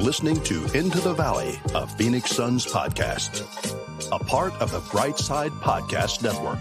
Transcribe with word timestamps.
listening 0.00 0.40
to 0.44 0.64
Into 0.74 1.00
the 1.00 1.12
Valley, 1.14 1.58
a 1.74 1.86
Phoenix 1.86 2.30
Suns 2.30 2.64
podcast, 2.64 3.42
a 4.12 4.18
part 4.18 4.52
of 4.60 4.70
the 4.70 4.78
Brightside 4.80 5.50
Podcast 5.60 6.22
Network. 6.22 6.58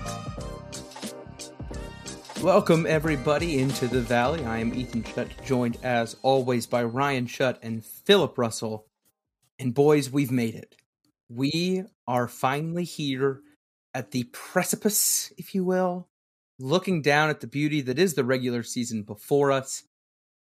Welcome, 2.44 2.86
everybody, 2.88 3.60
into 3.60 3.88
the 3.88 4.02
Valley. 4.02 4.44
I 4.44 4.58
am 4.60 4.74
Ethan 4.74 5.04
Shutt, 5.04 5.30
joined 5.46 5.78
as 5.84 6.16
always 6.24 6.66
by 6.66 6.84
Ryan 6.84 7.28
Shutt 7.28 7.60
and 7.62 7.86
Philip 7.86 8.38
Russell. 8.38 8.88
And 9.60 9.74
boys, 9.74 10.12
we've 10.12 10.32
made 10.32 10.56
it. 10.56 10.76
We 11.30 11.84
are 12.08 12.28
finally 12.28 12.86
here 12.86 13.42
at 13.94 14.12
the 14.12 14.24
precipice, 14.34 15.32
if 15.38 15.54
you 15.54 15.64
will, 15.64 16.08
looking 16.60 17.02
down 17.02 17.30
at 17.30 17.42
the 17.42 17.48
beauty 17.48 17.82
that 17.82 18.00
is 18.00 18.16
the 18.16 18.24
regular 18.24 18.64
season 18.64 19.04
before 19.04 19.52
us. 19.52 19.84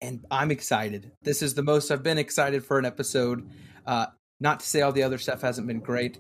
And 0.04 0.26
I'm 0.30 0.52
excited. 0.52 1.14
This 1.22 1.42
is 1.42 1.54
the 1.54 1.64
most 1.64 1.90
I've 1.90 2.04
been 2.04 2.18
excited 2.18 2.66
for 2.66 2.78
an 2.78 2.86
episode. 2.86 3.50
Uh, 3.88 4.08
not 4.42 4.60
to 4.60 4.68
say 4.68 4.82
all 4.82 4.92
the 4.92 5.04
other 5.04 5.18
stuff 5.18 5.42
hasn't 5.42 5.66
been 5.66 5.80
great, 5.80 6.20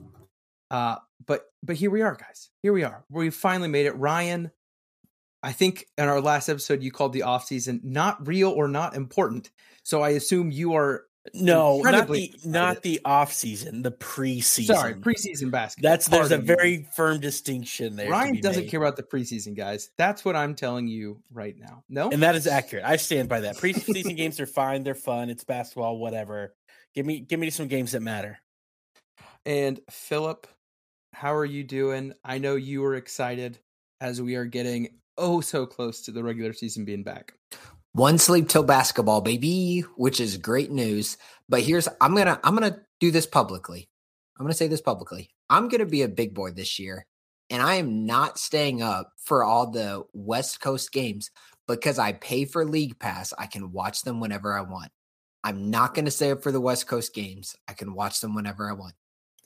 uh, 0.71 0.95
but 1.27 1.47
but 1.61 1.75
here 1.75 1.91
we 1.91 2.01
are, 2.01 2.15
guys. 2.15 2.49
Here 2.61 2.71
we 2.71 2.85
are. 2.85 3.03
We 3.09 3.29
finally 3.29 3.67
made 3.67 3.85
it. 3.85 3.97
Ryan, 3.97 4.51
I 5.43 5.51
think 5.51 5.85
in 5.97 6.07
our 6.07 6.21
last 6.21 6.47
episode 6.47 6.81
you 6.81 6.91
called 6.91 7.11
the 7.11 7.23
off 7.23 7.45
season 7.45 7.81
not 7.83 8.25
real 8.25 8.51
or 8.51 8.69
not 8.69 8.95
important. 8.95 9.51
So 9.83 10.01
I 10.01 10.11
assume 10.11 10.49
you 10.49 10.75
are 10.75 11.03
no, 11.33 11.79
not 11.79 12.09
the 12.09 12.33
not 12.43 12.81
the 12.81 12.99
off 13.05 13.31
season, 13.31 13.81
the 13.81 13.91
preseason. 13.91 14.65
Sorry, 14.65 14.93
preseason 14.93 15.51
basketball. 15.51 15.91
That's 15.91 16.07
there's 16.07 16.31
a 16.31 16.37
very 16.37 16.85
firm 16.95 17.21
distinction 17.21 17.95
there. 17.95 18.09
Ryan 18.09 18.41
doesn't 18.41 18.63
made. 18.63 18.69
care 18.69 18.81
about 18.81 18.97
the 18.97 19.03
preseason, 19.03 19.55
guys. 19.55 19.91
That's 19.97 20.25
what 20.25 20.35
I'm 20.35 20.53
telling 20.53 20.87
you 20.87 21.21
right 21.31 21.57
now. 21.57 21.83
No, 21.87 22.09
and 22.09 22.21
that 22.23 22.35
is 22.35 22.45
accurate. 22.45 22.83
I 22.83 22.97
stand 22.97 23.29
by 23.29 23.39
that. 23.41 23.55
Preseason 23.55 24.17
games 24.17 24.39
are 24.41 24.45
fine. 24.45 24.83
They're 24.83 24.95
fun. 24.95 25.29
It's 25.29 25.45
basketball. 25.45 25.97
Whatever. 25.97 26.55
Give 26.93 27.05
me 27.05 27.21
give 27.21 27.39
me 27.39 27.49
some 27.49 27.67
games 27.67 27.93
that 27.93 28.01
matter. 28.01 28.39
And 29.45 29.79
Philip, 29.89 30.45
how 31.13 31.33
are 31.33 31.45
you 31.45 31.63
doing? 31.63 32.13
I 32.25 32.37
know 32.37 32.55
you 32.55 32.83
are 32.83 32.95
excited 32.95 33.59
as 34.01 34.21
we 34.21 34.35
are 34.35 34.45
getting 34.45 34.99
oh 35.17 35.39
so 35.39 35.65
close 35.65 36.01
to 36.01 36.11
the 36.11 36.23
regular 36.23 36.51
season 36.51 36.83
being 36.83 37.03
back. 37.03 37.33
One 37.95 38.17
sleep 38.17 38.49
till 38.49 38.63
basketball, 38.63 39.21
baby, 39.21 39.81
which 39.97 40.19
is 40.19 40.37
great 40.37 40.71
news. 40.71 41.15
But 41.47 41.61
here's 41.61 41.87
I'm 42.01 42.15
gonna 42.15 42.39
I'm 42.43 42.55
gonna 42.55 42.79
do 42.99 43.11
this 43.11 43.27
publicly. 43.27 43.87
I'm 44.35 44.45
gonna 44.45 44.55
say 44.55 44.67
this 44.67 44.81
publicly. 44.81 45.29
I'm 45.47 45.67
gonna 45.67 45.85
be 45.85 46.01
a 46.01 46.07
big 46.07 46.33
boy 46.33 46.51
this 46.51 46.79
year, 46.79 47.05
and 47.51 47.61
I 47.61 47.75
am 47.75 48.07
not 48.07 48.39
staying 48.39 48.81
up 48.81 49.11
for 49.17 49.43
all 49.43 49.69
the 49.69 50.05
West 50.11 50.59
Coast 50.59 50.91
games 50.91 51.29
because 51.67 51.99
I 51.99 52.13
pay 52.13 52.45
for 52.45 52.65
League 52.65 52.97
Pass. 52.97 53.31
I 53.37 53.45
can 53.45 53.71
watch 53.71 54.01
them 54.01 54.19
whenever 54.19 54.57
I 54.57 54.61
want. 54.61 54.91
I'm 55.43 55.69
not 55.69 55.93
gonna 55.93 56.09
stay 56.09 56.31
up 56.31 56.41
for 56.41 56.51
the 56.51 56.59
West 56.59 56.87
Coast 56.87 57.13
games. 57.13 57.55
I 57.67 57.73
can 57.73 57.93
watch 57.93 58.21
them 58.21 58.33
whenever 58.33 58.67
I 58.67 58.73
want. 58.73 58.95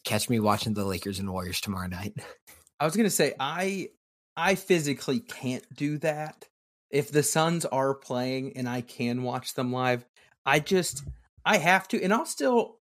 Catch 0.06 0.30
me 0.30 0.40
watching 0.40 0.74
the 0.74 0.86
Lakers 0.86 1.20
and 1.20 1.30
Warriors 1.30 1.60
tomorrow 1.60 1.88
night. 1.88 2.14
I 2.80 2.86
was 2.86 2.96
gonna 2.96 3.10
say 3.10 3.34
I 3.42 3.90
I 4.38 4.56
physically 4.56 5.20
can't 5.20 5.66
do 5.76 5.98
that 5.98 6.46
if 6.90 7.12
the 7.12 7.24
Suns 7.24 7.66
are 7.66 7.94
playing 7.94 8.56
and 8.56 8.68
I 8.68 8.82
can 8.82 9.24
watch 9.24 9.54
them 9.54 9.72
live, 9.72 10.06
I 10.46 10.60
just 10.60 11.04
I 11.46 11.58
have 11.58 11.88
to 11.90 12.02
and 12.02 12.14
I'll 12.14 12.26
still 12.26 12.80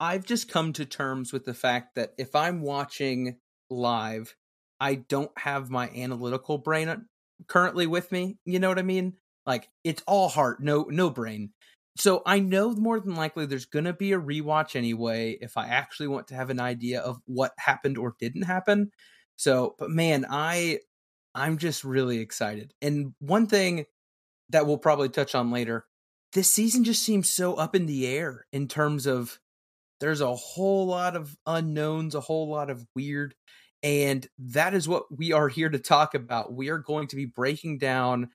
I've 0.00 0.24
just 0.24 0.50
come 0.50 0.72
to 0.74 0.84
terms 0.84 1.32
with 1.32 1.44
the 1.44 1.54
fact 1.54 1.94
that 1.94 2.12
if 2.18 2.34
I'm 2.34 2.60
watching 2.60 3.38
live, 3.70 4.34
I 4.80 4.96
don't 4.96 5.30
have 5.38 5.70
my 5.70 5.88
analytical 5.90 6.58
brain 6.58 7.06
currently 7.46 7.86
with 7.86 8.10
me. 8.10 8.38
You 8.44 8.58
know 8.58 8.68
what 8.68 8.78
I 8.78 8.82
mean? 8.82 9.14
Like 9.46 9.68
it's 9.84 10.02
all 10.06 10.28
heart, 10.28 10.62
no 10.62 10.84
no 10.84 11.10
brain. 11.10 11.50
So 11.96 12.22
I 12.26 12.40
know 12.40 12.72
more 12.72 12.98
than 12.98 13.14
likely 13.14 13.46
there's 13.46 13.66
going 13.66 13.84
to 13.84 13.92
be 13.92 14.12
a 14.12 14.20
rewatch 14.20 14.74
anyway 14.74 15.38
if 15.40 15.56
I 15.56 15.68
actually 15.68 16.08
want 16.08 16.26
to 16.28 16.34
have 16.34 16.50
an 16.50 16.58
idea 16.58 17.00
of 17.00 17.20
what 17.26 17.52
happened 17.58 17.98
or 17.98 18.16
didn't 18.18 18.42
happen. 18.42 18.90
So, 19.36 19.76
but 19.78 19.90
man, 19.90 20.26
I 20.28 20.80
I'm 21.34 21.58
just 21.58 21.84
really 21.84 22.18
excited. 22.18 22.72
And 22.80 23.14
one 23.18 23.46
thing 23.46 23.86
that 24.50 24.66
we'll 24.66 24.78
probably 24.78 25.08
touch 25.08 25.34
on 25.34 25.50
later, 25.50 25.86
this 26.32 26.52
season 26.52 26.84
just 26.84 27.02
seems 27.02 27.28
so 27.28 27.54
up 27.54 27.74
in 27.74 27.86
the 27.86 28.06
air 28.06 28.46
in 28.52 28.68
terms 28.68 29.06
of 29.06 29.38
there's 30.00 30.20
a 30.20 30.34
whole 30.34 30.86
lot 30.86 31.16
of 31.16 31.36
unknowns, 31.46 32.14
a 32.14 32.20
whole 32.20 32.48
lot 32.48 32.70
of 32.70 32.86
weird. 32.94 33.34
And 33.82 34.26
that 34.38 34.74
is 34.74 34.88
what 34.88 35.04
we 35.16 35.32
are 35.32 35.48
here 35.48 35.68
to 35.68 35.78
talk 35.78 36.14
about. 36.14 36.52
We 36.52 36.68
are 36.68 36.78
going 36.78 37.08
to 37.08 37.16
be 37.16 37.26
breaking 37.26 37.78
down 37.78 38.30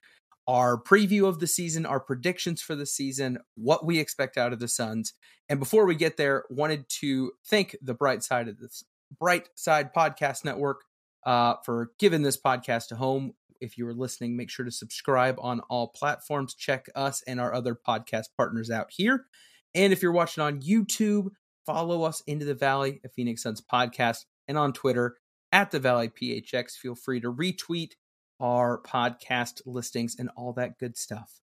our 0.46 0.80
preview 0.80 1.26
of 1.26 1.38
the 1.38 1.46
season, 1.46 1.86
our 1.86 2.00
predictions 2.00 2.62
for 2.62 2.74
the 2.74 2.86
season, 2.86 3.38
what 3.56 3.84
we 3.84 3.98
expect 3.98 4.36
out 4.36 4.52
of 4.52 4.58
the 4.58 4.68
Suns. 4.68 5.12
And 5.48 5.58
before 5.58 5.86
we 5.86 5.94
get 5.94 6.16
there, 6.16 6.44
wanted 6.50 6.88
to 7.00 7.32
thank 7.46 7.76
the 7.82 7.94
Bright 7.94 8.22
Side 8.22 8.48
of 8.48 8.58
this 8.58 8.84
Bright 9.18 9.48
Side 9.54 9.92
Podcast 9.94 10.44
Network 10.44 10.82
uh, 11.24 11.54
for 11.64 11.90
giving 11.98 12.22
this 12.22 12.40
podcast 12.40 12.92
a 12.92 12.96
home. 12.96 13.32
If 13.60 13.76
you 13.76 13.86
are 13.86 13.94
listening, 13.94 14.36
make 14.36 14.50
sure 14.50 14.64
to 14.64 14.70
subscribe 14.70 15.36
on 15.38 15.60
all 15.68 15.88
platforms. 15.88 16.54
Check 16.54 16.86
us 16.94 17.22
and 17.26 17.40
our 17.40 17.52
other 17.52 17.74
podcast 17.74 18.26
partners 18.36 18.70
out 18.70 18.86
here. 18.90 19.26
And 19.74 19.92
if 19.92 20.02
you're 20.02 20.12
watching 20.12 20.42
on 20.42 20.62
YouTube, 20.62 21.28
follow 21.66 22.04
us 22.04 22.22
into 22.26 22.44
the 22.44 22.54
Valley, 22.54 23.00
a 23.04 23.08
Phoenix 23.08 23.42
Suns 23.42 23.62
podcast, 23.62 24.24
and 24.48 24.56
on 24.56 24.72
Twitter 24.72 25.16
at 25.52 25.70
the 25.70 25.78
Valley 25.78 26.08
PHX. 26.08 26.72
Feel 26.72 26.94
free 26.94 27.20
to 27.20 27.32
retweet 27.32 27.92
our 28.40 28.80
podcast 28.82 29.60
listings 29.66 30.16
and 30.18 30.30
all 30.36 30.54
that 30.54 30.78
good 30.78 30.96
stuff. 30.96 31.40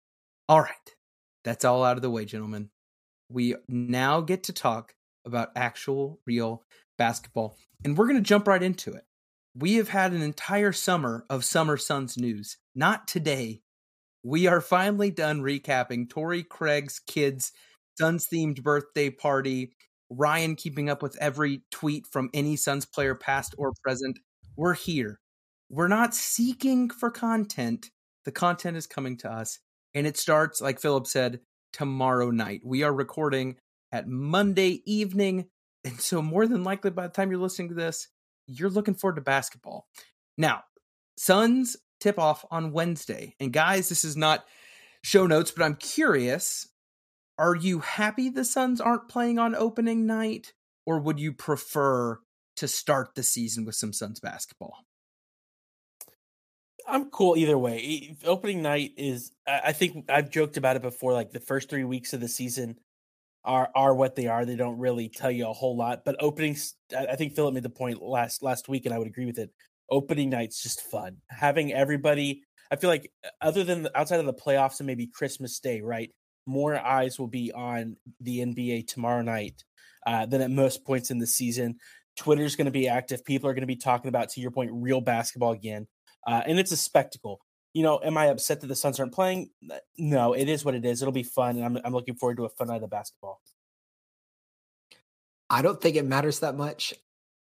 All 0.49 0.61
right, 0.61 0.95
that's 1.43 1.63
all 1.63 1.83
out 1.83 1.97
of 1.97 2.01
the 2.01 2.09
way, 2.09 2.25
gentlemen. 2.25 2.69
We 3.29 3.55
now 3.69 4.19
get 4.19 4.43
to 4.43 4.53
talk 4.53 4.93
about 5.25 5.51
actual, 5.55 6.19
real 6.25 6.63
basketball, 6.97 7.55
and 7.85 7.97
we're 7.97 8.07
going 8.07 8.17
to 8.17 8.21
jump 8.21 8.47
right 8.47 8.61
into 8.61 8.91
it 8.91 9.05
we 9.53 9.75
have 9.75 9.89
had 9.89 10.13
an 10.13 10.21
entire 10.21 10.71
summer 10.71 11.25
of 11.29 11.43
Summer 11.43 11.77
Suns 11.77 12.17
news. 12.17 12.57
Not 12.73 13.07
today. 13.07 13.61
We 14.23 14.47
are 14.47 14.61
finally 14.61 15.11
done 15.11 15.41
recapping 15.41 16.09
Torrey 16.09 16.43
Craig's 16.43 16.99
kids' 16.99 17.51
Suns 17.99 18.27
themed 18.31 18.63
birthday 18.63 19.09
party, 19.09 19.73
Ryan 20.09 20.55
keeping 20.55 20.89
up 20.89 21.03
with 21.03 21.17
every 21.19 21.63
tweet 21.71 22.07
from 22.07 22.29
any 22.33 22.55
Suns 22.55 22.85
player, 22.85 23.15
past 23.15 23.53
or 23.57 23.73
present. 23.83 24.19
We're 24.55 24.73
here. 24.73 25.19
We're 25.69 25.87
not 25.87 26.13
seeking 26.13 26.89
for 26.89 27.11
content. 27.11 27.89
The 28.25 28.31
content 28.31 28.77
is 28.77 28.87
coming 28.87 29.17
to 29.17 29.31
us. 29.31 29.59
And 29.93 30.07
it 30.07 30.17
starts, 30.17 30.61
like 30.61 30.79
Philip 30.79 31.07
said, 31.07 31.41
tomorrow 31.73 32.31
night. 32.31 32.61
We 32.63 32.83
are 32.83 32.93
recording 32.93 33.57
at 33.91 34.07
Monday 34.07 34.81
evening. 34.85 35.47
And 35.83 35.99
so, 35.99 36.21
more 36.21 36.47
than 36.47 36.63
likely, 36.63 36.91
by 36.91 37.07
the 37.07 37.13
time 37.13 37.31
you're 37.31 37.39
listening 37.39 37.69
to 37.69 37.75
this, 37.75 38.07
you're 38.47 38.69
looking 38.69 38.93
forward 38.93 39.15
to 39.15 39.21
basketball. 39.21 39.87
Now, 40.37 40.63
Suns 41.17 41.77
tip 41.99 42.19
off 42.19 42.43
on 42.51 42.71
Wednesday. 42.73 43.35
And 43.39 43.53
guys, 43.53 43.89
this 43.89 44.03
is 44.03 44.17
not 44.17 44.45
show 45.03 45.27
notes, 45.27 45.51
but 45.51 45.63
I'm 45.63 45.75
curious 45.75 46.67
are 47.37 47.55
you 47.55 47.79
happy 47.79 48.29
the 48.29 48.45
Suns 48.45 48.79
aren't 48.79 49.09
playing 49.09 49.39
on 49.39 49.55
opening 49.55 50.05
night, 50.05 50.53
or 50.85 50.99
would 50.99 51.19
you 51.19 51.33
prefer 51.33 52.19
to 52.57 52.67
start 52.67 53.15
the 53.15 53.23
season 53.23 53.65
with 53.65 53.73
some 53.73 53.93
Suns 53.93 54.19
basketball? 54.19 54.85
I'm 56.87 57.09
cool 57.09 57.35
either 57.37 57.57
way. 57.57 58.15
Opening 58.25 58.61
night 58.61 58.91
is, 58.97 59.31
I 59.47 59.71
think 59.71 60.05
I've 60.09 60.29
joked 60.29 60.57
about 60.57 60.75
it 60.75 60.81
before, 60.83 61.13
like 61.13 61.31
the 61.31 61.39
first 61.39 61.69
three 61.69 61.83
weeks 61.83 62.13
of 62.13 62.19
the 62.19 62.27
season 62.27 62.77
are 63.43 63.69
are 63.75 63.93
what 63.93 64.15
they 64.15 64.27
are. 64.27 64.45
They 64.45 64.55
don't 64.55 64.77
really 64.77 65.09
tell 65.09 65.31
you 65.31 65.47
a 65.47 65.53
whole 65.53 65.75
lot. 65.75 66.03
But 66.05 66.17
openings, 66.19 66.75
I 66.97 67.15
think 67.15 67.35
Philip 67.35 67.53
made 67.53 67.63
the 67.63 67.69
point 67.69 68.01
last 68.01 68.43
last 68.43 68.69
week, 68.69 68.85
and 68.85 68.93
I 68.93 68.97
would 68.97 69.07
agree 69.07 69.25
with 69.25 69.39
it. 69.39 69.51
Opening 69.89 70.29
night's 70.29 70.61
just 70.61 70.81
fun. 70.81 71.17
Having 71.29 71.73
everybody, 71.73 72.43
I 72.71 72.75
feel 72.75 72.89
like 72.89 73.11
uh, 73.25 73.29
other 73.41 73.63
than 73.63 73.87
outside 73.95 74.19
of 74.19 74.25
the 74.25 74.33
playoffs 74.33 74.79
and 74.79 74.87
maybe 74.87 75.07
Christmas 75.07 75.59
Day, 75.59 75.81
right? 75.81 76.11
More 76.45 76.75
eyes 76.75 77.19
will 77.19 77.27
be 77.27 77.51
on 77.51 77.97
the 78.19 78.39
NBA 78.39 78.87
tomorrow 78.87 79.21
night 79.21 79.63
uh, 80.05 80.25
than 80.25 80.41
at 80.41 80.51
most 80.51 80.85
points 80.85 81.11
in 81.11 81.19
the 81.19 81.27
season. 81.27 81.75
Twitter's 82.17 82.55
going 82.55 82.65
to 82.65 82.71
be 82.71 82.87
active. 82.87 83.23
People 83.23 83.49
are 83.49 83.53
going 83.53 83.61
to 83.61 83.67
be 83.67 83.75
talking 83.75 84.09
about, 84.09 84.29
to 84.29 84.41
your 84.41 84.51
point, 84.51 84.71
real 84.73 85.01
basketball 85.01 85.51
again, 85.51 85.87
uh, 86.27 86.41
and 86.45 86.59
it's 86.59 86.71
a 86.71 86.77
spectacle 86.77 87.39
you 87.73 87.83
know, 87.83 87.99
am 88.03 88.17
I 88.17 88.25
upset 88.25 88.61
that 88.61 88.67
the 88.67 88.75
Suns 88.75 88.99
aren't 88.99 89.13
playing? 89.13 89.49
No, 89.97 90.33
it 90.33 90.49
is 90.49 90.65
what 90.65 90.75
it 90.75 90.85
is. 90.85 91.01
It'll 91.01 91.11
be 91.11 91.23
fun, 91.23 91.55
and 91.57 91.65
I'm 91.65 91.77
I'm 91.83 91.93
looking 91.93 92.15
forward 92.15 92.37
to 92.37 92.45
a 92.45 92.49
fun 92.49 92.67
night 92.67 92.83
of 92.83 92.89
basketball. 92.89 93.41
I 95.49 95.61
don't 95.61 95.81
think 95.81 95.95
it 95.95 96.05
matters 96.05 96.39
that 96.39 96.55
much. 96.55 96.93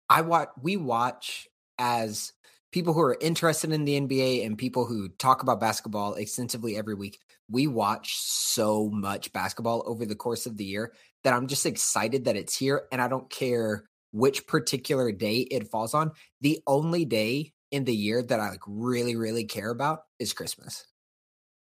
I 0.09 0.23
watch. 0.23 0.49
We 0.61 0.77
watch 0.77 1.49
as 1.79 2.33
people 2.73 2.93
who 2.93 3.01
are 3.01 3.19
interested 3.21 3.73
in 3.73 3.85
the 3.85 4.01
NBA 4.01 4.47
and 4.47 4.57
people 4.57 4.85
who 4.87 5.09
talk 5.09 5.43
about 5.43 5.61
basketball 5.61 6.15
extensively 6.15 6.77
every 6.77 6.95
week. 6.95 7.19
We 7.49 7.67
watch 7.67 8.17
so 8.17 8.89
much 8.91 9.33
basketball 9.33 9.83
over 9.87 10.07
the 10.07 10.15
course 10.15 10.47
of 10.47 10.57
the 10.57 10.65
year 10.65 10.93
that 11.25 11.35
I'm 11.35 11.49
just 11.49 11.67
excited 11.67 12.25
that 12.25 12.37
it's 12.37 12.57
here, 12.57 12.83
and 12.93 13.03
I 13.03 13.09
don't 13.09 13.29
care 13.29 13.85
which 14.13 14.47
particular 14.47 15.11
day 15.13 15.39
it 15.39 15.71
falls 15.71 15.95
on. 15.95 16.13
The 16.41 16.61
only 16.67 17.05
day 17.05 17.53
in 17.71 17.85
the 17.85 17.95
year 17.95 18.23
that 18.23 18.41
I 18.41 18.51
like 18.51 18.61
really, 18.67 19.17
really 19.17 19.45
care 19.45 19.71
about 19.71 20.01
is 20.19 20.33
Christmas. 20.33 20.85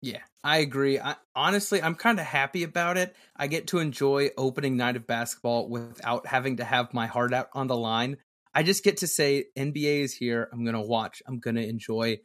Yeah, 0.02 0.20
I 0.42 0.58
agree. 0.58 0.98
I, 0.98 1.16
honestly, 1.34 1.82
I'm 1.82 1.94
kind 1.94 2.18
of 2.18 2.26
happy 2.26 2.62
about 2.62 2.96
it. 2.96 3.14
I 3.36 3.48
get 3.48 3.68
to 3.68 3.80
enjoy 3.80 4.30
opening 4.36 4.76
night 4.76 4.96
of 4.96 5.06
basketball 5.06 5.68
without 5.68 6.26
having 6.26 6.56
to 6.56 6.64
have 6.64 6.94
my 6.94 7.06
heart 7.06 7.34
out 7.34 7.48
on 7.52 7.66
the 7.66 7.76
line. 7.76 8.16
I 8.54 8.62
just 8.62 8.82
get 8.82 8.98
to 8.98 9.06
say 9.06 9.46
NBA 9.58 10.00
is 10.00 10.14
here. 10.14 10.48
I'm 10.52 10.64
going 10.64 10.74
to 10.74 10.80
watch. 10.80 11.22
I'm 11.26 11.38
going 11.38 11.56
to 11.56 11.68
enjoy, 11.68 12.18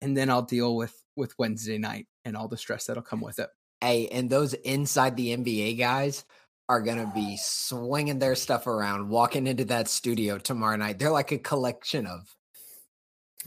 and 0.00 0.16
then 0.16 0.30
I'll 0.30 0.42
deal 0.42 0.76
with 0.76 0.94
with 1.16 1.34
Wednesday 1.38 1.78
night 1.78 2.06
and 2.24 2.36
all 2.36 2.48
the 2.48 2.56
stress 2.56 2.86
that'll 2.86 3.02
come 3.02 3.20
with 3.20 3.38
it. 3.38 3.48
Hey, 3.80 4.08
and 4.08 4.30
those 4.30 4.54
inside 4.54 5.16
the 5.16 5.36
NBA 5.36 5.78
guys 5.78 6.24
are 6.68 6.80
going 6.80 6.98
to 6.98 7.12
be 7.12 7.36
swinging 7.40 8.18
their 8.18 8.34
stuff 8.34 8.66
around, 8.66 9.08
walking 9.08 9.46
into 9.46 9.64
that 9.66 9.88
studio 9.88 10.38
tomorrow 10.38 10.76
night. 10.76 10.98
They're 10.98 11.10
like 11.10 11.32
a 11.32 11.38
collection 11.38 12.06
of 12.06 12.34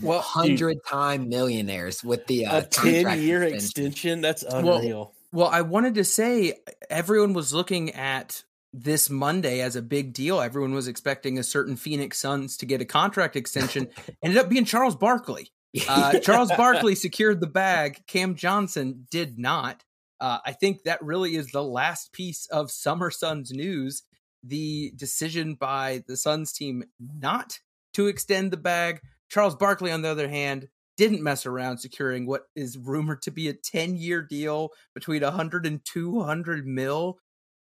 well, 0.01 0.21
hundred 0.21 0.77
time 0.87 1.29
millionaires 1.29 2.03
with 2.03 2.27
the 2.27 2.45
uh, 2.45 2.59
a 2.59 2.61
ten 2.63 3.21
year 3.21 3.43
extension. 3.43 3.85
extension. 3.85 4.21
That's 4.21 4.43
unreal. 4.43 4.97
Well, 4.97 5.13
well, 5.31 5.49
I 5.49 5.61
wanted 5.61 5.95
to 5.95 6.03
say 6.03 6.53
everyone 6.89 7.33
was 7.33 7.53
looking 7.53 7.91
at 7.91 8.43
this 8.73 9.09
Monday 9.09 9.61
as 9.61 9.75
a 9.75 9.81
big 9.81 10.13
deal. 10.13 10.39
Everyone 10.39 10.73
was 10.73 10.87
expecting 10.87 11.37
a 11.37 11.43
certain 11.43 11.75
Phoenix 11.75 12.19
Suns 12.19 12.57
to 12.57 12.65
get 12.65 12.81
a 12.81 12.85
contract 12.85 13.35
extension. 13.35 13.89
Ended 14.23 14.37
up 14.37 14.49
being 14.49 14.65
Charles 14.65 14.95
Barkley. 14.95 15.51
Uh, 15.87 16.19
Charles 16.23 16.51
Barkley 16.55 16.95
secured 16.95 17.41
the 17.41 17.47
bag. 17.47 18.01
Cam 18.07 18.35
Johnson 18.35 19.07
did 19.11 19.37
not. 19.37 19.83
Uh, 20.19 20.39
I 20.45 20.53
think 20.53 20.83
that 20.83 21.03
really 21.03 21.35
is 21.35 21.47
the 21.51 21.63
last 21.63 22.13
piece 22.13 22.45
of 22.47 22.71
Summer 22.71 23.11
Suns 23.11 23.51
news. 23.51 24.03
The 24.43 24.93
decision 24.95 25.55
by 25.55 26.03
the 26.07 26.15
Suns 26.15 26.53
team 26.53 26.83
not 26.99 27.59
to 27.93 28.07
extend 28.07 28.51
the 28.51 28.57
bag 28.57 29.01
Charles 29.29 29.55
Barkley, 29.55 29.91
on 29.91 30.01
the 30.01 30.09
other 30.09 30.27
hand, 30.27 30.67
didn't 30.97 31.23
mess 31.23 31.45
around 31.45 31.77
securing 31.77 32.25
what 32.25 32.43
is 32.55 32.77
rumored 32.77 33.21
to 33.23 33.31
be 33.31 33.47
a 33.47 33.53
10 33.53 33.97
year 33.97 34.21
deal 34.21 34.69
between 34.93 35.23
100 35.23 35.65
and 35.65 35.83
200 35.85 36.65
mil. 36.65 37.19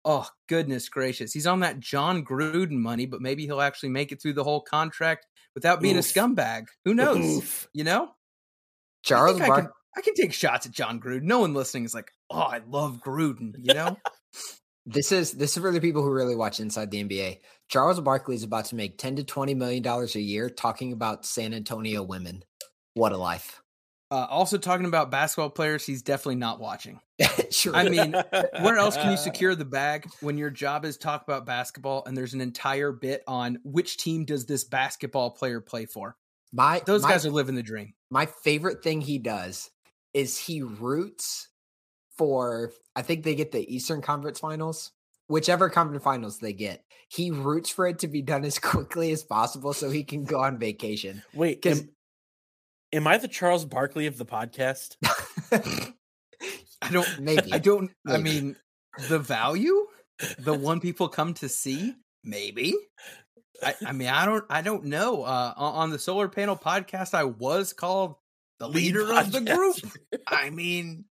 Oh, 0.04 0.28
goodness 0.48 0.88
gracious. 0.88 1.32
He's 1.32 1.46
on 1.46 1.60
that 1.60 1.80
Jon 1.80 2.24
Gruden 2.24 2.78
money, 2.78 3.06
but 3.06 3.20
maybe 3.20 3.44
he'll 3.44 3.60
actually 3.60 3.88
make 3.88 4.12
it 4.12 4.22
through 4.22 4.34
the 4.34 4.44
whole 4.44 4.60
contract 4.60 5.26
without 5.54 5.80
being 5.80 5.96
Oof. 5.96 6.04
a 6.04 6.18
scumbag. 6.18 6.66
Who 6.84 6.94
knows? 6.94 7.18
Oof. 7.18 7.68
You 7.72 7.84
know? 7.84 8.10
Charles 9.02 9.40
I, 9.40 9.44
I, 9.44 9.60
can, 9.60 9.68
I 9.96 10.00
can 10.02 10.14
take 10.14 10.32
shots 10.32 10.66
at 10.66 10.72
Jon 10.72 11.00
Gruden. 11.00 11.22
No 11.22 11.40
one 11.40 11.54
listening 11.54 11.84
is 11.84 11.94
like, 11.94 12.12
oh, 12.30 12.38
I 12.38 12.60
love 12.68 13.00
Gruden, 13.04 13.54
you 13.58 13.74
know? 13.74 13.96
This 14.88 15.10
is 15.10 15.32
this 15.32 15.56
is 15.56 15.60
for 15.60 15.72
the 15.72 15.80
people 15.80 16.02
who 16.02 16.12
really 16.12 16.36
watch 16.36 16.60
inside 16.60 16.92
the 16.92 17.02
NBA. 17.02 17.40
Charles 17.68 18.00
Barkley 18.00 18.36
is 18.36 18.44
about 18.44 18.66
to 18.66 18.76
make 18.76 18.98
10 18.98 19.16
to 19.16 19.24
20 19.24 19.54
million 19.54 19.82
dollars 19.82 20.14
a 20.14 20.20
year 20.20 20.48
talking 20.48 20.92
about 20.92 21.26
San 21.26 21.52
Antonio 21.52 22.02
women. 22.02 22.44
What 22.94 23.12
a 23.12 23.16
life. 23.16 23.62
Uh, 24.08 24.26
also 24.30 24.56
talking 24.56 24.86
about 24.86 25.10
basketball 25.10 25.50
players, 25.50 25.84
he's 25.84 26.02
definitely 26.02 26.36
not 26.36 26.60
watching. 26.60 27.00
sure. 27.50 27.74
I 27.74 27.88
mean, 27.88 28.12
where 28.60 28.76
else 28.76 28.96
can 28.96 29.10
you 29.10 29.16
secure 29.16 29.56
the 29.56 29.64
bag 29.64 30.08
when 30.20 30.38
your 30.38 30.50
job 30.50 30.84
is 30.84 30.96
talk 30.96 31.24
about 31.24 31.44
basketball 31.44 32.04
and 32.06 32.16
there's 32.16 32.34
an 32.34 32.40
entire 32.40 32.92
bit 32.92 33.24
on 33.26 33.58
which 33.64 33.96
team 33.96 34.24
does 34.24 34.46
this 34.46 34.62
basketball 34.62 35.32
player 35.32 35.60
play 35.60 35.86
for? 35.86 36.16
My 36.52 36.80
those 36.86 37.02
my, 37.02 37.10
guys 37.10 37.26
are 37.26 37.30
living 37.30 37.56
the 37.56 37.64
dream. 37.64 37.94
My 38.10 38.26
favorite 38.26 38.84
thing 38.84 39.00
he 39.00 39.18
does 39.18 39.70
is 40.14 40.38
he 40.38 40.62
roots 40.62 41.48
for 42.16 42.72
I 42.94 43.02
think 43.02 43.24
they 43.24 43.34
get 43.34 43.50
the 43.50 43.74
Eastern 43.74 44.02
Conference 44.02 44.38
Finals, 44.38 44.92
whichever 45.28 45.68
conference 45.68 46.04
finals 46.04 46.38
they 46.38 46.52
get. 46.52 46.84
He 47.08 47.30
roots 47.30 47.70
for 47.70 47.86
it 47.86 48.00
to 48.00 48.08
be 48.08 48.22
done 48.22 48.44
as 48.44 48.58
quickly 48.60 49.12
as 49.12 49.22
possible 49.22 49.72
so 49.72 49.90
he 49.90 50.04
can 50.04 50.24
go 50.24 50.40
on 50.40 50.58
vacation. 50.58 51.22
Wait, 51.34 51.62
because 51.62 51.80
am, 51.80 51.88
am, 52.92 53.06
I 53.06 53.18
the 53.18 53.28
Charles 53.28 53.64
Barkley 53.64 54.06
of 54.06 54.18
the 54.18 54.26
podcast? 54.26 54.96
I 56.82 56.90
don't 56.90 57.20
maybe. 57.20 57.52
I 57.52 57.58
don't 57.58 57.90
maybe. 58.04 58.18
I 58.18 58.22
mean 58.22 58.56
the 59.08 59.18
value, 59.18 59.86
the 60.38 60.54
one 60.54 60.80
people 60.80 61.08
come 61.08 61.34
to 61.34 61.48
see, 61.48 61.94
maybe. 62.24 62.74
I, 63.62 63.74
I 63.86 63.92
mean, 63.92 64.08
I 64.08 64.26
don't, 64.26 64.44
I 64.50 64.60
don't 64.60 64.84
know. 64.84 65.22
Uh, 65.22 65.52
on 65.56 65.90
the 65.90 65.98
solar 65.98 66.28
panel 66.28 66.56
podcast, 66.56 67.14
I 67.14 67.24
was 67.24 67.72
called 67.72 68.16
the 68.58 68.68
leader 68.68 69.12
of 69.14 69.32
the 69.32 69.40
group. 69.40 69.76
I 70.26 70.50
mean, 70.50 71.06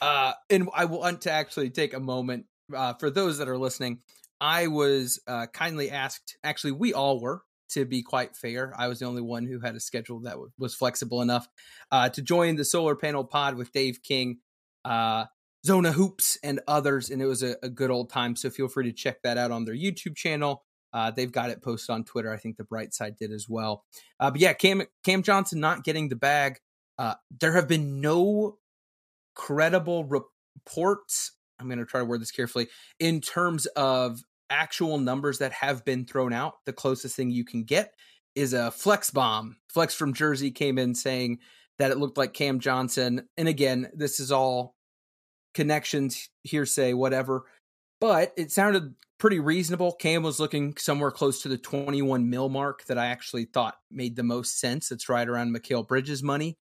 uh, 0.00 0.32
and 0.50 0.68
I 0.74 0.86
want 0.86 1.22
to 1.22 1.30
actually 1.30 1.70
take 1.70 1.94
a 1.94 2.00
moment 2.00 2.46
uh, 2.74 2.94
for 2.94 3.10
those 3.10 3.38
that 3.38 3.48
are 3.48 3.58
listening. 3.58 4.00
I 4.40 4.68
was 4.68 5.20
uh, 5.26 5.46
kindly 5.46 5.90
asked, 5.90 6.36
actually, 6.44 6.72
we 6.72 6.94
all 6.94 7.20
were, 7.20 7.42
to 7.70 7.84
be 7.84 8.02
quite 8.02 8.36
fair. 8.36 8.72
I 8.76 8.88
was 8.88 9.00
the 9.00 9.06
only 9.06 9.22
one 9.22 9.46
who 9.46 9.60
had 9.60 9.74
a 9.74 9.80
schedule 9.80 10.20
that 10.20 10.32
w- 10.32 10.50
was 10.58 10.74
flexible 10.74 11.22
enough 11.22 11.48
uh, 11.90 12.08
to 12.10 12.22
join 12.22 12.56
the 12.56 12.64
solar 12.64 12.94
panel 12.94 13.24
pod 13.24 13.56
with 13.56 13.72
Dave 13.72 14.02
King, 14.02 14.38
uh, 14.84 15.24
Zona 15.66 15.92
Hoops, 15.92 16.38
and 16.42 16.60
others. 16.68 17.10
And 17.10 17.20
it 17.20 17.26
was 17.26 17.42
a, 17.42 17.56
a, 17.62 17.68
good 17.68 17.90
old 17.90 18.10
time. 18.10 18.36
So 18.36 18.48
feel 18.48 18.68
free 18.68 18.84
to 18.84 18.92
check 18.92 19.22
that 19.22 19.38
out 19.38 19.50
on 19.50 19.64
their 19.64 19.74
YouTube 19.74 20.16
channel. 20.16 20.64
Uh, 20.92 21.10
they've 21.10 21.32
got 21.32 21.50
it 21.50 21.62
posted 21.62 21.92
on 21.92 22.04
Twitter. 22.04 22.32
I 22.32 22.38
think 22.38 22.56
the 22.56 22.64
Bright 22.64 22.94
Side 22.94 23.16
did 23.16 23.32
as 23.32 23.48
well. 23.48 23.84
Uh, 24.18 24.30
but 24.30 24.40
yeah, 24.40 24.54
Cam 24.54 24.82
Cam 25.04 25.22
Johnson 25.22 25.60
not 25.60 25.84
getting 25.84 26.08
the 26.08 26.16
bag. 26.16 26.60
Uh, 26.96 27.14
there 27.40 27.52
have 27.52 27.68
been 27.68 28.00
no 28.00 28.58
credible 29.34 30.04
reports. 30.04 31.32
I'm 31.58 31.66
going 31.66 31.78
to 31.78 31.84
try 31.84 32.00
to 32.00 32.04
word 32.04 32.20
this 32.20 32.30
carefully 32.30 32.68
in 32.98 33.20
terms 33.20 33.66
of 33.66 34.20
actual 34.50 34.98
numbers 34.98 35.38
that 35.38 35.52
have 35.52 35.84
been 35.84 36.04
thrown 36.04 36.32
out. 36.32 36.54
The 36.64 36.72
closest 36.72 37.16
thing 37.16 37.30
you 37.30 37.44
can 37.44 37.64
get 37.64 37.92
is 38.34 38.52
a 38.52 38.70
flex 38.70 39.10
bomb. 39.10 39.56
Flex 39.68 39.94
from 39.94 40.14
Jersey 40.14 40.50
came 40.50 40.78
in 40.78 40.94
saying 40.94 41.38
that 41.78 41.90
it 41.90 41.98
looked 41.98 42.18
like 42.18 42.32
Cam 42.32 42.60
Johnson. 42.60 43.28
And 43.36 43.48
again, 43.48 43.90
this 43.94 44.20
is 44.20 44.32
all 44.32 44.74
connections, 45.54 46.28
hearsay, 46.44 46.92
whatever. 46.92 47.44
But 48.00 48.32
it 48.36 48.52
sounded 48.52 48.94
pretty 49.18 49.40
reasonable. 49.40 49.92
Cam 49.92 50.22
was 50.22 50.38
looking 50.38 50.76
somewhere 50.76 51.10
close 51.10 51.42
to 51.42 51.48
the 51.48 51.58
21 51.58 52.30
mil 52.30 52.48
mark 52.48 52.84
that 52.86 52.98
I 52.98 53.06
actually 53.06 53.46
thought 53.46 53.74
made 53.90 54.16
the 54.16 54.22
most 54.22 54.60
sense. 54.60 54.92
It's 54.92 55.08
right 55.08 55.28
around 55.28 55.54
Mikal 55.54 55.86
Bridges' 55.86 56.22
money. 56.22 56.56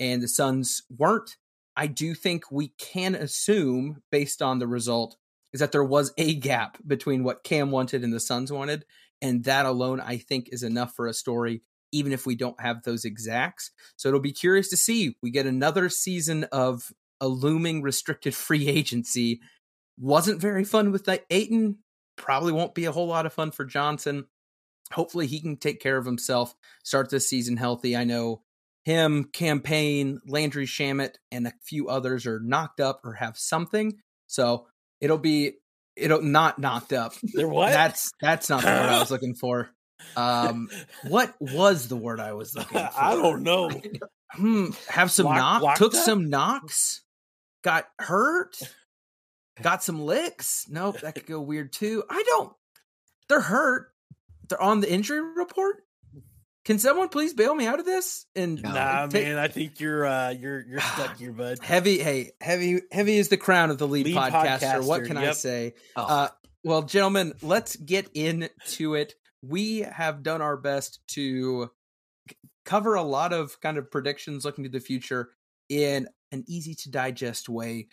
And 0.00 0.22
the 0.22 0.28
Suns 0.28 0.82
weren't. 0.90 1.36
I 1.76 1.86
do 1.86 2.14
think 2.14 2.50
we 2.50 2.68
can 2.78 3.14
assume, 3.14 4.02
based 4.10 4.42
on 4.42 4.58
the 4.58 4.66
result, 4.66 5.16
is 5.52 5.60
that 5.60 5.72
there 5.72 5.84
was 5.84 6.12
a 6.18 6.34
gap 6.34 6.78
between 6.86 7.24
what 7.24 7.44
Cam 7.44 7.70
wanted 7.70 8.04
and 8.04 8.12
the 8.12 8.20
Suns 8.20 8.52
wanted. 8.52 8.84
And 9.22 9.44
that 9.44 9.66
alone, 9.66 10.00
I 10.00 10.16
think, 10.16 10.48
is 10.50 10.62
enough 10.62 10.94
for 10.94 11.06
a 11.06 11.12
story, 11.14 11.62
even 11.92 12.12
if 12.12 12.26
we 12.26 12.34
don't 12.34 12.60
have 12.60 12.82
those 12.82 13.04
exacts. 13.04 13.70
So 13.96 14.08
it'll 14.08 14.20
be 14.20 14.32
curious 14.32 14.70
to 14.70 14.76
see. 14.76 15.16
We 15.22 15.30
get 15.30 15.46
another 15.46 15.88
season 15.88 16.44
of 16.44 16.92
a 17.20 17.28
looming 17.28 17.82
restricted 17.82 18.34
free 18.46 18.68
agency. 18.68 19.40
Wasn't 19.98 20.40
very 20.40 20.64
fun 20.64 20.92
with 20.92 21.08
Ayton. 21.30 21.78
Probably 22.16 22.52
won't 22.52 22.74
be 22.74 22.84
a 22.84 22.92
whole 22.92 23.06
lot 23.06 23.26
of 23.26 23.32
fun 23.32 23.50
for 23.50 23.64
Johnson. 23.64 24.26
Hopefully, 24.92 25.26
he 25.26 25.40
can 25.40 25.56
take 25.56 25.80
care 25.80 25.96
of 25.96 26.04
himself, 26.04 26.54
start 26.82 27.10
this 27.10 27.28
season 27.28 27.56
healthy. 27.56 27.96
I 27.96 28.04
know 28.04 28.42
him, 28.90 29.24
Cam 29.32 29.60
Payne, 29.60 30.20
Landry 30.26 30.66
Shamet, 30.66 31.14
and 31.30 31.46
a 31.46 31.52
few 31.64 31.88
others 31.88 32.26
are 32.26 32.40
knocked 32.40 32.80
up 32.80 33.00
or 33.04 33.14
have 33.14 33.38
something. 33.38 33.98
So 34.26 34.66
it'll 35.00 35.18
be 35.18 35.54
it'll 35.96 36.22
not 36.22 36.58
knocked 36.58 36.92
up. 36.92 37.14
They're 37.34 37.48
what? 37.48 37.72
That's 37.72 38.10
that's 38.20 38.48
not 38.50 38.62
the 38.62 38.66
word 38.68 38.88
I 38.88 38.98
was 38.98 39.10
looking 39.16 39.34
for. 39.34 39.70
Um, 40.16 40.68
what 41.08 41.34
was 41.40 41.88
the 41.88 41.96
word 41.96 42.20
I 42.20 42.32
was 42.32 42.54
looking 42.54 42.78
for? 42.78 42.90
I 42.96 43.14
don't 43.14 43.42
know. 43.42 43.70
Hmm, 44.32 44.66
have 44.88 45.10
some 45.10 45.26
Lock, 45.26 45.60
knock, 45.60 45.76
took 45.76 45.92
up? 45.92 46.04
some 46.04 46.30
knocks, 46.30 47.02
got 47.64 47.86
hurt, 47.98 48.56
got 49.60 49.82
some 49.82 50.00
licks. 50.00 50.66
Nope, 50.68 51.00
that 51.00 51.16
could 51.16 51.26
go 51.26 51.40
weird 51.40 51.72
too. 51.72 52.04
I 52.08 52.22
don't. 52.24 52.52
They're 53.28 53.40
hurt. 53.40 53.88
They're 54.48 54.62
on 54.62 54.78
the 54.82 54.88
injury 54.88 55.20
report. 55.20 55.78
Can 56.70 56.78
someone 56.78 57.08
please 57.08 57.34
bail 57.34 57.52
me 57.52 57.66
out 57.66 57.80
of 57.80 57.84
this? 57.84 58.26
And 58.36 58.62
nah, 58.62 59.08
take... 59.08 59.24
man, 59.24 59.38
I 59.38 59.48
think 59.48 59.80
you're 59.80 60.06
uh 60.06 60.30
you're 60.30 60.64
you're 60.64 60.80
stuck 60.80 61.16
here, 61.18 61.32
bud. 61.32 61.58
Heavy, 61.60 61.98
hey, 61.98 62.30
heavy, 62.40 62.82
heavy 62.92 63.16
is 63.16 63.26
the 63.26 63.36
crown 63.36 63.70
of 63.70 63.78
the 63.78 63.88
lead, 63.88 64.06
lead 64.06 64.14
podcaster. 64.14 64.60
podcaster. 64.60 64.86
What 64.86 65.04
can 65.04 65.16
yep. 65.16 65.30
I 65.30 65.32
say? 65.32 65.74
Oh. 65.96 66.04
Uh, 66.04 66.28
well, 66.62 66.82
gentlemen, 66.82 67.32
let's 67.42 67.74
get 67.74 68.08
into 68.14 68.94
it. 68.94 69.14
We 69.42 69.80
have 69.80 70.22
done 70.22 70.42
our 70.42 70.56
best 70.56 71.00
to 71.14 71.72
cover 72.64 72.94
a 72.94 73.02
lot 73.02 73.32
of 73.32 73.60
kind 73.60 73.76
of 73.76 73.90
predictions 73.90 74.44
looking 74.44 74.62
to 74.62 74.70
the 74.70 74.78
future 74.78 75.30
in 75.68 76.06
an 76.30 76.44
easy 76.46 76.76
to 76.76 76.90
digest 76.92 77.48
way. 77.48 77.88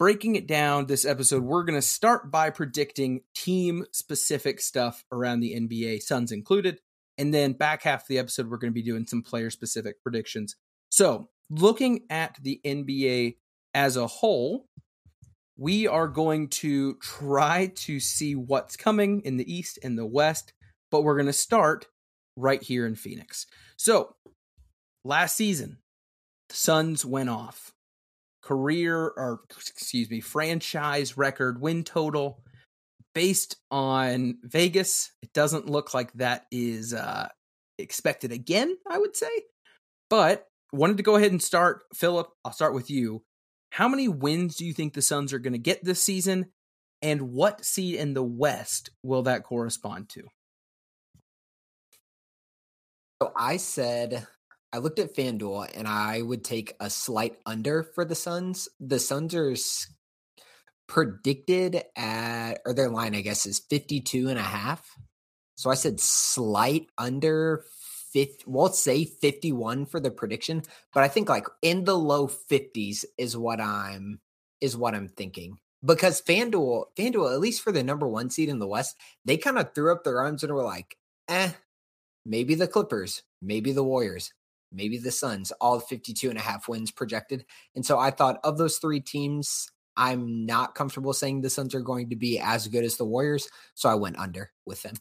Breaking 0.00 0.34
it 0.34 0.48
down 0.48 0.86
this 0.86 1.04
episode, 1.04 1.44
we're 1.44 1.62
going 1.62 1.78
to 1.78 1.86
start 1.86 2.32
by 2.32 2.50
predicting 2.50 3.20
team 3.36 3.86
specific 3.92 4.60
stuff 4.60 5.04
around 5.12 5.38
the 5.38 5.54
NBA, 5.54 6.02
Suns 6.02 6.32
included. 6.32 6.80
And 7.18 7.32
then 7.32 7.52
back 7.52 7.82
half 7.82 8.02
of 8.02 8.08
the 8.08 8.18
episode, 8.18 8.50
we're 8.50 8.58
going 8.58 8.72
to 8.72 8.74
be 8.74 8.82
doing 8.82 9.06
some 9.06 9.22
player 9.22 9.50
specific 9.50 10.02
predictions. 10.02 10.56
So, 10.90 11.28
looking 11.50 12.00
at 12.10 12.36
the 12.42 12.60
NBA 12.64 13.36
as 13.74 13.96
a 13.96 14.06
whole, 14.06 14.66
we 15.56 15.86
are 15.86 16.08
going 16.08 16.48
to 16.48 16.94
try 16.96 17.72
to 17.76 17.98
see 18.00 18.34
what's 18.34 18.76
coming 18.76 19.22
in 19.22 19.36
the 19.38 19.52
East 19.52 19.78
and 19.82 19.98
the 19.98 20.06
West, 20.06 20.52
but 20.90 21.02
we're 21.02 21.16
going 21.16 21.26
to 21.26 21.32
start 21.32 21.86
right 22.36 22.62
here 22.62 22.86
in 22.86 22.94
Phoenix. 22.94 23.46
So, 23.76 24.16
last 25.04 25.36
season, 25.36 25.78
the 26.48 26.56
Suns 26.56 27.04
went 27.04 27.30
off. 27.30 27.72
career 28.42 29.12
or 29.16 29.40
excuse 29.50 30.08
me, 30.08 30.20
franchise 30.20 31.16
record 31.16 31.60
win 31.60 31.82
total 31.82 32.40
based 33.16 33.56
on 33.70 34.36
Vegas. 34.42 35.10
It 35.22 35.32
doesn't 35.32 35.70
look 35.70 35.94
like 35.94 36.12
that 36.12 36.44
is 36.52 36.92
uh, 36.92 37.28
expected 37.78 38.30
again, 38.30 38.76
I 38.86 38.98
would 38.98 39.16
say. 39.16 39.30
But 40.10 40.44
wanted 40.70 40.98
to 40.98 41.02
go 41.02 41.16
ahead 41.16 41.32
and 41.32 41.42
start. 41.42 41.84
Philip, 41.94 42.28
I'll 42.44 42.52
start 42.52 42.74
with 42.74 42.90
you. 42.90 43.24
How 43.70 43.88
many 43.88 44.06
wins 44.06 44.56
do 44.56 44.66
you 44.66 44.74
think 44.74 44.92
the 44.92 45.00
Suns 45.00 45.32
are 45.32 45.38
going 45.38 45.54
to 45.54 45.58
get 45.58 45.82
this 45.82 46.02
season? 46.02 46.52
And 47.00 47.32
what 47.32 47.64
seed 47.64 47.94
in 47.94 48.12
the 48.12 48.22
West 48.22 48.90
will 49.02 49.22
that 49.22 49.44
correspond 49.44 50.10
to? 50.10 50.24
So 53.22 53.32
I 53.34 53.56
said 53.56 54.26
I 54.74 54.78
looked 54.78 54.98
at 54.98 55.16
FanDuel 55.16 55.74
and 55.74 55.88
I 55.88 56.20
would 56.20 56.44
take 56.44 56.74
a 56.80 56.90
slight 56.90 57.38
under 57.46 57.82
for 57.82 58.04
the 58.04 58.14
Suns. 58.14 58.68
The 58.78 58.98
Suns 58.98 59.34
are 59.34 59.56
predicted 60.88 61.82
at 61.96 62.60
or 62.64 62.72
their 62.72 62.90
line 62.90 63.14
I 63.14 63.20
guess 63.20 63.46
is 63.46 63.58
52 63.58 64.28
and 64.28 64.38
a 64.38 64.42
half. 64.42 64.96
So 65.56 65.70
I 65.70 65.74
said 65.74 66.00
slight 66.00 66.88
under 66.98 67.64
50 68.12 68.44
we'll 68.46 68.68
say 68.68 69.04
51 69.04 69.86
for 69.86 70.00
the 70.00 70.10
prediction, 70.10 70.62
but 70.94 71.02
I 71.02 71.08
think 71.08 71.28
like 71.28 71.46
in 71.62 71.84
the 71.84 71.98
low 71.98 72.28
50s 72.28 73.04
is 73.18 73.36
what 73.36 73.60
I'm 73.60 74.20
is 74.60 74.76
what 74.76 74.94
I'm 74.94 75.08
thinking. 75.08 75.58
Because 75.84 76.22
FanDuel, 76.22 76.86
FanDuel, 76.96 77.32
at 77.32 77.40
least 77.40 77.62
for 77.62 77.72
the 77.72 77.82
number 77.82 78.08
one 78.08 78.30
seed 78.30 78.48
in 78.48 78.58
the 78.58 78.66
West, 78.66 78.96
they 79.24 79.36
kind 79.36 79.58
of 79.58 79.74
threw 79.74 79.92
up 79.92 80.02
their 80.02 80.20
arms 80.20 80.42
and 80.42 80.52
were 80.52 80.64
like, 80.64 80.96
eh, 81.28 81.50
maybe 82.24 82.54
the 82.54 82.66
Clippers, 82.66 83.22
maybe 83.42 83.72
the 83.72 83.84
Warriors, 83.84 84.32
maybe 84.72 84.98
the 84.98 85.12
Suns, 85.12 85.52
all 85.60 85.78
52 85.78 86.28
and 86.28 86.38
a 86.38 86.42
half 86.42 86.68
wins 86.68 86.90
projected. 86.90 87.44
And 87.74 87.84
so 87.84 87.98
I 87.98 88.10
thought 88.10 88.40
of 88.42 88.58
those 88.58 88.78
three 88.78 89.00
teams, 89.00 89.70
I'm 89.96 90.46
not 90.46 90.74
comfortable 90.74 91.12
saying 91.12 91.40
the 91.40 91.50
Suns 91.50 91.74
are 91.74 91.80
going 91.80 92.10
to 92.10 92.16
be 92.16 92.38
as 92.38 92.68
good 92.68 92.84
as 92.84 92.96
the 92.96 93.04
Warriors. 93.04 93.48
So 93.74 93.88
I 93.88 93.94
went 93.94 94.18
under 94.18 94.52
with 94.64 94.82
them. 94.82 94.94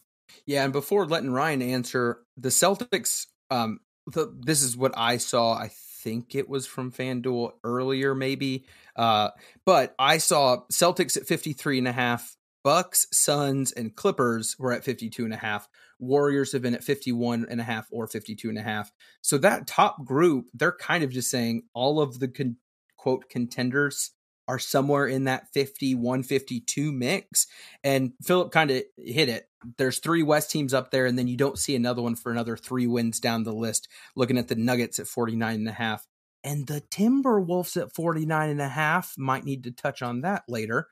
Yeah. 0.46 0.64
And 0.64 0.74
before 0.74 1.06
letting 1.06 1.32
Ryan 1.32 1.62
answer, 1.62 2.20
the 2.38 2.50
Celtics, 2.50 3.26
um, 3.50 3.80
the, 4.08 4.34
this 4.40 4.62
is 4.62 4.78
what 4.78 4.94
I 4.98 5.18
saw. 5.18 5.54
I 5.54 5.72
think 6.06 6.36
it 6.36 6.48
was 6.48 6.68
from 6.68 6.92
FanDuel 6.92 7.52
earlier, 7.64 8.14
maybe. 8.14 8.66
Uh, 8.96 9.30
but 9.66 9.96
I 9.98 10.20
saw 10.20 10.60
Celtics 10.72 11.18
at 11.18 11.28
53 11.28 11.80
and 11.80 11.88
a 11.88 11.92
half, 11.92 12.36
Bucks, 12.64 13.08
Suns, 13.12 13.72
and 13.72 13.96
Clippers 13.96 14.56
were 14.58 14.72
at 14.72 14.84
52 14.84 15.26
and 15.26 15.34
a 15.34 15.38
half. 15.38 15.68
Warriors 16.00 16.52
have 16.52 16.62
been 16.62 16.76
at 16.76 16.84
51 16.84 17.48
and 17.50 17.60
a 17.60 17.64
half 17.64 17.88
or 17.92 18.08
52 18.08 18.50
and 18.50 18.58
a 18.58 18.62
half. 18.62 18.92
So 19.22 19.38
that 19.40 19.68
top 19.68 20.04
group, 20.06 20.46
they're 20.54 20.76
kind 20.80 21.04
of 21.04 21.12
just 21.12 21.30
saying 21.30 21.64
all 21.74 22.00
of 22.02 22.20
the 22.20 22.28
con- 22.28 22.58
quote 22.98 23.30
contenders 23.30 24.12
are 24.48 24.60
somewhere 24.60 25.08
in 25.08 25.26
that 25.26 25.52
51 25.54 26.24
52 26.24 26.92
mix. 26.92 27.48
And 27.84 28.14
Philip 28.24 28.52
kind 28.52 28.72
of 28.72 28.84
hit 28.98 29.30
it. 29.30 29.50
There's 29.78 30.00
three 30.00 30.24
West 30.24 30.52
teams 30.52 30.74
up 30.74 30.92
there, 30.92 31.06
and 31.06 31.18
then 31.18 31.28
you 31.28 31.38
don't 31.38 31.58
see 31.58 31.76
another 31.76 32.02
one 32.02 32.16
for 32.16 32.32
another 32.32 32.56
three 32.56 32.88
wins 32.88 33.20
down 33.20 33.44
the 33.44 33.54
list. 33.54 33.88
Looking 34.16 34.38
at 34.38 34.48
the 34.48 34.56
Nuggets 34.56 35.00
at 35.00 35.08
49 35.08 35.56
and 35.56 35.68
a 35.68 35.72
half. 35.72 36.06
And 36.44 36.68
the 36.68 36.82
Timberwolves 36.92 37.82
at 37.82 37.96
49 37.96 38.50
and 38.50 38.62
a 38.62 38.70
half 38.70 39.16
might 39.18 39.44
need 39.44 39.64
to 39.64 39.72
touch 39.72 40.04
on 40.04 40.22
that 40.22 40.44
later. 40.48 40.88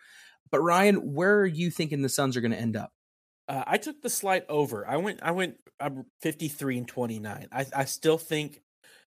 But 0.49 0.61
Ryan, 0.61 1.13
where 1.13 1.39
are 1.39 1.45
you 1.45 1.69
thinking 1.69 2.01
the 2.01 2.09
Suns 2.09 2.35
are 2.35 2.41
going 2.41 2.51
to 2.51 2.59
end 2.59 2.75
up? 2.75 2.91
Uh, 3.47 3.63
I 3.67 3.77
took 3.77 4.01
the 4.01 4.09
slight 4.09 4.45
over. 4.49 4.87
I 4.87 4.97
went. 4.97 5.19
I 5.21 5.31
went. 5.31 5.57
I'm 5.79 6.05
53 6.21 6.79
and 6.79 6.87
29. 6.87 7.47
I, 7.51 7.65
I 7.75 7.85
still 7.85 8.17
think, 8.17 8.61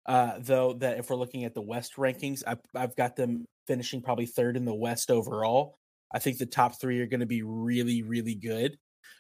uh, 0.06 0.34
though, 0.40 0.74
that 0.74 1.00
if 1.00 1.10
we're 1.10 1.16
looking 1.16 1.46
at 1.46 1.54
the 1.54 1.62
West 1.62 1.96
rankings, 1.96 2.44
I, 2.46 2.58
I've 2.76 2.96
got 2.96 3.16
them 3.16 3.46
finishing 3.68 4.02
probably 4.02 4.26
third 4.26 4.58
in 4.58 4.66
the 4.66 4.74
West 4.74 5.10
overall. 5.10 5.78
I 6.14 6.20
think 6.20 6.38
the 6.38 6.46
top 6.46 6.80
three 6.80 7.02
are 7.02 7.08
going 7.08 7.22
to 7.22 7.26
be 7.26 7.42
really, 7.42 8.04
really 8.04 8.36
good. 8.36 8.78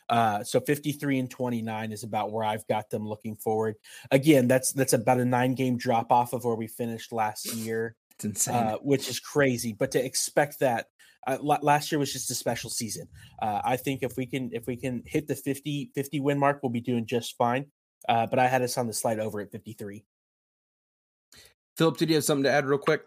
Uh, 0.07 0.43
so 0.43 0.59
53 0.59 1.19
and 1.19 1.31
29 1.31 1.91
is 1.91 2.03
about 2.03 2.31
where 2.31 2.43
I've 2.43 2.65
got 2.67 2.89
them 2.89 3.07
looking 3.07 3.35
forward. 3.35 3.75
Again, 4.11 4.47
that's 4.47 4.71
that's 4.71 4.93
about 4.93 5.19
a 5.19 5.25
nine 5.25 5.55
game 5.55 5.77
drop 5.77 6.11
off 6.11 6.33
of 6.33 6.43
where 6.45 6.55
we 6.55 6.67
finished 6.67 7.11
last 7.11 7.51
year. 7.53 7.95
It's 8.11 8.25
insane, 8.25 8.55
uh, 8.55 8.75
which 8.77 9.09
is 9.09 9.19
crazy. 9.19 9.73
But 9.73 9.91
to 9.91 10.03
expect 10.03 10.59
that 10.59 10.87
uh, 11.27 11.37
last 11.41 11.91
year 11.91 11.97
was 11.97 12.13
just 12.13 12.29
a 12.29 12.35
special 12.35 12.69
season. 12.69 13.07
Uh, 13.41 13.61
I 13.65 13.77
think 13.77 14.03
if 14.03 14.15
we 14.15 14.27
can 14.27 14.51
if 14.53 14.67
we 14.67 14.77
can 14.77 15.01
hit 15.05 15.27
the 15.27 15.35
50 15.35 15.91
50 15.95 16.19
win 16.19 16.37
mark, 16.37 16.59
we'll 16.61 16.69
be 16.69 16.81
doing 16.81 17.05
just 17.07 17.35
fine. 17.35 17.65
Uh, 18.07 18.27
but 18.27 18.37
I 18.37 18.47
had 18.47 18.61
us 18.61 18.77
on 18.77 18.85
the 18.85 18.93
slide 18.93 19.19
over 19.19 19.41
at 19.41 19.51
53. 19.51 20.05
Philip, 21.77 21.97
did 21.97 22.09
you 22.09 22.15
have 22.15 22.23
something 22.23 22.43
to 22.43 22.51
add 22.51 22.65
real 22.65 22.79
quick? 22.79 23.01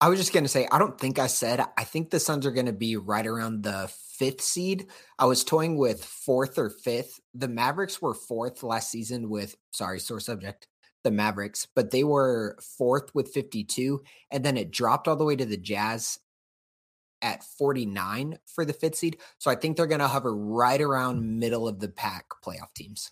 I 0.00 0.08
was 0.08 0.18
just 0.18 0.32
going 0.32 0.44
to 0.44 0.48
say, 0.48 0.68
I 0.70 0.78
don't 0.78 0.98
think 0.98 1.18
I 1.18 1.26
said, 1.26 1.60
I 1.76 1.84
think 1.84 2.10
the 2.10 2.20
Suns 2.20 2.46
are 2.46 2.52
going 2.52 2.66
to 2.66 2.72
be 2.72 2.96
right 2.96 3.26
around 3.26 3.62
the 3.62 3.90
fifth 4.16 4.40
seed. 4.40 4.86
I 5.18 5.24
was 5.24 5.42
toying 5.42 5.76
with 5.76 6.04
fourth 6.04 6.56
or 6.56 6.70
fifth. 6.70 7.20
The 7.34 7.48
Mavericks 7.48 8.00
were 8.00 8.14
fourth 8.14 8.62
last 8.62 8.90
season 8.90 9.28
with, 9.28 9.56
sorry, 9.72 9.98
sore 9.98 10.20
subject, 10.20 10.68
the 11.02 11.10
Mavericks, 11.10 11.66
but 11.74 11.90
they 11.90 12.04
were 12.04 12.56
fourth 12.60 13.12
with 13.14 13.32
52. 13.32 14.00
And 14.30 14.44
then 14.44 14.56
it 14.56 14.70
dropped 14.70 15.08
all 15.08 15.16
the 15.16 15.24
way 15.24 15.34
to 15.34 15.46
the 15.46 15.56
Jazz 15.56 16.20
at 17.20 17.42
49 17.42 18.38
for 18.46 18.64
the 18.64 18.72
fifth 18.72 18.96
seed. 18.96 19.18
So 19.38 19.50
I 19.50 19.56
think 19.56 19.76
they're 19.76 19.86
going 19.86 19.98
to 20.00 20.08
hover 20.08 20.34
right 20.34 20.80
around 20.80 21.40
middle 21.40 21.66
of 21.66 21.80
the 21.80 21.88
pack 21.88 22.26
playoff 22.44 22.72
teams. 22.74 23.10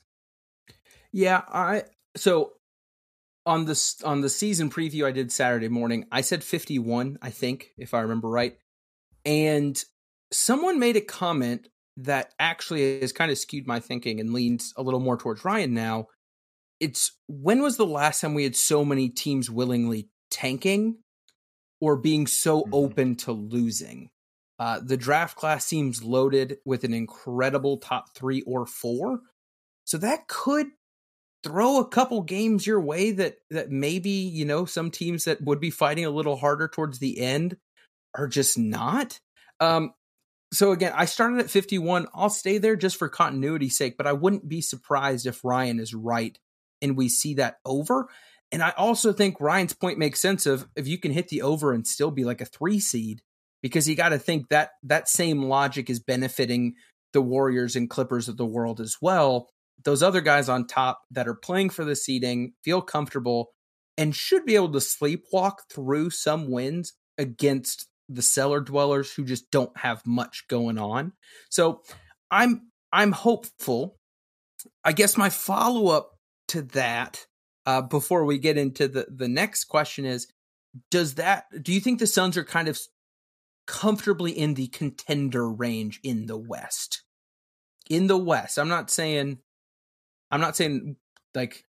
Yeah, 1.12 1.42
I 1.48 1.84
so 2.16 2.52
on 3.46 3.64
this 3.64 4.02
on 4.02 4.20
the 4.20 4.28
season 4.28 4.68
preview 4.68 5.06
I 5.06 5.12
did 5.12 5.32
Saturday 5.32 5.68
morning, 5.68 6.06
I 6.10 6.20
said 6.20 6.42
51, 6.42 7.18
I 7.22 7.30
think, 7.30 7.70
if 7.78 7.94
I 7.94 8.00
remember 8.00 8.28
right. 8.28 8.58
And 9.24 9.82
someone 10.32 10.78
made 10.78 10.96
a 10.96 11.00
comment 11.00 11.68
that 11.96 12.34
actually 12.38 13.00
has 13.00 13.12
kind 13.12 13.30
of 13.30 13.38
skewed 13.38 13.66
my 13.66 13.80
thinking 13.80 14.20
and 14.20 14.32
leans 14.32 14.74
a 14.76 14.82
little 14.82 15.00
more 15.00 15.16
towards 15.16 15.44
Ryan 15.44 15.72
now. 15.72 16.08
It's 16.78 17.12
when 17.26 17.62
was 17.62 17.76
the 17.76 17.86
last 17.86 18.20
time 18.20 18.34
we 18.34 18.44
had 18.44 18.56
so 18.56 18.84
many 18.84 19.08
teams 19.08 19.50
willingly 19.50 20.10
tanking 20.30 20.98
or 21.80 21.96
being 21.96 22.26
so 22.26 22.62
mm-hmm. 22.62 22.74
open 22.74 23.14
to 23.16 23.32
losing? 23.32 24.10
Uh, 24.58 24.80
the 24.82 24.96
draft 24.96 25.36
class 25.36 25.64
seems 25.64 26.02
loaded 26.02 26.58
with 26.64 26.84
an 26.84 26.94
incredible 26.94 27.78
top 27.78 28.14
three 28.14 28.42
or 28.42 28.66
four. 28.66 29.20
So 29.84 29.98
that 29.98 30.28
could 30.28 30.68
throw 31.46 31.78
a 31.78 31.88
couple 31.88 32.22
games 32.22 32.66
your 32.66 32.80
way 32.80 33.12
that 33.12 33.36
that 33.50 33.70
maybe 33.70 34.10
you 34.10 34.44
know 34.44 34.64
some 34.64 34.90
teams 34.90 35.24
that 35.24 35.40
would 35.42 35.60
be 35.60 35.70
fighting 35.70 36.04
a 36.04 36.10
little 36.10 36.36
harder 36.36 36.68
towards 36.68 36.98
the 36.98 37.20
end 37.20 37.56
are 38.14 38.28
just 38.28 38.58
not. 38.58 39.20
Um 39.60 39.92
so 40.52 40.72
again 40.72 40.92
i 40.94 41.04
started 41.04 41.40
at 41.40 41.50
51 41.50 42.06
i'll 42.14 42.30
stay 42.30 42.58
there 42.58 42.76
just 42.76 42.96
for 42.96 43.08
continuity's 43.08 43.76
sake 43.76 43.96
but 43.96 44.06
i 44.06 44.12
wouldn't 44.12 44.48
be 44.48 44.60
surprised 44.60 45.26
if 45.26 45.44
ryan 45.44 45.80
is 45.80 45.92
right 45.92 46.38
and 46.80 46.96
we 46.96 47.08
see 47.08 47.34
that 47.34 47.56
over. 47.64 48.08
And 48.52 48.62
i 48.62 48.70
also 48.76 49.12
think 49.12 49.40
ryan's 49.40 49.74
point 49.74 49.98
makes 49.98 50.20
sense 50.20 50.46
of 50.46 50.68
if 50.76 50.86
you 50.86 50.98
can 50.98 51.12
hit 51.12 51.28
the 51.28 51.42
over 51.42 51.72
and 51.72 51.86
still 51.86 52.10
be 52.12 52.24
like 52.24 52.40
a 52.40 52.46
three 52.46 52.78
seed 52.78 53.22
because 53.60 53.88
you 53.88 53.96
got 53.96 54.10
to 54.10 54.18
think 54.18 54.48
that 54.48 54.70
that 54.84 55.08
same 55.08 55.42
logic 55.42 55.90
is 55.90 55.98
benefiting 55.98 56.74
the 57.12 57.22
warriors 57.22 57.74
and 57.74 57.90
clippers 57.90 58.28
of 58.28 58.36
the 58.36 58.46
world 58.46 58.80
as 58.80 58.98
well 59.02 59.48
those 59.86 60.02
other 60.02 60.20
guys 60.20 60.48
on 60.48 60.66
top 60.66 61.02
that 61.12 61.28
are 61.28 61.34
playing 61.34 61.70
for 61.70 61.84
the 61.84 61.94
seeding 61.94 62.52
feel 62.64 62.82
comfortable 62.82 63.52
and 63.96 64.14
should 64.14 64.44
be 64.44 64.56
able 64.56 64.72
to 64.72 64.78
sleepwalk 64.78 65.58
through 65.72 66.10
some 66.10 66.50
wins 66.50 66.92
against 67.16 67.86
the 68.08 68.20
cellar 68.20 68.60
dwellers 68.60 69.12
who 69.12 69.24
just 69.24 69.48
don't 69.52 69.76
have 69.78 70.04
much 70.04 70.44
going 70.48 70.76
on. 70.76 71.12
So 71.50 71.82
I'm 72.32 72.72
I'm 72.92 73.12
hopeful. 73.12 73.96
I 74.84 74.92
guess 74.92 75.16
my 75.16 75.30
follow 75.30 75.86
up 75.86 76.10
to 76.48 76.62
that 76.62 77.24
uh, 77.64 77.82
before 77.82 78.24
we 78.24 78.38
get 78.38 78.58
into 78.58 78.88
the 78.88 79.06
the 79.08 79.28
next 79.28 79.66
question 79.66 80.04
is 80.04 80.26
does 80.90 81.14
that 81.14 81.44
do 81.62 81.72
you 81.72 81.80
think 81.80 82.00
the 82.00 82.08
Suns 82.08 82.36
are 82.36 82.44
kind 82.44 82.66
of 82.66 82.80
comfortably 83.68 84.32
in 84.32 84.54
the 84.54 84.66
contender 84.66 85.48
range 85.48 86.00
in 86.02 86.26
the 86.26 86.36
West? 86.36 87.04
In 87.88 88.08
the 88.08 88.18
West. 88.18 88.58
I'm 88.58 88.68
not 88.68 88.90
saying 88.90 89.38
I'm 90.30 90.40
not 90.40 90.56
saying 90.56 90.96
like 91.34 91.64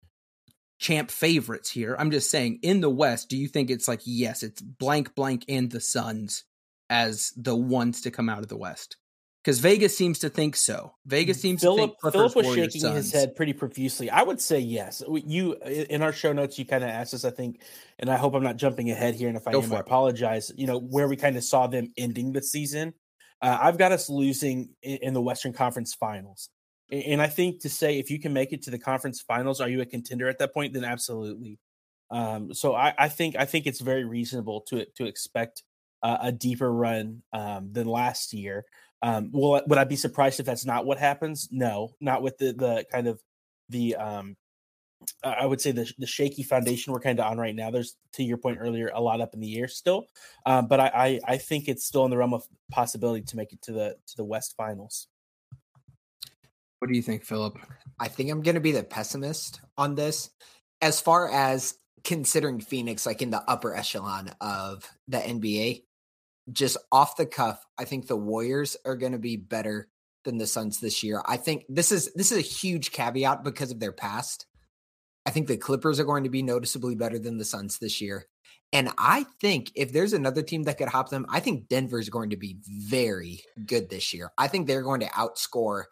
champ 0.80 1.10
favorites 1.10 1.70
here. 1.70 1.96
I'm 1.98 2.12
just 2.12 2.30
saying 2.30 2.60
in 2.62 2.82
the 2.82 2.90
West, 2.90 3.30
do 3.30 3.38
you 3.38 3.48
think 3.48 3.70
it's 3.70 3.88
like 3.88 4.02
yes, 4.06 4.44
it's 4.44 4.62
blank 4.62 5.16
blank 5.16 5.46
and 5.48 5.72
the 5.72 5.80
Suns 5.80 6.44
as 6.90 7.32
the 7.38 7.56
ones 7.56 8.02
to 8.02 8.12
come 8.12 8.30
out 8.30 8.40
of 8.40 8.50
the 8.50 8.58
West? 8.58 8.98
Because 9.44 9.60
Vegas 9.60 9.98
seems 9.98 10.20
to 10.20 10.30
think 10.30 10.56
so. 10.56 10.94
Vegas 11.06 11.42
seems 11.42 11.62
Philip, 11.62 11.78
to 11.78 11.82
think 11.82 12.00
Clippers, 12.00 12.14
Philip 12.18 12.36
was 12.36 12.46
Warriors, 12.46 12.66
shaking 12.66 12.82
Suns. 12.82 12.96
his 12.96 13.12
head 13.12 13.36
pretty 13.36 13.52
profusely. 13.52 14.10
I 14.10 14.24
would 14.24 14.40
say 14.40 14.60
yes. 14.60 15.04
You 15.10 15.56
in 15.56 16.02
our 16.02 16.14
show 16.14 16.32
notes, 16.32 16.58
you 16.58 16.66
kind 16.66 16.84
of 16.84 16.90
asked 16.90 17.14
us, 17.14 17.26
I 17.26 17.32
think, 17.32 17.62
and 18.00 18.10
I 18.10 18.16
hope 18.16 18.36
I'm 18.36 18.44
not 18.44 18.56
jumping 18.56 18.90
ahead 18.90 19.16
here. 19.16 19.28
And 19.28 19.36
if 19.36 19.46
I 19.46 19.52
Go 19.52 19.62
am, 19.62 19.74
I 19.74 19.80
apologize. 19.80 20.52
You 20.56 20.68
know 20.68 20.80
where 20.80 21.10
we 21.10 21.18
kind 21.18 21.36
of 21.36 21.44
saw 21.44 21.68
them 21.68 21.92
ending 21.98 22.32
the 22.32 22.42
season. 22.42 22.94
Uh, 23.42 23.58
I've 23.62 23.78
got 23.78 23.92
us 23.92 24.10
losing 24.10 24.70
in, 24.82 25.00
in 25.02 25.14
the 25.14 25.22
Western 25.22 25.52
Conference 25.52 25.94
Finals. 25.94 26.50
And 26.92 27.22
I 27.22 27.28
think 27.28 27.62
to 27.62 27.70
say 27.70 27.98
if 27.98 28.12
you 28.12 28.20
can 28.20 28.34
make 28.34 28.54
it 28.54 28.62
to 28.63 28.72
the 28.72 28.80
conference 28.80 29.22
finals, 29.22 29.62
are 29.62 29.70
you 29.70 29.82
a 29.82 29.86
contender 29.86 30.28
at 30.28 30.40
that 30.40 30.54
point? 30.54 30.74
Then 30.74 30.84
absolutely. 30.84 31.60
Um, 32.12 32.54
so 32.54 32.75
I, 32.75 32.94
I 32.98 33.10
think 33.10 33.36
I 33.36 33.46
think 33.46 33.66
it's 33.66 33.82
very 33.82 34.06
reasonable 34.06 34.62
to 34.68 34.86
to 34.98 35.06
expect 35.06 35.63
uh, 36.04 36.18
a 36.22 36.32
deeper 36.32 36.72
run 36.72 37.24
um, 37.32 37.72
than 37.72 37.88
last 37.88 38.34
year. 38.34 38.66
Um, 39.02 39.32
will 39.32 39.62
would 39.68 39.80
I 39.80 39.84
be 39.86 39.96
surprised 39.96 40.40
if 40.40 40.46
that's 40.46 40.66
not 40.66 40.86
what 40.86 41.00
happens? 41.00 41.50
No, 41.52 41.96
not 42.00 42.22
with 42.22 42.38
the 42.38 42.54
the 42.54 42.86
kind 42.92 43.08
of 43.08 43.20
the 43.70 43.96
um, 43.96 44.38
I 45.24 45.46
would 45.46 45.62
say 45.62 45.72
the 45.72 45.92
the 45.98 46.08
shaky 46.08 46.44
foundation 46.44 46.94
we're 46.94 47.00
kind 47.00 47.20
of 47.20 47.25
on 47.25 47.38
right 47.38 47.56
now. 47.56 47.72
There's 47.72 47.96
to 48.13 48.24
your 48.24 48.38
point 48.38 48.60
earlier, 48.62 48.92
a 48.94 49.02
lot 49.02 49.22
up 49.22 49.34
in 49.34 49.40
the 49.40 49.58
air 49.58 49.68
still, 49.68 50.06
um, 50.46 50.68
but 50.68 50.80
I, 50.80 50.92
I 50.94 51.20
I 51.34 51.38
think 51.38 51.68
it's 51.68 51.86
still 51.86 52.06
in 52.06 52.12
the 52.12 52.18
realm 52.18 52.34
of 52.34 52.44
possibility 52.72 53.24
to 53.25 53.38
make 53.38 53.54
it 53.54 53.62
to 53.63 53.72
the 53.72 53.96
to 54.08 54.18
the 54.18 54.24
West 54.24 54.56
Finals. 54.56 55.08
What 56.84 56.90
do 56.90 56.98
you 56.98 57.02
think, 57.02 57.24
Philip? 57.24 57.58
I 57.98 58.10
think 58.10 58.30
I'm 58.30 58.42
going 58.42 58.56
to 58.56 58.60
be 58.60 58.74
the 58.74 58.84
pessimist 58.84 59.62
on 59.78 59.96
this. 59.96 60.30
As 60.82 61.00
far 61.00 61.32
as 61.32 61.75
considering 62.04 62.60
Phoenix 62.60 63.06
like 63.06 63.22
in 63.22 63.30
the 63.30 63.42
upper 63.48 63.74
echelon 63.74 64.32
of 64.42 64.92
the 65.08 65.20
NBA, 65.20 65.84
just 66.52 66.75
off 66.92 67.16
the 67.16 67.25
cuff, 67.25 67.63
I 67.80 67.86
think 67.86 68.08
the 68.08 68.18
Warriors 68.18 68.75
are 68.84 68.98
going 68.98 69.13
to 69.13 69.18
be 69.18 69.38
better 69.38 69.88
than 70.25 70.40
the 70.40 70.46
Suns 70.46 70.82
this 70.82 71.04
year. 71.04 71.22
I 71.25 71.38
think 71.38 71.63
this 71.70 71.94
is 71.94 72.12
this 72.16 72.34
is 72.34 72.38
a 72.38 72.42
huge 72.42 72.92
caveat 72.92 73.46
because 73.46 73.72
of 73.72 73.80
their 73.80 73.94
past. 73.94 74.46
I 75.25 75.30
think 75.30 75.48
the 75.48 75.56
Clippers 75.56 76.02
are 76.02 76.06
going 76.06 76.25
to 76.25 76.30
be 76.30 76.44
noticeably 76.44 76.96
better 76.96 77.18
than 77.18 77.38
the 77.38 77.46
Suns 77.46 77.80
this 77.80 78.02
year. 78.02 78.25
And 78.74 78.90
I 78.98 79.25
think 79.40 79.72
if 79.74 79.94
there's 79.94 80.12
another 80.12 80.42
team 80.42 80.63
that 80.63 80.78
could 80.78 80.90
hop 80.90 81.08
them, 81.08 81.28
I 81.30 81.40
think 81.40 81.70
Denver 81.70 82.00
is 82.00 82.10
going 82.10 82.32
to 82.32 82.38
be 82.38 82.58
very 82.68 83.40
good 83.66 83.90
this 83.90 84.13
year. 84.13 84.32
I 84.38 84.50
think 84.50 84.68
they're 84.68 84.82
going 84.82 85.00
to 85.00 85.06
outscore 85.06 85.84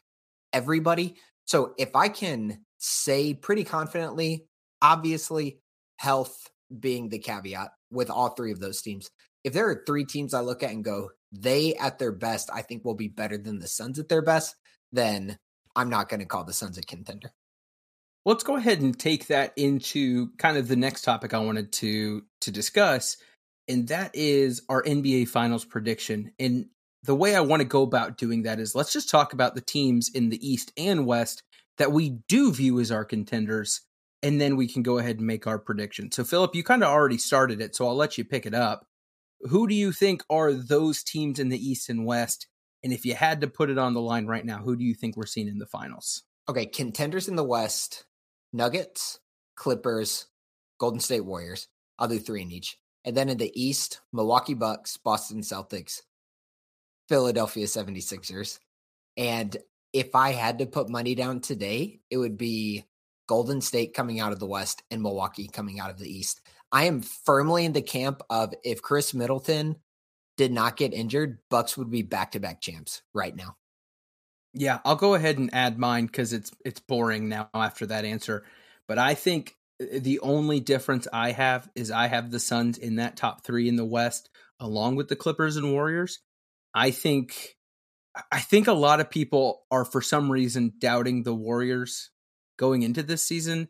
everybody. 0.53 1.15
So 1.45 1.73
if 1.77 1.95
I 1.95 2.09
can 2.09 2.65
say 2.77 3.33
pretty 3.33 3.63
confidently, 3.63 4.45
obviously, 4.81 5.59
health 5.97 6.49
being 6.79 7.09
the 7.09 7.19
caveat 7.19 7.69
with 7.91 8.09
all 8.09 8.29
three 8.29 8.51
of 8.51 8.59
those 8.59 8.81
teams, 8.81 9.09
if 9.43 9.53
there 9.53 9.69
are 9.69 9.83
three 9.85 10.05
teams 10.05 10.33
I 10.33 10.41
look 10.41 10.63
at 10.63 10.71
and 10.71 10.83
go, 10.83 11.09
they 11.31 11.75
at 11.75 11.99
their 11.99 12.11
best, 12.11 12.49
I 12.53 12.61
think 12.61 12.83
will 12.83 12.95
be 12.95 13.07
better 13.07 13.37
than 13.37 13.59
the 13.59 13.67
Suns 13.67 13.99
at 13.99 14.09
their 14.09 14.21
best, 14.21 14.55
then 14.91 15.37
I'm 15.75 15.89
not 15.89 16.09
going 16.09 16.19
to 16.19 16.25
call 16.25 16.43
the 16.43 16.53
Suns 16.53 16.77
a 16.77 16.81
contender. 16.81 17.31
Let's 18.25 18.43
go 18.43 18.55
ahead 18.55 18.81
and 18.81 18.97
take 18.97 19.27
that 19.27 19.53
into 19.55 20.29
kind 20.37 20.57
of 20.57 20.67
the 20.67 20.75
next 20.75 21.01
topic 21.01 21.33
I 21.33 21.39
wanted 21.39 21.71
to 21.73 22.23
to 22.41 22.51
discuss, 22.51 23.17
and 23.67 23.87
that 23.87 24.11
is 24.13 24.61
our 24.69 24.83
NBA 24.83 25.27
Finals 25.29 25.65
prediction. 25.65 26.31
And 26.37 26.67
the 27.03 27.15
way 27.15 27.35
I 27.35 27.41
want 27.41 27.61
to 27.61 27.67
go 27.67 27.81
about 27.81 28.17
doing 28.17 28.43
that 28.43 28.59
is 28.59 28.75
let's 28.75 28.93
just 28.93 29.09
talk 29.09 29.33
about 29.33 29.55
the 29.55 29.61
teams 29.61 30.09
in 30.13 30.29
the 30.29 30.47
East 30.47 30.71
and 30.77 31.05
West 31.05 31.43
that 31.77 31.91
we 31.91 32.17
do 32.27 32.51
view 32.51 32.79
as 32.79 32.91
our 32.91 33.05
contenders, 33.05 33.81
and 34.21 34.39
then 34.39 34.55
we 34.55 34.67
can 34.67 34.83
go 34.83 34.97
ahead 34.97 35.17
and 35.17 35.25
make 35.25 35.47
our 35.47 35.57
prediction. 35.57 36.11
So, 36.11 36.23
Philip, 36.23 36.53
you 36.53 36.63
kind 36.63 36.83
of 36.83 36.89
already 36.89 37.17
started 37.17 37.59
it, 37.59 37.75
so 37.75 37.87
I'll 37.87 37.95
let 37.95 38.17
you 38.17 38.23
pick 38.23 38.45
it 38.45 38.53
up. 38.53 38.85
Who 39.41 39.67
do 39.67 39.73
you 39.73 39.91
think 39.91 40.23
are 40.29 40.53
those 40.53 41.03
teams 41.03 41.39
in 41.39 41.49
the 41.49 41.57
East 41.57 41.89
and 41.89 42.05
West? 42.05 42.47
And 42.83 42.93
if 42.93 43.05
you 43.05 43.15
had 43.15 43.41
to 43.41 43.47
put 43.47 43.69
it 43.69 43.77
on 43.77 43.93
the 43.93 44.01
line 44.01 44.27
right 44.27 44.45
now, 44.45 44.59
who 44.59 44.75
do 44.75 44.83
you 44.83 44.93
think 44.93 45.17
we're 45.17 45.25
seeing 45.25 45.47
in 45.47 45.57
the 45.57 45.65
finals? 45.65 46.23
Okay, 46.47 46.65
contenders 46.65 47.27
in 47.27 47.35
the 47.35 47.43
West 47.43 48.05
Nuggets, 48.53 49.19
Clippers, 49.55 50.27
Golden 50.79 50.99
State 50.99 51.25
Warriors. 51.25 51.67
I'll 51.97 52.07
do 52.07 52.19
three 52.19 52.41
in 52.41 52.51
each. 52.51 52.77
And 53.05 53.15
then 53.15 53.29
in 53.29 53.37
the 53.37 53.51
East, 53.59 54.01
Milwaukee 54.11 54.53
Bucks, 54.53 54.97
Boston 54.97 55.41
Celtics, 55.41 56.01
Philadelphia 57.11 57.65
76ers. 57.65 58.57
And 59.17 59.57
if 59.91 60.15
I 60.15 60.31
had 60.31 60.59
to 60.59 60.65
put 60.65 60.87
money 60.87 61.13
down 61.13 61.41
today, 61.41 61.99
it 62.09 62.15
would 62.15 62.37
be 62.37 62.85
Golden 63.27 63.59
State 63.59 63.93
coming 63.93 64.21
out 64.21 64.31
of 64.31 64.39
the 64.39 64.47
West 64.47 64.81
and 64.89 65.01
Milwaukee 65.01 65.49
coming 65.49 65.77
out 65.77 65.89
of 65.89 65.99
the 65.99 66.09
East. 66.09 66.39
I 66.71 66.85
am 66.85 67.01
firmly 67.01 67.65
in 67.65 67.73
the 67.73 67.81
camp 67.81 68.21
of 68.29 68.53
if 68.63 68.81
Khris 68.81 69.13
Middleton 69.13 69.75
did 70.37 70.53
not 70.53 70.77
get 70.77 70.93
injured, 70.93 71.39
Bucks 71.49 71.75
would 71.77 71.91
be 71.91 72.01
back 72.01 72.31
to 72.31 72.39
back 72.39 72.61
champs 72.61 73.01
right 73.13 73.35
now. 73.35 73.57
Yeah, 74.53 74.79
I'll 74.85 74.95
go 74.95 75.13
ahead 75.13 75.37
and 75.37 75.53
add 75.53 75.77
mine 75.77 76.05
because 76.05 76.31
it's 76.31 76.51
it's 76.63 76.79
boring 76.79 77.27
now 77.27 77.49
after 77.53 77.87
that 77.87 78.05
answer. 78.05 78.45
But 78.87 78.99
I 78.99 79.15
think 79.15 79.57
uh, 79.81 79.99
the 79.99 80.21
only 80.21 80.61
difference 80.61 81.09
I 81.11 81.33
have 81.33 81.69
is 81.75 81.91
I 81.91 82.07
have 82.07 82.31
the 82.31 82.39
Suns 82.39 82.77
in 82.77 82.95
that 82.95 83.17
top 83.17 83.43
three 83.43 83.67
in 83.67 83.75
the 83.75 83.83
West, 83.83 84.29
along 84.61 84.95
with 84.95 85.09
the 85.09 85.17
Clippers 85.17 85.57
and 85.57 85.73
Warriors. 85.73 86.19
I 86.73 86.91
think 86.91 87.55
I 88.31 88.39
think 88.39 88.67
a 88.67 88.73
lot 88.73 88.99
of 88.99 89.09
people 89.09 89.63
are 89.71 89.85
for 89.85 90.01
some 90.01 90.31
reason 90.31 90.73
doubting 90.79 91.23
the 91.23 91.35
Warriors 91.35 92.09
going 92.57 92.83
into 92.83 93.03
this 93.03 93.23
season 93.23 93.69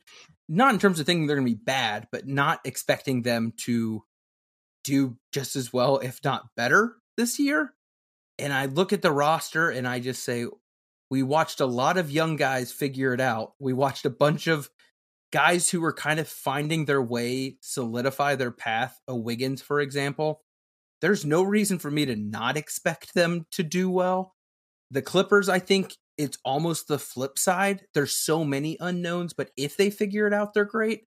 not 0.53 0.73
in 0.73 0.79
terms 0.81 0.99
of 0.99 1.05
thinking 1.05 1.27
they're 1.27 1.37
going 1.37 1.47
to 1.47 1.55
be 1.55 1.63
bad, 1.63 2.09
but 2.11 2.27
not 2.27 2.59
expecting 2.65 3.21
them 3.21 3.53
to 3.55 4.03
do 4.83 5.17
just 5.31 5.55
as 5.55 5.71
well, 5.71 5.99
if 5.99 6.19
not 6.25 6.49
better, 6.57 6.97
this 7.15 7.39
year. 7.39 7.73
And 8.37 8.51
I 8.51 8.65
look 8.65 8.91
at 8.91 9.01
the 9.01 9.13
roster 9.13 9.69
and 9.69 9.87
I 9.87 10.01
just 10.01 10.23
say, 10.23 10.45
we 11.09 11.23
watched 11.23 11.61
a 11.61 11.65
lot 11.65 11.97
of 11.97 12.11
young 12.11 12.35
guys 12.35 12.69
figure 12.69 13.13
it 13.13 13.21
out. 13.21 13.53
We 13.59 13.71
watched 13.71 14.05
a 14.05 14.09
bunch 14.09 14.47
of 14.47 14.69
guys 15.31 15.69
who 15.69 15.79
were 15.79 15.93
kind 15.93 16.19
of 16.19 16.27
finding 16.27 16.83
their 16.83 17.01
way, 17.01 17.55
solidify 17.61 18.35
their 18.35 18.51
path. 18.51 18.99
A 19.07 19.15
Wiggins, 19.15 19.61
for 19.61 19.79
example. 19.79 20.41
There's 21.01 21.25
no 21.25 21.43
reason 21.43 21.79
for 21.79 21.91
me 21.91 22.05
to 22.05 22.15
not 22.15 22.57
expect 22.57 23.13
them 23.13 23.45
to 23.51 23.63
do 23.63 23.89
well. 23.89 24.35
The 24.91 25.01
Clippers, 25.01 25.49
I 25.49 25.59
think, 25.59 25.95
it's 26.17 26.37
almost 26.45 26.87
the 26.87 26.99
flip 26.99 27.39
side. 27.39 27.83
There's 27.93 28.15
so 28.15 28.45
many 28.45 28.77
unknowns, 28.79 29.33
but 29.33 29.49
if 29.57 29.77
they 29.77 29.89
figure 29.89 30.27
it 30.27 30.33
out, 30.33 30.53
they're 30.53 30.65
great. 30.65 31.05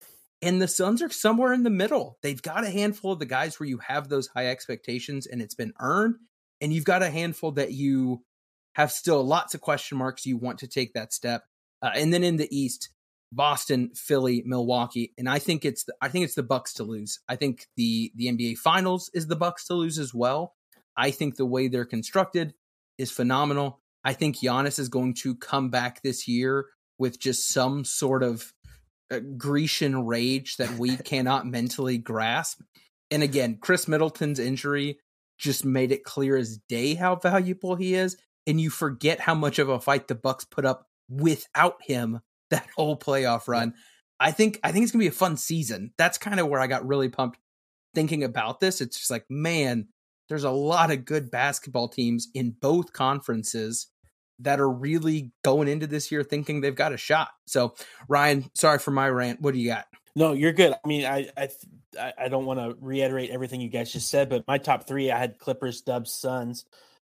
And 0.42 0.60
the 0.60 0.68
Suns 0.68 1.02
are 1.02 1.10
somewhere 1.10 1.52
in 1.52 1.62
the 1.62 1.70
middle. 1.70 2.18
They've 2.22 2.40
got 2.40 2.64
a 2.64 2.70
handful 2.70 3.12
of 3.12 3.18
the 3.18 3.26
guys 3.26 3.58
where 3.58 3.68
you 3.68 3.78
have 3.78 4.08
those 4.08 4.28
high 4.28 4.48
expectations 4.48 5.26
and 5.26 5.40
it's 5.40 5.54
been 5.54 5.72
earned. 5.80 6.16
And 6.60 6.72
you've 6.72 6.84
got 6.84 7.02
a 7.02 7.10
handful 7.10 7.52
that 7.52 7.72
you 7.72 8.22
have 8.74 8.92
still 8.92 9.24
lots 9.24 9.54
of 9.54 9.60
question 9.60 9.98
marks. 9.98 10.26
You 10.26 10.36
want 10.36 10.58
to 10.58 10.68
take 10.68 10.92
that 10.94 11.12
step. 11.12 11.44
Uh, 11.82 11.90
and 11.94 12.12
then 12.12 12.24
in 12.24 12.36
the 12.36 12.48
East, 12.56 12.90
Boston, 13.30 13.90
Philly, 13.94 14.42
Milwaukee, 14.46 15.12
and 15.18 15.28
I 15.28 15.38
think 15.38 15.64
it's 15.64 15.84
the, 15.84 15.94
I 16.00 16.08
think 16.08 16.24
it's 16.24 16.34
the 16.34 16.42
Bucks 16.42 16.74
to 16.74 16.84
lose. 16.84 17.20
I 17.28 17.36
think 17.36 17.66
the 17.76 18.12
the 18.14 18.26
NBA 18.26 18.58
Finals 18.58 19.10
is 19.14 19.26
the 19.26 19.36
Bucks 19.36 19.66
to 19.66 19.74
lose 19.74 19.98
as 19.98 20.14
well. 20.14 20.54
I 20.96 21.10
think 21.10 21.36
the 21.36 21.46
way 21.46 21.68
they're 21.68 21.84
constructed 21.84 22.54
is 22.96 23.10
phenomenal. 23.10 23.80
I 24.04 24.12
think 24.12 24.36
Giannis 24.36 24.78
is 24.78 24.88
going 24.88 25.14
to 25.14 25.34
come 25.34 25.70
back 25.70 26.02
this 26.02 26.26
year 26.26 26.66
with 26.98 27.20
just 27.20 27.48
some 27.48 27.84
sort 27.84 28.22
of 28.22 28.52
uh, 29.10 29.20
Grecian 29.36 30.06
rage 30.06 30.56
that 30.56 30.78
we 30.78 30.96
cannot 31.04 31.46
mentally 31.46 31.98
grasp. 31.98 32.60
And 33.10 33.22
again, 33.22 33.58
Khris 33.60 33.88
Middleton's 33.88 34.38
injury 34.38 34.98
just 35.38 35.64
made 35.64 35.92
it 35.92 36.04
clear 36.04 36.36
as 36.36 36.58
day 36.68 36.94
how 36.94 37.16
valuable 37.16 37.76
he 37.76 37.94
is. 37.94 38.16
And 38.46 38.60
you 38.60 38.70
forget 38.70 39.20
how 39.20 39.34
much 39.34 39.58
of 39.58 39.68
a 39.68 39.80
fight 39.80 40.08
the 40.08 40.14
Bucks 40.14 40.44
put 40.44 40.64
up 40.64 40.88
without 41.08 41.76
him 41.82 42.20
that 42.50 42.66
whole 42.76 42.96
playoff 42.96 43.48
run. 43.48 43.74
I 44.20 44.32
think 44.32 44.58
I 44.62 44.72
think 44.72 44.82
it's 44.82 44.92
gonna 44.92 45.02
be 45.02 45.08
a 45.08 45.12
fun 45.12 45.36
season. 45.36 45.92
That's 45.96 46.18
kind 46.18 46.40
of 46.40 46.48
where 46.48 46.60
I 46.60 46.66
got 46.66 46.86
really 46.86 47.08
pumped 47.08 47.38
thinking 47.94 48.24
about 48.24 48.60
this. 48.60 48.80
It's 48.80 48.98
just 48.98 49.10
like, 49.10 49.24
man, 49.28 49.88
there's 50.28 50.44
a 50.44 50.50
lot 50.50 50.90
of 50.90 51.04
good 51.04 51.30
basketball 51.30 51.88
teams 51.88 52.28
in 52.34 52.54
both 52.60 52.92
conferences 52.92 53.88
that 54.40 54.60
are 54.60 54.70
really 54.70 55.32
going 55.42 55.68
into 55.68 55.86
this 55.86 56.12
year 56.12 56.22
thinking 56.22 56.60
they've 56.60 56.74
got 56.74 56.92
a 56.92 56.96
shot. 56.96 57.30
So, 57.46 57.74
Ryan, 58.08 58.50
sorry 58.54 58.78
for 58.78 58.90
my 58.90 59.08
rant. 59.08 59.40
What 59.40 59.54
do 59.54 59.60
you 59.60 59.68
got? 59.68 59.86
No, 60.14 60.32
you're 60.32 60.52
good. 60.52 60.72
I 60.72 60.88
mean, 60.88 61.04
I 61.04 61.28
I 61.36 62.12
I 62.18 62.28
don't 62.28 62.46
want 62.46 62.60
to 62.60 62.76
reiterate 62.80 63.30
everything 63.30 63.60
you 63.60 63.68
guys 63.68 63.92
just 63.92 64.08
said, 64.08 64.28
but 64.28 64.46
my 64.46 64.58
top 64.58 64.86
three, 64.86 65.10
I 65.10 65.18
had 65.18 65.38
Clippers, 65.38 65.80
Dubs, 65.80 66.12
Suns, 66.12 66.64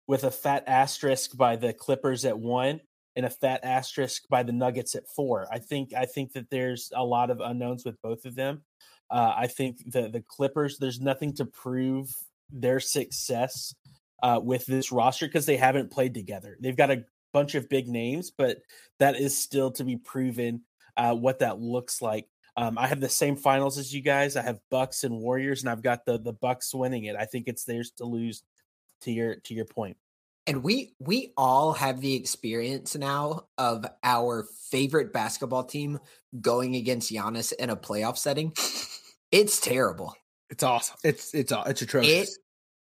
with 0.07 0.23
a 0.23 0.31
fat 0.31 0.63
asterisk 0.67 1.35
by 1.37 1.55
the 1.55 1.73
Clippers 1.73 2.25
at 2.25 2.37
one 2.37 2.81
and 3.15 3.25
a 3.25 3.29
fat 3.29 3.61
asterisk 3.63 4.23
by 4.29 4.43
the 4.43 4.51
Nuggets 4.51 4.95
at 4.95 5.07
four. 5.07 5.47
I 5.51 5.59
think 5.59 5.93
I 5.93 6.05
think 6.05 6.33
that 6.33 6.49
there's 6.49 6.91
a 6.95 7.03
lot 7.03 7.29
of 7.29 7.39
unknowns 7.39 7.85
with 7.85 8.01
both 8.01 8.25
of 8.25 8.35
them. 8.35 8.63
Uh, 9.09 9.33
I 9.35 9.47
think 9.47 9.91
the 9.91 10.09
the 10.09 10.23
Clippers, 10.27 10.77
there's 10.77 10.99
nothing 10.99 11.33
to 11.35 11.45
prove 11.45 12.09
their 12.51 12.79
success 12.79 13.73
uh, 14.23 14.39
with 14.41 14.65
this 14.65 14.91
roster 14.91 15.27
because 15.27 15.45
they 15.45 15.57
haven't 15.57 15.91
played 15.91 16.13
together. 16.13 16.57
They've 16.59 16.77
got 16.77 16.91
a 16.91 17.05
bunch 17.33 17.55
of 17.55 17.69
big 17.69 17.87
names, 17.87 18.31
but 18.31 18.57
that 18.99 19.15
is 19.15 19.37
still 19.37 19.71
to 19.71 19.83
be 19.83 19.97
proven 19.97 20.61
uh, 20.97 21.15
what 21.15 21.39
that 21.39 21.59
looks 21.59 22.01
like. 22.01 22.27
Um, 22.57 22.77
I 22.77 22.87
have 22.87 22.99
the 22.99 23.09
same 23.09 23.35
finals 23.35 23.77
as 23.77 23.93
you 23.93 24.01
guys. 24.01 24.35
I 24.35 24.41
have 24.41 24.59
Bucks 24.69 25.03
and 25.03 25.19
Warriors, 25.19 25.61
and 25.61 25.69
I've 25.69 25.83
got 25.83 26.05
the 26.05 26.19
the 26.19 26.33
Bucks 26.33 26.73
winning 26.73 27.05
it. 27.05 27.15
I 27.15 27.25
think 27.25 27.47
it's 27.47 27.63
theirs 27.63 27.91
to 27.97 28.05
lose. 28.05 28.43
To 29.03 29.11
your 29.13 29.35
to 29.35 29.53
your 29.53 29.63
point. 29.63 29.95
And 30.49 30.63
we 30.63 30.95
we 30.99 31.31
all 31.37 31.73
have 31.73 32.01
the 32.01 32.15
experience 32.15 32.95
now 32.95 33.45
of 33.59 33.85
our 34.03 34.47
favorite 34.71 35.13
basketball 35.13 35.63
team 35.63 35.99
going 36.41 36.75
against 36.75 37.11
Giannis 37.11 37.53
in 37.53 37.69
a 37.69 37.75
playoff 37.75 38.17
setting. 38.17 38.53
It's 39.31 39.59
terrible. 39.61 40.15
It's 40.49 40.63
awesome. 40.63 40.97
It's 41.03 41.35
it's 41.35 41.53
it's 41.55 41.81
atrocious. 41.83 42.35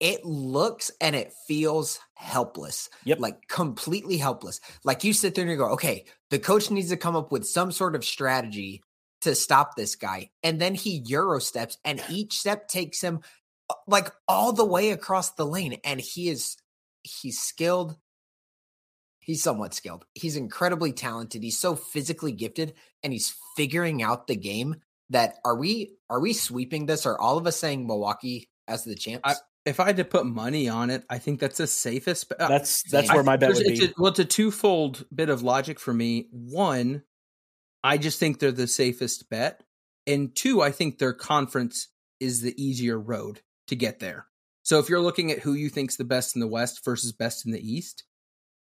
It 0.01 0.19
it 0.19 0.25
looks 0.25 0.93
and 1.01 1.17
it 1.17 1.33
feels 1.49 1.99
helpless. 2.15 2.89
Yep. 3.05 3.19
Like 3.19 3.49
completely 3.49 4.17
helpless. 4.17 4.61
Like 4.85 5.03
you 5.03 5.13
sit 5.13 5.35
there 5.35 5.43
and 5.43 5.51
you 5.51 5.59
go, 5.59 5.73
okay, 5.73 6.05
the 6.31 6.39
coach 6.39 6.71
needs 6.71 6.91
to 6.91 6.97
come 6.97 7.17
up 7.17 7.33
with 7.33 7.47
some 7.47 7.73
sort 7.73 7.97
of 7.97 8.05
strategy 8.05 8.81
to 9.23 9.35
stop 9.35 9.75
this 9.75 9.97
guy. 9.97 10.31
And 10.45 10.61
then 10.61 10.77
he 10.77 11.03
Euro 11.07 11.41
steps, 11.41 11.79
and 11.85 12.01
each 12.09 12.39
step 12.39 12.69
takes 12.69 13.01
him 13.01 13.21
uh, 13.69 13.75
like 13.89 14.13
all 14.29 14.53
the 14.53 14.65
way 14.65 14.93
across 14.93 15.33
the 15.33 15.45
lane. 15.45 15.79
And 15.83 16.01
he 16.01 16.29
is, 16.29 16.57
he's 17.03 17.39
skilled. 17.41 17.97
He's 19.21 19.43
somewhat 19.43 19.75
skilled. 19.75 20.07
He's 20.15 20.37
incredibly 20.37 20.93
talented. 20.93 21.43
He's 21.43 21.59
so 21.59 21.77
physically 21.77 22.33
gifted, 22.33 22.75
and 23.03 23.13
he's 23.13 23.35
figuring 23.57 24.03
out 24.03 24.27
the 24.27 24.37
game. 24.37 24.77
That 25.11 25.39
are 25.45 25.57
we 25.57 25.97
are 26.09 26.21
we 26.21 26.33
sweeping 26.33 26.87
this? 26.87 27.05
Are 27.05 27.19
all 27.21 27.37
of 27.37 27.47
us 27.47 27.57
saying 27.57 27.87
Milwaukee 27.87 28.49
as 28.69 28.85
the 28.85 28.95
champs? 28.95 29.23
I, 29.25 29.35
if 29.67 29.79
I 29.81 29.87
had 29.87 29.97
to 29.97 30.05
put 30.05 30.25
money 30.25 30.69
on 30.69 30.89
it, 30.89 31.05
I 31.11 31.19
think 31.19 31.41
that's 31.41 31.59
the 31.59 31.67
safest. 31.67 32.33
uh, 32.39 32.49
That's 32.49 32.83
that's 32.91 33.11
I 33.11 33.15
where 33.15 33.25
my 33.25 33.37
bet 33.37 33.49
There's- 33.51 33.59
would 33.59 33.67
it's 33.73 33.81
be. 33.81 33.87
a, 33.87 33.93
well, 33.99 34.11
it's 34.11 34.21
a 34.21 34.25
twofold 34.25 35.05
bit 35.15 35.29
of 35.29 35.43
logic 35.43 35.79
for 35.81 35.93
me. 35.93 36.29
One, 36.31 37.03
I 37.83 37.99
just 37.99 38.19
think 38.21 38.39
they're 38.39 38.53
the 38.53 38.67
safest 38.69 39.29
bet, 39.29 39.63
and 40.07 40.35
two, 40.35 40.63
I 40.63 40.71
think 40.71 40.99
their 40.99 41.13
conference 41.13 41.89
is 42.21 42.41
the 42.41 42.55
easier 42.63 42.99
road 42.99 43.41
to 43.67 43.75
get 43.77 43.99
there. 43.99 44.27
So 44.71 44.79
if 44.79 44.89
you're 44.89 45.01
looking 45.01 45.33
at 45.33 45.41
who 45.41 45.55
you 45.55 45.69
think's 45.69 45.97
the 45.97 46.05
best 46.05 46.37
in 46.37 46.41
the 46.41 46.47
West 46.47 46.85
versus 46.85 47.11
best 47.11 47.45
in 47.45 47.51
the 47.51 47.59
East, 47.59 48.05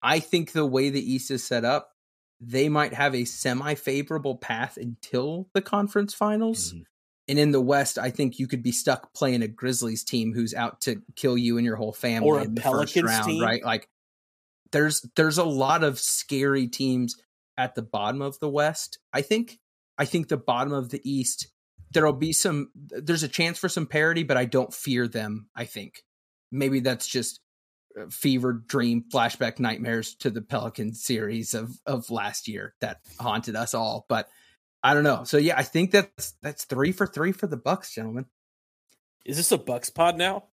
I 0.02 0.18
think 0.18 0.50
the 0.50 0.66
way 0.66 0.90
the 0.90 1.12
East 1.12 1.30
is 1.30 1.44
set 1.44 1.64
up, 1.64 1.92
they 2.40 2.68
might 2.68 2.92
have 2.92 3.14
a 3.14 3.24
semi-favorable 3.24 4.38
path 4.38 4.76
until 4.76 5.48
the 5.54 5.62
conference 5.62 6.12
finals. 6.12 6.72
Mhm. 6.72 6.86
And 7.28 7.38
in 7.38 7.52
the 7.52 7.60
West, 7.60 8.00
I 8.00 8.10
think 8.10 8.40
you 8.40 8.48
could 8.48 8.64
be 8.64 8.72
stuck 8.72 9.14
playing 9.14 9.42
a 9.42 9.46
Grizzlies 9.46 10.02
team 10.02 10.34
who's 10.34 10.54
out 10.54 10.80
to 10.80 11.02
kill 11.14 11.38
you 11.38 11.56
and 11.56 11.64
your 11.64 11.76
whole 11.76 11.92
family 11.92 12.28
Or 12.28 12.40
a 12.40 12.42
in 12.46 12.56
the 12.56 12.62
first 12.62 12.94
Pelicans 12.94 13.04
round, 13.04 13.24
team. 13.26 13.40
right? 13.40 13.62
Like 13.64 13.88
there's 14.72 15.06
there's 15.14 15.38
a 15.38 15.44
lot 15.44 15.84
of 15.84 16.00
scary 16.00 16.66
teams 16.66 17.14
at 17.56 17.76
the 17.76 17.82
bottom 17.82 18.22
of 18.22 18.40
the 18.40 18.48
West. 18.50 18.98
I 19.12 19.22
think 19.22 19.60
I 19.98 20.06
think 20.06 20.26
the 20.26 20.36
bottom 20.36 20.72
of 20.72 20.88
the 20.88 21.00
East 21.08 21.46
there'll 21.92 22.12
be 22.12 22.33
some 22.33 22.70
there's 22.74 23.22
a 23.22 23.28
chance 23.28 23.59
for 23.59 23.68
some 23.68 23.87
parity, 23.87 24.22
but 24.22 24.37
I 24.37 24.44
don't 24.44 24.72
fear 24.72 25.09
them, 25.09 25.48
I 25.55 25.64
think. 25.64 26.02
Maybe 26.50 26.81
that's 26.81 27.07
just 27.07 27.40
uh, 27.98 28.07
fever 28.11 28.52
dream 28.52 29.05
flashback 29.12 29.59
nightmares 29.59 30.14
to 30.16 30.31
the 30.31 30.42
Pelican 30.42 30.94
series 30.94 31.55
of 31.55 31.70
of 31.87 32.11
last 32.11 32.48
year 32.48 32.74
that 32.81 32.98
haunted 33.20 33.57
us 33.57 33.74
all, 33.74 34.07
but 34.09 34.28
I 34.83 34.94
don't 34.94 35.05
know. 35.05 35.24
So 35.24 35.37
yeah, 35.37 35.57
I 35.57 35.62
think 35.62 35.92
that's 35.92 36.35
that's 36.42 36.64
3 36.64 36.92
for 36.92 37.07
3 37.07 37.33
for 37.33 37.46
the 37.46 37.57
Bucks, 37.57 37.94
gentlemen. 37.94 38.26
Is 39.24 39.37
this 39.37 39.52
a 39.52 39.59
Bucks 39.59 39.90
pod 39.90 40.16
now? 40.18 40.44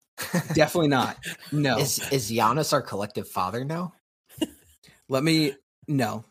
Definitely 0.54 0.88
not. 0.90 1.18
No. 1.52 1.80
Is 1.80 2.00
is 2.12 2.32
Giannis 2.32 2.74
our 2.74 2.82
collective 2.82 3.28
father 3.28 3.64
now? 3.64 3.94
Let 5.08 5.24
me 5.24 5.54
no. 5.88 6.24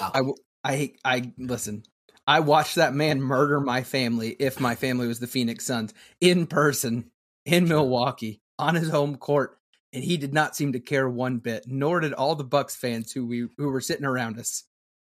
I. 0.00 0.22
I. 0.64 0.92
I 1.04 1.32
listen. 1.38 1.82
I 2.26 2.40
watched 2.40 2.76
that 2.76 2.94
man 2.94 3.20
murder 3.20 3.60
my 3.60 3.82
family 3.82 4.30
if 4.38 4.60
my 4.60 4.74
family 4.74 5.06
was 5.08 5.18
the 5.18 5.26
Phoenix 5.26 5.66
Suns 5.66 5.92
in 6.20 6.46
person 6.46 7.10
in 7.44 7.68
Milwaukee 7.68 8.40
on 8.58 8.74
his 8.74 8.90
home 8.90 9.16
court 9.16 9.58
and 9.92 10.04
he 10.04 10.16
did 10.16 10.32
not 10.32 10.54
seem 10.54 10.72
to 10.72 10.80
care 10.80 11.08
one 11.08 11.38
bit 11.38 11.64
nor 11.66 12.00
did 12.00 12.12
all 12.12 12.34
the 12.34 12.44
Bucks 12.44 12.76
fans 12.76 13.12
who 13.12 13.26
we 13.26 13.48
who 13.58 13.68
were 13.70 13.80
sitting 13.80 14.06
around 14.06 14.38
us 14.38 14.64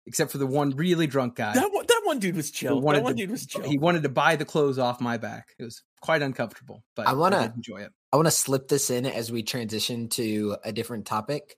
except 0.07 0.31
for 0.31 0.37
the 0.37 0.45
one 0.45 0.71
really 0.71 1.07
drunk 1.07 1.35
guy. 1.35 1.53
That 1.53 1.71
one, 1.71 1.85
that 1.87 2.01
one 2.03 2.19
dude 2.19 2.35
was 2.35 2.51
chill. 2.51 2.75
That 2.75 3.01
one 3.01 3.03
to- 3.05 3.13
dude 3.13 3.31
was 3.31 3.45
chill. 3.45 3.63
He 3.63 3.77
wanted 3.77 4.03
to 4.03 4.09
buy 4.09 4.35
the 4.35 4.45
clothes 4.45 4.77
off 4.77 5.01
my 5.01 5.17
back. 5.17 5.55
It 5.57 5.63
was 5.63 5.81
quite 6.01 6.21
uncomfortable, 6.21 6.83
but 6.95 7.07
I 7.07 7.13
wanna- 7.13 7.53
enjoy 7.55 7.77
it. 7.77 7.91
I 8.11 8.17
want 8.17 8.27
to 8.27 8.31
slip 8.31 8.67
this 8.67 8.89
in 8.89 9.05
as 9.05 9.31
we 9.31 9.43
transition 9.43 10.07
to 10.09 10.57
a 10.63 10.71
different 10.71 11.05
topic. 11.05 11.57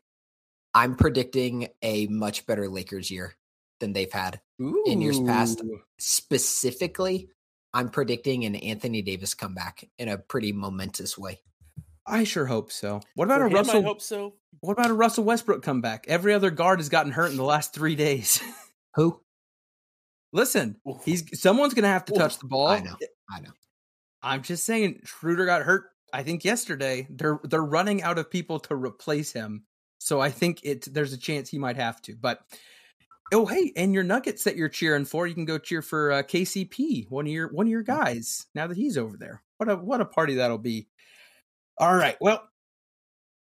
I'm 0.73 0.95
predicting 0.95 1.69
a 1.81 2.07
much 2.07 2.45
better 2.45 2.69
Lakers 2.69 3.11
year 3.11 3.35
than 3.79 3.93
they've 3.93 4.11
had. 4.11 4.41
In 4.59 5.01
years 5.01 5.19
past. 5.19 5.61
Specifically, 5.97 7.29
I'm 7.73 7.89
predicting 7.89 8.45
an 8.45 8.55
Anthony 8.55 9.01
Davis 9.01 9.33
comeback 9.33 9.87
in 9.97 10.09
a 10.09 10.17
pretty 10.17 10.51
momentous 10.51 11.17
way. 11.17 11.39
I 12.05 12.23
sure 12.23 12.45
hope 12.45 12.71
so. 12.71 13.01
What 13.15 13.25
about 13.25 13.39
For 13.39 13.45
a 13.45 13.49
him, 13.49 13.55
Russell 13.55 13.79
I 13.79 13.83
hope 13.83 14.01
so. 14.01 14.33
What 14.61 14.73
about 14.73 14.89
a 14.89 14.93
Russell 14.93 15.25
Westbrook 15.25 15.61
comeback? 15.61 16.05
Every 16.07 16.33
other 16.33 16.49
guard 16.49 16.79
has 16.79 16.89
gotten 16.89 17.11
hurt 17.11 17.31
in 17.31 17.37
the 17.37 17.43
last 17.43 17.73
three 17.73 17.95
days. 17.95 18.41
Who? 18.95 19.19
Listen, 20.33 20.77
Oof. 20.89 21.03
he's 21.03 21.39
someone's 21.39 21.73
gonna 21.73 21.87
have 21.87 22.05
to 22.05 22.13
Oof. 22.13 22.19
touch 22.19 22.39
the 22.39 22.47
ball. 22.47 22.67
I 22.67 22.79
know. 22.79 22.95
I 23.29 23.41
know. 23.41 23.51
I'm 24.21 24.41
just 24.41 24.65
saying, 24.65 25.01
Schroeder 25.03 25.45
got 25.45 25.61
hurt. 25.61 25.85
I 26.13 26.23
think 26.23 26.45
yesterday 26.45 27.07
they're 27.09 27.39
they're 27.43 27.63
running 27.63 28.01
out 28.01 28.17
of 28.17 28.31
people 28.31 28.59
to 28.61 28.75
replace 28.75 29.31
him, 29.31 29.65
so 29.99 30.19
I 30.21 30.31
think 30.31 30.61
it 30.63 30.91
there's 30.93 31.13
a 31.13 31.17
chance 31.17 31.49
he 31.49 31.59
might 31.59 31.75
have 31.75 32.01
to. 32.03 32.15
But 32.15 32.39
oh 33.33 33.45
hey, 33.45 33.71
and 33.75 33.93
your 33.93 34.03
Nuggets 34.03 34.43
that 34.43 34.55
you're 34.55 34.69
cheering 34.69 35.05
for, 35.05 35.27
you 35.27 35.33
can 35.33 35.45
go 35.45 35.57
cheer 35.57 35.81
for 35.81 36.11
uh, 36.11 36.23
KCP, 36.23 37.09
one 37.09 37.25
of 37.25 37.31
your 37.31 37.47
one 37.49 37.67
of 37.67 37.71
your 37.71 37.83
guys. 37.83 38.45
Now 38.55 38.67
that 38.67 38.77
he's 38.77 38.97
over 38.97 39.17
there, 39.17 39.41
what 39.57 39.69
a 39.69 39.75
what 39.75 40.01
a 40.01 40.05
party 40.05 40.35
that'll 40.35 40.57
be. 40.57 40.87
All 41.77 41.95
right, 41.95 42.17
well, 42.19 42.47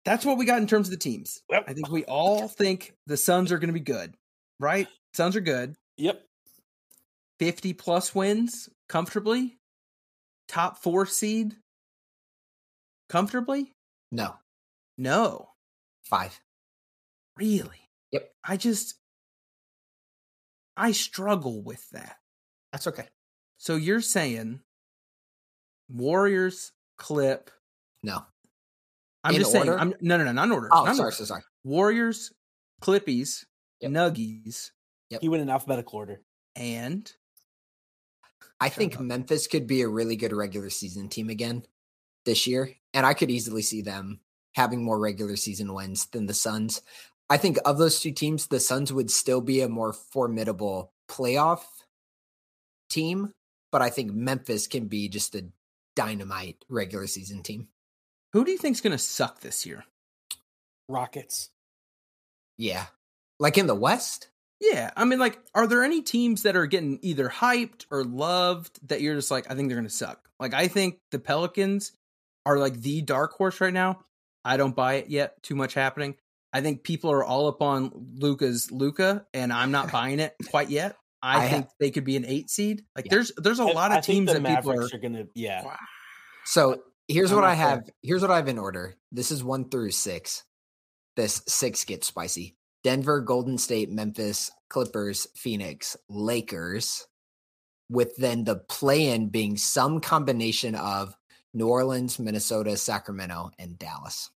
that's 0.04 0.24
what 0.24 0.38
we 0.38 0.44
got 0.44 0.60
in 0.60 0.66
terms 0.66 0.88
of 0.88 0.92
the 0.92 0.96
teams. 0.98 1.42
Yep. 1.50 1.64
I 1.68 1.72
think 1.72 1.88
we 1.90 2.04
all 2.04 2.48
think 2.48 2.94
the 3.06 3.16
Suns 3.16 3.52
are 3.52 3.58
going 3.58 3.68
to 3.68 3.74
be 3.74 3.80
good, 3.80 4.14
right? 4.60 4.88
Suns 5.14 5.36
are 5.36 5.40
good. 5.40 5.74
Yep. 5.96 6.20
50 7.38 7.72
plus 7.74 8.14
wins 8.14 8.68
comfortably. 8.88 9.56
Top 10.48 10.78
four 10.82 11.06
seed 11.06 11.56
comfortably? 13.08 13.72
No. 14.12 14.34
No, 14.98 15.48
Five. 16.04 16.38
really. 17.36 17.88
Yep. 18.12 18.30
I 18.44 18.56
just, 18.56 18.94
I 20.76 20.92
struggle 20.92 21.62
with 21.62 21.88
that. 21.90 22.16
That's 22.72 22.86
okay. 22.88 23.06
So 23.58 23.76
you're 23.76 24.00
saying 24.00 24.60
Warriors 25.88 26.72
clip. 26.96 27.50
No. 28.02 28.22
I'm 29.22 29.34
In 29.34 29.40
just 29.40 29.52
saying. 29.52 29.68
I'm 29.68 29.94
no, 30.00 30.18
no, 30.18 30.24
no, 30.24 30.32
not 30.32 30.44
in 30.44 30.52
order. 30.52 30.68
Oh, 30.70 30.84
not 30.84 30.96
sorry, 30.96 31.06
order. 31.12 31.24
sorry. 31.24 31.42
Warriors, 31.64 32.32
Clippies, 32.82 33.44
Yep. 33.80 33.90
Nuggies, 33.92 34.70
He 35.20 35.28
went 35.28 35.42
in 35.42 35.50
alphabetical 35.50 35.98
order. 35.98 36.20
and 36.56 37.10
I 38.60 38.68
think 38.68 38.96
up. 38.96 39.02
Memphis 39.02 39.46
could 39.46 39.66
be 39.66 39.82
a 39.82 39.88
really 39.88 40.16
good 40.16 40.32
regular 40.32 40.70
season 40.70 41.08
team 41.08 41.28
again 41.28 41.64
this 42.24 42.46
year. 42.46 42.70
And 42.94 43.04
I 43.04 43.12
could 43.14 43.30
easily 43.30 43.62
see 43.62 43.82
them 43.82 44.20
having 44.54 44.82
more 44.84 44.98
regular 44.98 45.36
season 45.36 45.74
wins 45.74 46.06
than 46.06 46.26
the 46.26 46.34
Suns. 46.34 46.80
I 47.30 47.36
think 47.36 47.58
of 47.64 47.78
those 47.78 48.00
two 48.00 48.12
teams, 48.12 48.46
the 48.46 48.60
Suns 48.60 48.92
would 48.92 49.10
still 49.10 49.40
be 49.40 49.60
a 49.60 49.68
more 49.68 49.92
formidable 49.92 50.92
playoff 51.08 51.62
team. 52.90 53.32
But 53.72 53.82
I 53.82 53.90
think 53.90 54.12
Memphis 54.12 54.66
can 54.66 54.86
be 54.86 55.08
just 55.08 55.34
a 55.34 55.46
dynamite 55.96 56.64
regular 56.68 57.06
season 57.06 57.42
team. 57.42 57.68
who 58.32 58.44
do 58.44 58.50
you 58.50 58.58
think's 58.58 58.80
going 58.80 58.92
to 58.92 58.98
suck 58.98 59.40
this 59.40 59.64
year? 59.64 59.84
Rockets. 60.88 61.50
Yeah. 62.58 62.86
Like 63.40 63.58
in 63.58 63.66
the 63.66 63.74
West? 63.74 64.28
Yeah, 64.60 64.90
I 64.96 65.04
mean, 65.04 65.18
like, 65.18 65.38
are 65.54 65.66
there 65.66 65.82
any 65.82 66.02
teams 66.02 66.42
that 66.42 66.56
are 66.56 66.66
getting 66.66 66.98
either 67.02 67.28
hyped 67.28 67.84
or 67.90 68.04
loved 68.04 68.78
that 68.88 69.00
you're 69.00 69.16
just 69.16 69.30
like, 69.30 69.50
I 69.50 69.54
think 69.54 69.68
they're 69.68 69.76
going 69.76 69.88
to 69.88 69.94
suck? 69.94 70.28
Like, 70.40 70.54
I 70.54 70.68
think 70.68 70.98
the 71.10 71.18
Pelicans 71.18 71.92
are 72.46 72.58
like 72.58 72.80
the 72.80 73.02
dark 73.02 73.32
horse 73.32 73.60
right 73.60 73.72
now. 73.72 74.04
I 74.44 74.56
don't 74.56 74.76
buy 74.76 74.94
it 74.94 75.10
yet. 75.10 75.42
Too 75.42 75.54
much 75.54 75.74
happening. 75.74 76.14
I 76.54 76.60
think 76.62 76.84
people 76.84 77.10
are 77.10 77.22
all 77.24 77.48
up 77.48 77.60
on 77.60 77.90
Luka's 78.14 78.70
Luka, 78.70 79.26
and 79.34 79.52
I'm 79.52 79.70
not 79.72 79.90
buying 79.92 80.20
it 80.20 80.34
quite 80.48 80.70
yet. 80.70 80.96
I, 81.20 81.36
I 81.38 81.46
ha- 81.46 81.48
think 81.56 81.66
they 81.80 81.90
could 81.90 82.04
be 82.04 82.16
an 82.16 82.24
eight 82.24 82.48
seed. 82.48 82.84
Like, 82.96 83.06
Yeah. 83.06 83.10
there's 83.10 83.32
there's 83.36 83.58
a 83.60 83.64
I- 83.64 83.72
lot 83.72 83.90
I 83.92 83.98
of 83.98 84.04
think 84.04 84.28
teams 84.28 84.32
the 84.32 84.40
that 84.40 84.56
people 84.56 84.72
are. 84.72 84.84
Are 84.84 84.98
gonna. 84.98 85.24
Yeah. 85.34 85.64
So 86.46 86.82
here's 87.08 87.30
I'm 87.32 87.36
what 87.36 87.42
not 87.42 87.50
I 87.50 87.54
there. 87.56 87.68
have. 87.68 87.90
Here's 88.02 88.22
what 88.22 88.30
I 88.30 88.36
have 88.36 88.48
in 88.48 88.58
order. 88.58 88.94
This 89.12 89.30
is 89.30 89.42
one 89.44 89.68
through 89.68 89.90
six. 89.90 90.44
This 91.16 91.42
six 91.48 91.84
gets 91.84 92.06
spicy. 92.06 92.56
Denver, 92.82 93.20
Golden 93.20 93.56
State, 93.58 93.90
Memphis, 93.90 94.50
Clippers, 94.68 95.26
Phoenix, 95.36 95.96
Lakers, 96.10 97.06
with 97.88 98.14
then 98.16 98.44
the 98.44 98.56
play 98.56 99.08
in 99.08 99.28
being 99.30 99.56
some 99.56 100.00
combination 100.00 100.74
of 100.74 101.14
New 101.54 101.68
Orleans, 101.68 102.18
Minnesota, 102.18 102.76
Sacramento, 102.76 103.50
and 103.58 103.78
Dallas. 103.78 104.30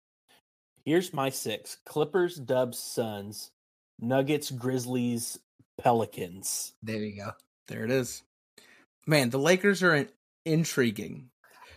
Here's 0.86 1.14
my 1.14 1.30
six: 1.30 1.78
Clippers, 1.86 2.36
Dubs, 2.36 2.78
Suns, 2.80 3.52
Nuggets, 4.00 4.52
Grizzlies, 4.52 5.40
Pelicans. 5.80 6.74
There 6.84 6.98
you 6.98 7.18
go. 7.18 7.32
There 7.68 7.84
it 7.84 7.92
is. 7.92 8.24
Man, 9.08 9.30
the 9.30 9.40
Lakers 9.40 9.84
are 9.84 9.96
in- 9.96 10.10
intriguing. 10.46 11.30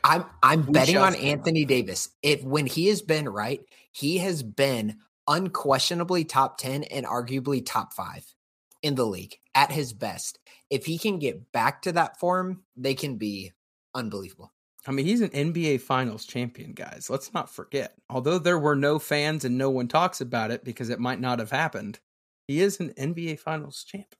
I'm 0.04 0.24
I'm 0.42 0.66
We 0.66 0.72
betting 0.72 0.96
on 0.98 1.14
see. 1.14 1.30
Anthony 1.30 1.64
Davis. 1.64 2.10
If 2.22 2.42
when 2.44 2.66
he 2.66 2.86
has 2.88 3.02
been 3.02 3.28
right, 3.28 3.60
he 3.92 4.18
has 4.18 4.42
been 4.42 4.98
unquestionably 5.26 6.24
top 6.24 6.58
10 6.58 6.84
and 6.84 7.04
arguably 7.04 7.64
top 7.64 7.92
5 7.92 8.34
in 8.82 8.94
the 8.94 9.04
league 9.04 9.36
at 9.54 9.72
his 9.72 9.92
best. 9.92 10.38
If 10.70 10.86
he 10.86 10.98
can 10.98 11.18
get 11.18 11.52
back 11.52 11.82
to 11.82 11.92
that 11.92 12.18
form, 12.18 12.62
they 12.76 12.94
can 12.94 13.16
be 13.16 13.52
unbelievable. 13.94 14.52
I 14.88 14.90
mean, 14.90 15.04
he's 15.04 15.20
an 15.20 15.28
NBA 15.28 15.82
Finals 15.82 16.24
champion, 16.24 16.72
guys. 16.72 17.10
Let's 17.10 17.34
not 17.34 17.50
forget. 17.54 17.92
Although 18.08 18.38
there 18.38 18.58
were 18.58 18.74
no 18.74 18.98
fans 18.98 19.44
and 19.44 19.58
no 19.58 19.68
one 19.68 19.86
talks 19.86 20.22
about 20.22 20.50
it 20.50 20.64
because 20.64 20.88
it 20.88 20.98
might 20.98 21.20
not 21.20 21.40
have 21.40 21.50
happened, 21.50 22.00
he 22.46 22.60
is 22.60 22.80
an 22.80 22.94
NBA 22.98 23.38
Finals 23.38 23.84
champ. 23.84 24.14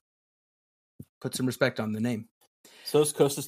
Put 1.21 1.35
some 1.35 1.47
respect 1.47 1.79
on 1.79 1.91
the 1.91 1.99
name. 1.99 2.29
So 2.83 3.01
is 3.01 3.11
Kostas 3.11 3.47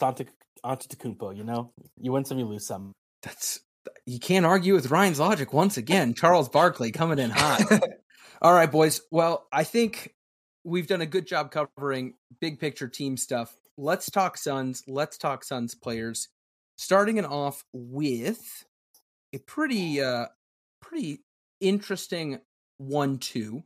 Antetokounmpo. 0.65 1.37
You 1.37 1.43
know, 1.43 1.71
you 1.95 2.11
win 2.11 2.25
some, 2.25 2.39
you 2.39 2.45
lose 2.45 2.65
some. 2.65 2.91
That's 3.21 3.59
you 4.07 4.19
can't 4.19 4.45
argue 4.45 4.73
with 4.73 4.89
Ryan's 4.89 5.19
logic 5.19 5.53
once 5.53 5.77
again. 5.77 6.15
Charles 6.15 6.49
Barkley 6.49 6.91
coming 6.91 7.19
in 7.19 7.29
hot. 7.29 7.61
All 8.41 8.53
right, 8.53 8.71
boys. 8.71 9.01
Well, 9.11 9.45
I 9.53 9.63
think 9.63 10.15
we've 10.63 10.87
done 10.87 11.01
a 11.01 11.05
good 11.05 11.27
job 11.27 11.51
covering 11.51 12.15
big 12.39 12.59
picture 12.59 12.87
team 12.87 13.15
stuff. 13.15 13.55
Let's 13.77 14.09
talk 14.09 14.39
Suns. 14.39 14.83
Let's 14.87 15.19
talk 15.19 15.43
Suns 15.43 15.75
players. 15.75 16.27
Starting 16.81 17.17
it 17.17 17.25
off 17.25 17.63
with 17.73 18.65
a 19.33 19.37
pretty 19.37 20.01
uh 20.01 20.25
pretty 20.81 21.23
interesting 21.59 22.39
one 22.79 23.19
two. 23.19 23.61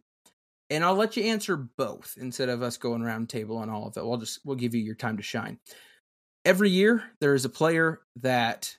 And 0.70 0.84
I'll 0.84 0.96
let 0.96 1.16
you 1.16 1.24
answer 1.24 1.56
both 1.56 2.16
instead 2.20 2.50
of 2.50 2.62
us 2.62 2.76
going 2.76 3.02
around 3.02 3.30
table 3.30 3.56
on 3.56 3.70
all 3.70 3.88
of 3.88 3.96
it. 3.96 4.06
We'll 4.06 4.18
just 4.18 4.42
we'll 4.44 4.58
give 4.58 4.76
you 4.76 4.82
your 4.82 4.96
time 4.96 5.16
to 5.16 5.24
shine. 5.24 5.60
Every 6.44 6.70
year 6.70 7.04
there 7.22 7.34
is 7.34 7.46
a 7.46 7.50
player 7.50 8.02
that 8.18 8.76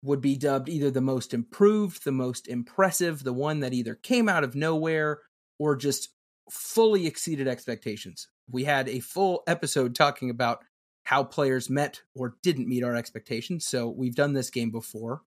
would 0.00 0.20
be 0.20 0.36
dubbed 0.36 0.68
either 0.68 0.92
the 0.92 1.00
most 1.00 1.34
improved, 1.34 2.04
the 2.04 2.12
most 2.12 2.46
impressive, 2.46 3.24
the 3.24 3.32
one 3.32 3.58
that 3.58 3.74
either 3.74 3.96
came 3.96 4.28
out 4.28 4.44
of 4.44 4.54
nowhere 4.54 5.22
or 5.58 5.74
just 5.74 6.10
fully 6.52 7.08
exceeded 7.08 7.48
expectations. 7.48 8.28
We 8.48 8.62
had 8.62 8.88
a 8.88 9.00
full 9.00 9.42
episode 9.48 9.96
talking 9.96 10.30
about 10.30 10.62
how 11.06 11.22
players 11.22 11.70
met 11.70 12.02
or 12.16 12.34
didn't 12.42 12.68
meet 12.68 12.82
our 12.82 12.96
expectations. 12.96 13.64
So 13.64 13.88
we've 13.88 14.16
done 14.16 14.32
this 14.32 14.50
game 14.50 14.72
before. 14.72 15.22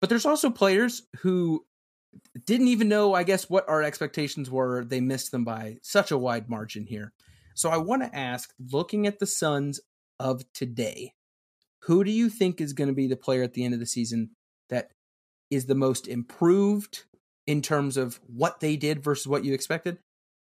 But 0.00 0.10
there's 0.10 0.26
also 0.26 0.50
players 0.50 1.06
who 1.20 1.64
didn't 2.46 2.66
even 2.66 2.88
know, 2.88 3.14
I 3.14 3.22
guess, 3.22 3.48
what 3.48 3.68
our 3.68 3.80
expectations 3.80 4.50
were. 4.50 4.84
They 4.84 5.00
missed 5.00 5.30
them 5.30 5.44
by 5.44 5.76
such 5.82 6.10
a 6.10 6.18
wide 6.18 6.50
margin 6.50 6.84
here. 6.84 7.12
So 7.54 7.70
I 7.70 7.76
want 7.76 8.02
to 8.02 8.16
ask, 8.16 8.52
looking 8.72 9.06
at 9.06 9.20
the 9.20 9.26
Suns 9.26 9.78
of 10.18 10.42
today, 10.52 11.14
who 11.82 12.02
do 12.02 12.10
you 12.10 12.28
think 12.28 12.60
is 12.60 12.72
going 12.72 12.88
to 12.88 12.94
be 12.94 13.06
the 13.06 13.16
player 13.16 13.44
at 13.44 13.54
the 13.54 13.64
end 13.64 13.74
of 13.74 13.80
the 13.80 13.86
season 13.86 14.30
that 14.68 14.90
is 15.48 15.66
the 15.66 15.76
most 15.76 16.08
improved 16.08 17.04
in 17.46 17.62
terms 17.62 17.96
of 17.96 18.18
what 18.26 18.58
they 18.58 18.76
did 18.76 19.04
versus 19.04 19.28
what 19.28 19.44
you 19.44 19.54
expected? 19.54 19.98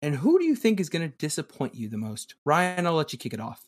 And 0.03 0.17
who 0.17 0.41
do 0.41 0.45
you 0.45 0.57
think 0.57 0.81
is 0.81 0.89
going 0.89 1.09
to 1.09 1.17
disappoint 1.19 1.77
you 1.77 1.89
the 1.89 1.99
most? 1.99 2.35
Ryan, 2.45 2.89
I'll 2.89 2.95
let 2.95 3.13
you 3.13 3.19
kick 3.19 3.33
it 3.33 3.41
off. 3.41 3.65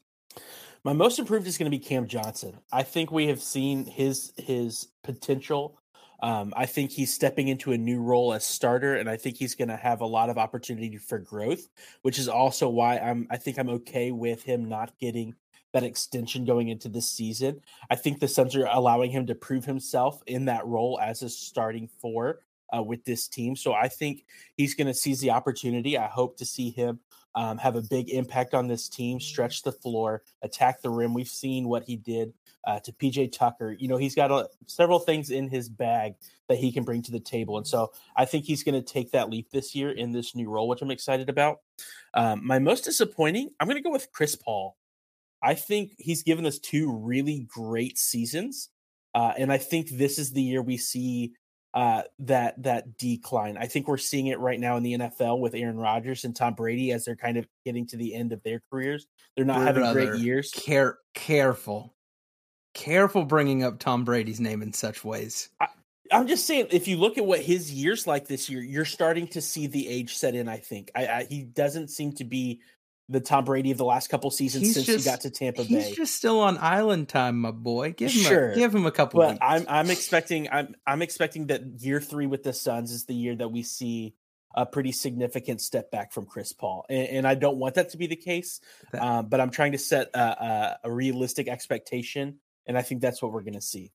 My 0.85 0.92
most 0.92 1.21
improved 1.21 1.47
is 1.47 1.59
going 1.59 1.71
to 1.71 1.77
be 1.77 1.83
Cam 1.83 2.09
Johnson. 2.09 2.59
I 2.73 2.83
think 2.83 3.12
we 3.12 3.29
have 3.29 3.40
seen 3.40 3.87
his 3.87 4.33
his 4.37 4.88
potential. 5.05 5.79
Um, 6.21 6.53
I 6.57 6.66
think 6.66 6.90
he's 6.90 7.14
stepping 7.14 7.49
into 7.49 7.73
a 7.73 7.79
new 7.79 8.01
role 8.01 8.33
as 8.33 8.45
starter, 8.45 8.97
and 8.97 9.09
I 9.09 9.16
think 9.16 9.37
he's 9.37 9.55
going 9.55 9.68
to 9.68 9.77
have 9.77 10.01
a 10.01 10.07
lot 10.07 10.29
of 10.29 10.38
opportunity 10.38 10.97
for 10.97 11.18
growth, 11.18 11.68
which 12.03 12.18
is 12.18 12.29
also 12.29 12.68
why 12.68 12.99
I'm. 12.99 13.29
I 13.31 13.37
think 13.37 13.59
I'm 13.59 13.71
okay 13.71 14.11
with 14.11 14.42
him 14.42 14.68
not 14.68 14.99
getting 14.99 15.37
that 15.73 15.85
extension 15.85 16.45
going 16.45 16.68
into 16.68 16.88
this 16.88 17.09
season. 17.09 17.61
I 17.88 17.95
think 17.95 18.18
the 18.18 18.29
Suns 18.29 18.57
are 18.57 18.66
allowing 18.66 19.11
him 19.11 19.27
to 19.29 19.35
prove 19.37 19.64
himself 19.64 20.21
in 20.27 20.47
that 20.47 20.66
role 20.66 20.99
as 21.01 21.23
a 21.23 21.29
starting 21.29 21.88
four 22.01 22.40
uh, 22.77 22.83
with 22.83 23.05
this 23.05 23.29
team. 23.29 23.55
So 23.55 23.73
I 23.73 23.88
think 23.88 24.25
he's 24.57 24.75
going 24.75 24.88
to 24.88 24.95
seize 24.95 25.21
the 25.21 25.31
opportunity. 25.31 25.97
I 25.97 26.09
hope 26.09 26.38
to 26.38 26.45
see 26.45 26.71
him 26.71 27.01
um, 27.35 27.59
have 27.59 27.77
a 27.77 27.83
big 27.83 28.11
impact 28.11 28.55
on 28.55 28.68
this 28.68 28.88
team, 28.88 29.21
stretch 29.21 29.62
the 29.62 29.73
floor, 29.73 30.23
attack 30.42 30.83
the 30.83 30.90
rim. 30.90 31.14
We've 31.14 31.29
seen 31.29 31.68
what 31.68 31.85
he 31.85 31.97
did 31.97 32.33
uh, 32.66 32.81
to 32.81 32.92
PJ 32.92 33.33
Tucker. 33.33 33.77
You 33.79 33.88
know, 33.88 33.97
he's 33.97 34.14
got 34.14 34.31
a, 34.31 34.49
several 34.66 34.99
things 34.99 35.31
in 35.31 35.49
his 35.49 35.68
bag 35.68 36.14
that 36.49 36.59
he 36.59 36.73
can 36.73 36.85
bring 36.85 37.03
to 37.03 37.12
the 37.12 37.21
table. 37.21 37.57
And 37.57 37.66
so 37.66 37.92
I 38.16 38.25
think 38.25 38.45
he's 38.45 38.62
going 38.62 38.75
to 38.75 38.92
take 38.92 39.12
that 39.12 39.31
leap 39.31 39.51
this 39.51 39.75
year 39.75 39.90
in 39.90 40.12
this 40.12 40.35
new 40.35 40.51
role, 40.51 40.68
which 40.68 40.83
I'm 40.83 40.90
excited 40.90 41.29
about. 41.29 41.61
Um, 42.14 42.47
my 42.47 42.59
most 42.59 42.85
disappointing, 42.85 43.51
I'm 43.59 43.66
going 43.66 43.79
to 43.79 43.83
go 43.83 43.92
with 43.92 44.12
Chris 44.12 44.37
Paul. 44.37 44.77
I 45.42 45.55
think 45.55 45.95
he's 45.99 46.23
given 46.23 46.47
us 46.47 46.59
two 46.59 46.92
really 46.92 47.47
great 47.49 47.99
seasons. 47.99 48.68
Uh, 49.14 49.33
and 49.37 49.53
I 49.53 49.59
think 49.59 49.90
this 49.90 50.18
is 50.18 50.33
the 50.33 50.42
year 50.42 50.62
we 50.62 50.77
see 50.77 51.33
uh, 51.75 52.03
that 52.21 52.63
that 52.63 52.97
decline. 52.99 53.57
I 53.57 53.67
think 53.67 53.89
we're 53.89 53.97
seeing 53.97 54.27
it 54.27 54.39
right 54.39 54.61
now 54.61 54.77
in 54.77 54.83
the 54.83 54.95
NFL 54.95 55.41
with 55.41 55.55
Aaron 55.55 55.79
Rodgers 55.79 56.25
and 56.25 56.37
Tom 56.37 56.55
Brady 56.55 56.93
as 56.93 57.05
they're 57.05 57.17
kind 57.17 57.37
of 57.37 57.47
getting 57.65 57.87
to 57.89 57.97
the 57.97 58.15
end 58.15 58.33
of 58.33 58.43
their 58.43 58.63
careers. 58.71 59.07
They're 59.37 59.45
not 59.45 59.63
Brother, 59.63 59.85
having 59.85 60.09
great 60.09 60.21
years. 60.21 60.51
Care, 60.51 60.99
careful, 61.15 61.95
careful 62.75 63.25
bringing 63.25 63.65
up 63.65 63.79
Tom 63.79 64.05
Brady's 64.05 64.41
name 64.41 64.63
in 64.63 64.73
such 64.73 65.03
ways. 65.05 65.49
I, 65.61 65.69
I'm 66.11 66.27
just 66.27 66.47
saying, 66.47 66.69
if 66.71 66.89
you 66.89 66.99
look 66.99 67.17
at 67.17 67.25
what 67.25 67.41
his 67.41 67.73
years 67.73 68.07
like 68.07 68.29
this 68.29 68.51
year, 68.51 68.63
you're 68.63 68.85
starting 68.85 69.29
to 69.29 69.41
see 69.41 69.67
the 69.67 69.89
age 69.89 70.15
set 70.15 70.35
in. 70.35 70.49
I 70.49 70.59
think 70.59 70.91
I, 70.95 71.07
I, 71.07 71.27
he 71.29 71.43
doesn't 71.43 71.89
seem 71.89 72.13
to 72.15 72.25
be 72.25 72.61
the 73.12 73.20
Tom 73.20 73.44
Brady 73.44 73.70
of 73.70 73.79
the 73.79 73.85
last 73.85 74.09
couple 74.09 74.31
seasons 74.31 74.64
he's 74.64 74.75
since 74.75 74.87
just, 74.87 75.05
he 75.05 75.11
got 75.11 75.20
to 75.20 75.31
Tampa 75.31 75.62
he's 75.62 75.77
Bay. 75.77 75.88
He's 75.88 75.96
just 75.96 76.14
still 76.14 76.40
on 76.40 76.59
island 76.59 77.09
time, 77.09 77.38
my 77.40 77.51
boy. 77.51 77.92
Give 77.92 78.11
him 78.11 78.22
sure. 78.22 78.51
a, 78.51 78.55
give 78.55 78.75
him 78.75 78.87
a 78.87 78.90
couple. 78.90 79.20
But 79.20 79.33
weeks. 79.33 79.38
I'm 79.42 79.66
I'm 79.68 79.90
expecting 79.90 80.48
I'm 80.51 80.75
I'm 80.87 81.03
expecting 81.03 81.46
that 81.48 81.62
year 81.81 82.01
three 82.01 82.27
with 82.27 82.42
the 82.42 82.53
Suns 82.53 82.90
is 82.90 83.05
the 83.05 83.14
year 83.14 83.37
that 83.37 83.48
we 83.48 83.62
see 83.62 84.14
a 84.55 84.66
pretty 84.66 84.92
significant 84.92 85.61
step 85.61 85.90
back 85.90 86.12
from 86.12 86.27
Chris 86.27 86.53
Paul, 86.53 86.85
and, 86.88 87.09
and 87.09 87.27
I 87.27 87.35
don't 87.35 87.59
want 87.59 87.77
that 87.77 87.90
to 87.90 87.96
be 87.96 88.07
the 88.07 88.16
case. 88.16 88.61
Um, 88.98 89.29
but 89.29 89.40
I'm 89.40 89.51
trying 89.51 89.72
to 89.72 89.79
set 89.79 90.11
a, 90.14 90.20
a, 90.20 90.79
a 90.85 90.92
realistic 90.92 91.48
expectation, 91.48 92.38
and 92.66 92.77
I 92.77 92.83
think 92.83 93.01
that's 93.01 93.22
what 93.22 93.33
we're 93.33 93.42
going 93.42 93.55
to 93.55 93.61
see. 93.61 93.92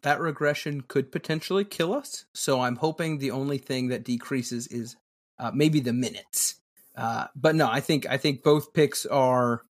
That 0.00 0.20
regression 0.20 0.82
could 0.88 1.12
potentially 1.12 1.66
kill 1.66 1.92
us. 1.92 2.24
So 2.32 2.62
I'm 2.62 2.76
hoping 2.76 3.18
the 3.18 3.32
only 3.32 3.58
thing 3.58 3.88
that 3.88 4.04
decreases 4.04 4.66
is 4.68 4.96
uh, 5.38 5.50
maybe 5.52 5.80
the 5.80 5.92
minutes 5.92 6.61
uh, 6.96 7.26
but 7.34 7.54
no, 7.54 7.68
I 7.68 7.80
think 7.80 8.06
I 8.06 8.16
think 8.16 8.42
both 8.42 8.72
picks 8.72 9.06
are 9.06 9.62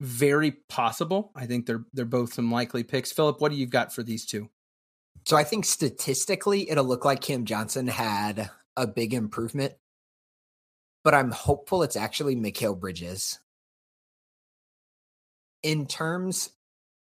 very 0.00 0.52
possible. 0.68 1.32
I 1.34 1.46
think 1.46 1.66
they're 1.66 1.84
they're 1.92 2.04
both 2.04 2.32
some 2.32 2.52
likely 2.52 2.84
picks. 2.84 3.12
Philip, 3.12 3.40
what 3.40 3.50
do 3.50 3.58
you 3.58 3.66
got 3.66 3.92
for 3.92 4.02
these 4.02 4.24
two? 4.24 4.48
So 5.26 5.36
I 5.36 5.44
think 5.44 5.64
statistically 5.64 6.70
it'll 6.70 6.84
look 6.84 7.04
like 7.04 7.20
Cam 7.20 7.44
Johnson 7.44 7.88
had 7.88 8.50
a 8.76 8.86
big 8.86 9.12
improvement, 9.12 9.74
but 11.02 11.14
I'm 11.14 11.32
hopeful 11.32 11.82
it's 11.82 11.96
actually 11.96 12.36
Mikal 12.36 12.78
Bridges. 12.78 13.40
In 15.64 15.86
terms, 15.86 16.50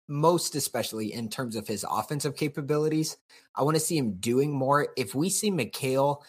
most 0.10 0.56
especially 0.56 1.14
in 1.14 1.30
terms 1.30 1.56
of 1.56 1.68
his 1.68 1.86
offensive 1.90 2.36
capabilities, 2.36 3.16
I 3.56 3.64
want 3.64 3.76
to 3.76 3.82
see 3.82 3.98
him 3.98 4.16
doing 4.16 4.52
more. 4.52 4.90
If 4.98 5.16
we 5.16 5.30
see 5.30 5.50
Mikal 5.50 6.22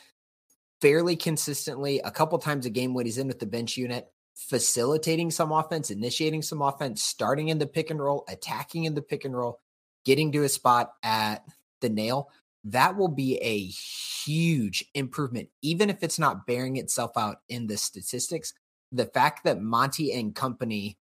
fairly 0.83 1.15
consistently 1.15 2.01
a 2.01 2.11
couple 2.11 2.37
times 2.39 2.67
a 2.67 2.71
game 2.71 2.93
when 2.93 3.07
he's 3.07 3.17
in 3.17 3.29
with 3.29 3.39
the 3.39 3.47
bench 3.47 3.77
unit, 3.77 4.11
facilitating 4.35 5.31
some 5.31 5.53
offense, 5.53 5.91
initiating 5.91 6.43
some 6.43 6.61
offense, 6.61 7.03
starting 7.03 7.49
in 7.49 7.59
the 7.59 7.67
pick 7.67 7.91
and 7.91 8.03
roll, 8.03 8.25
attacking 8.29 8.85
in 8.85 8.95
the 8.95 9.01
pick 9.01 9.25
and 9.25 9.37
roll, 9.37 9.61
getting 10.05 10.33
to 10.33 10.43
a 10.43 10.49
spot 10.49 10.93
at 11.05 11.45
the 11.81 11.89
nail. 11.89 12.29
That 12.65 12.97
will 12.97 13.09
be 13.09 13.39
a 13.39 13.59
huge 13.59 14.85
improvement, 14.95 15.49
even 15.63 15.89
if 15.89 16.03
it's 16.03 16.19
not 16.19 16.47
bearing 16.47 16.77
itself 16.77 17.13
out 17.17 17.39
in 17.49 17.69
the 17.69 17.77
statistics. 17.77 18.53
The 18.91 19.07
fact 19.07 19.45
that 19.45 19.63
Monty 19.63 20.13
and 20.13 20.35
company 20.35 20.99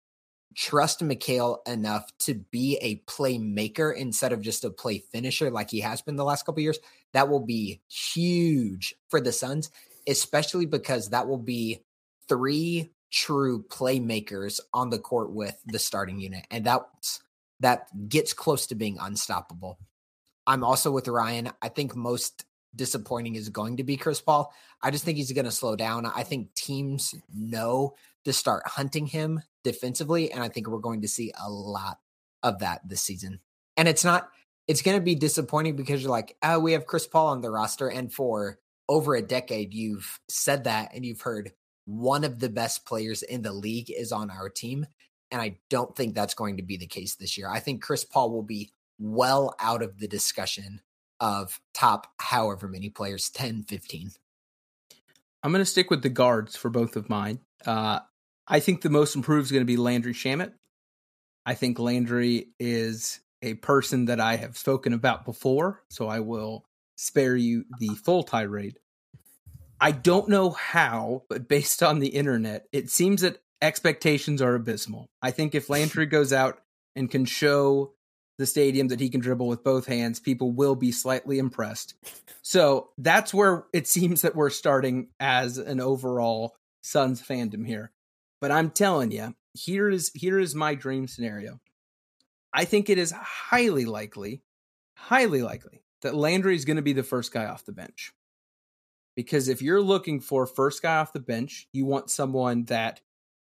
trust 0.57 1.01
Mikal 1.01 1.59
enough 1.67 2.05
to 2.17 2.33
be 2.33 2.77
a 2.81 2.95
playmaker 3.09 3.95
instead 3.95 4.33
of 4.33 4.41
just 4.41 4.65
a 4.65 4.71
play 4.71 4.97
finisher 4.97 5.51
like 5.51 5.69
he 5.69 5.79
has 5.81 6.01
been 6.01 6.15
the 6.15 6.25
last 6.25 6.45
couple 6.45 6.63
years, 6.63 6.79
that 7.13 7.29
will 7.29 7.45
be 7.45 7.79
huge 7.87 8.95
for 9.09 9.21
the 9.21 9.31
Suns, 9.31 9.69
especially 10.07 10.65
because 10.65 11.11
that 11.11 11.27
will 11.27 11.37
be 11.37 11.83
three 12.27 12.89
true 13.11 13.63
playmakers 13.69 14.59
on 14.73 14.89
the 14.89 14.97
court 14.97 15.31
with 15.31 15.55
the 15.67 15.79
starting 15.79 16.19
unit. 16.19 16.45
And 16.49 16.65
that's 16.65 17.21
that 17.59 17.87
gets 18.09 18.33
close 18.33 18.65
to 18.67 18.75
being 18.75 18.97
unstoppable. 18.99 19.77
I'm 20.47 20.63
also 20.63 20.91
with 20.91 21.07
Ryan. 21.07 21.51
I 21.61 21.69
think 21.69 21.95
most 21.95 22.45
disappointing 22.75 23.35
is 23.35 23.49
going 23.49 23.77
to 23.77 23.83
be 23.83 23.97
Chris 23.97 24.21
Paul. 24.21 24.51
I 24.81 24.89
just 24.89 25.03
think 25.03 25.17
he's 25.17 25.31
going 25.31 25.45
to 25.45 25.51
slow 25.51 25.75
down. 25.75 26.05
I 26.05 26.23
think 26.23 26.53
teams 26.55 27.13
know 27.33 27.95
to 28.27 28.33
start 28.33 28.63
hunting 28.67 29.07
him 29.07 29.41
defensively. 29.63 30.31
And 30.31 30.43
I 30.43 30.49
think 30.49 30.67
we're 30.67 30.79
going 30.79 31.01
to 31.01 31.07
see 31.07 31.31
a 31.41 31.49
lot 31.49 31.97
of 32.43 32.59
that 32.59 32.81
this 32.87 33.01
season. 33.01 33.39
And 33.77 33.87
it's 33.87 34.03
not, 34.03 34.29
it's 34.67 34.81
going 34.81 34.97
to 34.97 35.03
be 35.03 35.15
disappointing 35.15 35.77
because 35.77 36.01
you're 36.01 36.11
like, 36.11 36.35
oh, 36.43 36.59
we 36.59 36.73
have 36.73 36.85
Chris 36.85 37.07
Paul 37.07 37.27
on 37.27 37.41
the 37.41 37.49
roster. 37.49 37.87
And 37.87 38.11
for 38.11 38.59
over 38.89 39.15
a 39.15 39.21
decade, 39.21 39.73
you've 39.73 40.19
said 40.29 40.65
that 40.65 40.91
and 40.93 41.05
you've 41.05 41.21
heard 41.21 41.53
one 41.85 42.25
of 42.25 42.39
the 42.39 42.49
best 42.49 42.85
players 42.85 43.23
in 43.23 43.43
the 43.43 43.53
league 43.53 43.89
is 43.89 44.11
on 44.11 44.29
our 44.29 44.49
team. 44.49 44.85
And 45.31 45.41
I 45.41 45.59
don't 45.69 45.95
think 45.95 46.13
that's 46.13 46.33
going 46.33 46.57
to 46.57 46.63
be 46.63 46.75
the 46.75 46.85
case 46.85 47.15
this 47.15 47.37
year. 47.37 47.49
I 47.49 47.59
think 47.59 47.81
Chris 47.81 48.03
Paul 48.03 48.31
will 48.31 48.43
be 48.43 48.71
well 48.99 49.55
out 49.59 49.81
of 49.81 49.99
the 49.99 50.07
discussion 50.07 50.81
of 51.21 51.61
top 51.73 52.07
however 52.19 52.67
many 52.67 52.89
players 52.89 53.29
10, 53.29 53.63
15. 53.63 54.11
I'm 55.43 55.51
going 55.51 55.61
to 55.61 55.65
stick 55.65 55.89
with 55.89 56.01
the 56.01 56.09
guards 56.09 56.57
for 56.57 56.69
both 56.69 56.97
of 56.97 57.09
mine. 57.09 57.39
Uh, 57.65 57.99
I 58.47 58.59
think 58.59 58.81
the 58.81 58.89
most 58.89 59.15
improved 59.15 59.45
is 59.45 59.51
going 59.51 59.61
to 59.61 59.65
be 59.65 59.77
Landry 59.77 60.13
Shamet. 60.13 60.53
I 61.45 61.53
think 61.53 61.79
Landry 61.79 62.49
is 62.59 63.19
a 63.41 63.55
person 63.55 64.05
that 64.05 64.19
I 64.19 64.37
have 64.37 64.57
spoken 64.57 64.93
about 64.93 65.25
before, 65.25 65.83
so 65.89 66.07
I 66.07 66.21
will 66.21 66.65
spare 66.95 67.35
you 67.35 67.65
the 67.79 67.89
full 67.89 68.23
tirade. 68.23 68.79
I 69.79 69.91
don't 69.91 70.29
know 70.29 70.51
how, 70.51 71.23
but 71.29 71.47
based 71.47 71.83
on 71.83 71.99
the 71.99 72.07
internet, 72.07 72.67
it 72.71 72.89
seems 72.89 73.21
that 73.21 73.41
expectations 73.61 74.41
are 74.41 74.55
abysmal. 74.55 75.09
I 75.21 75.31
think 75.31 75.53
if 75.53 75.69
Landry 75.69 76.05
goes 76.05 76.33
out 76.33 76.59
and 76.95 77.11
can 77.11 77.25
show 77.25 77.93
the 78.37 78.45
stadium 78.45 78.87
that 78.89 78.99
he 78.99 79.09
can 79.09 79.19
dribble 79.19 79.47
with 79.47 79.63
both 79.63 79.87
hands, 79.87 80.19
people 80.19 80.51
will 80.51 80.75
be 80.75 80.91
slightly 80.91 81.39
impressed. 81.39 81.95
So 82.41 82.89
that's 82.97 83.33
where 83.33 83.65
it 83.73 83.87
seems 83.87 84.21
that 84.21 84.35
we're 84.35 84.49
starting 84.49 85.09
as 85.19 85.57
an 85.57 85.79
overall 85.79 86.55
Suns 86.81 87.21
fandom 87.21 87.65
here. 87.65 87.91
But 88.39 88.51
I'm 88.51 88.69
telling 88.69 89.11
you, 89.11 89.35
here 89.53 89.89
is 89.89 90.11
here 90.13 90.39
is 90.39 90.53
my 90.53 90.75
dream 90.75 91.07
scenario. 91.07 91.59
I 92.53 92.65
think 92.65 92.89
it 92.89 92.97
is 92.97 93.11
highly 93.11 93.85
likely, 93.85 94.41
highly 94.95 95.41
likely 95.41 95.83
that 96.01 96.15
Landry 96.15 96.55
is 96.55 96.65
going 96.65 96.77
to 96.77 96.83
be 96.83 96.93
the 96.93 97.03
first 97.03 97.31
guy 97.31 97.45
off 97.45 97.65
the 97.65 97.71
bench. 97.71 98.13
Because 99.15 99.47
if 99.47 99.61
you're 99.61 99.81
looking 99.81 100.19
for 100.19 100.45
first 100.45 100.81
guy 100.81 100.97
off 100.97 101.13
the 101.13 101.19
bench, 101.19 101.67
you 101.73 101.85
want 101.85 102.11
someone 102.11 102.65
that 102.65 103.01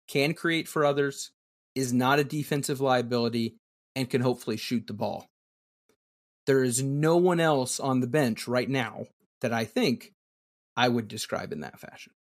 can 0.09 0.33
create 0.33 0.67
for 0.67 0.85
others, 0.85 1.31
is 1.75 1.93
not 1.93 2.19
a 2.19 2.25
defensive 2.25 2.81
liability, 2.81 3.57
and 3.95 4.09
can 4.09 4.23
hopefully 4.23 4.57
shoot 4.57 4.87
the 4.87 4.95
ball. 4.95 5.29
There 6.47 6.65
is 6.65 6.83
no 6.83 7.19
one 7.19 7.41
else 7.41 7.79
on 7.79 8.01
the 8.01 8.07
bench 8.07 8.49
right 8.49 8.69
now 8.69 9.07
that 9.43 9.53
I 9.53 9.67
think 9.67 10.15
I 10.77 10.89
would 10.89 11.07
describe 11.07 11.53
in 11.53 11.61
that 11.61 11.79
fashion. 11.79 12.13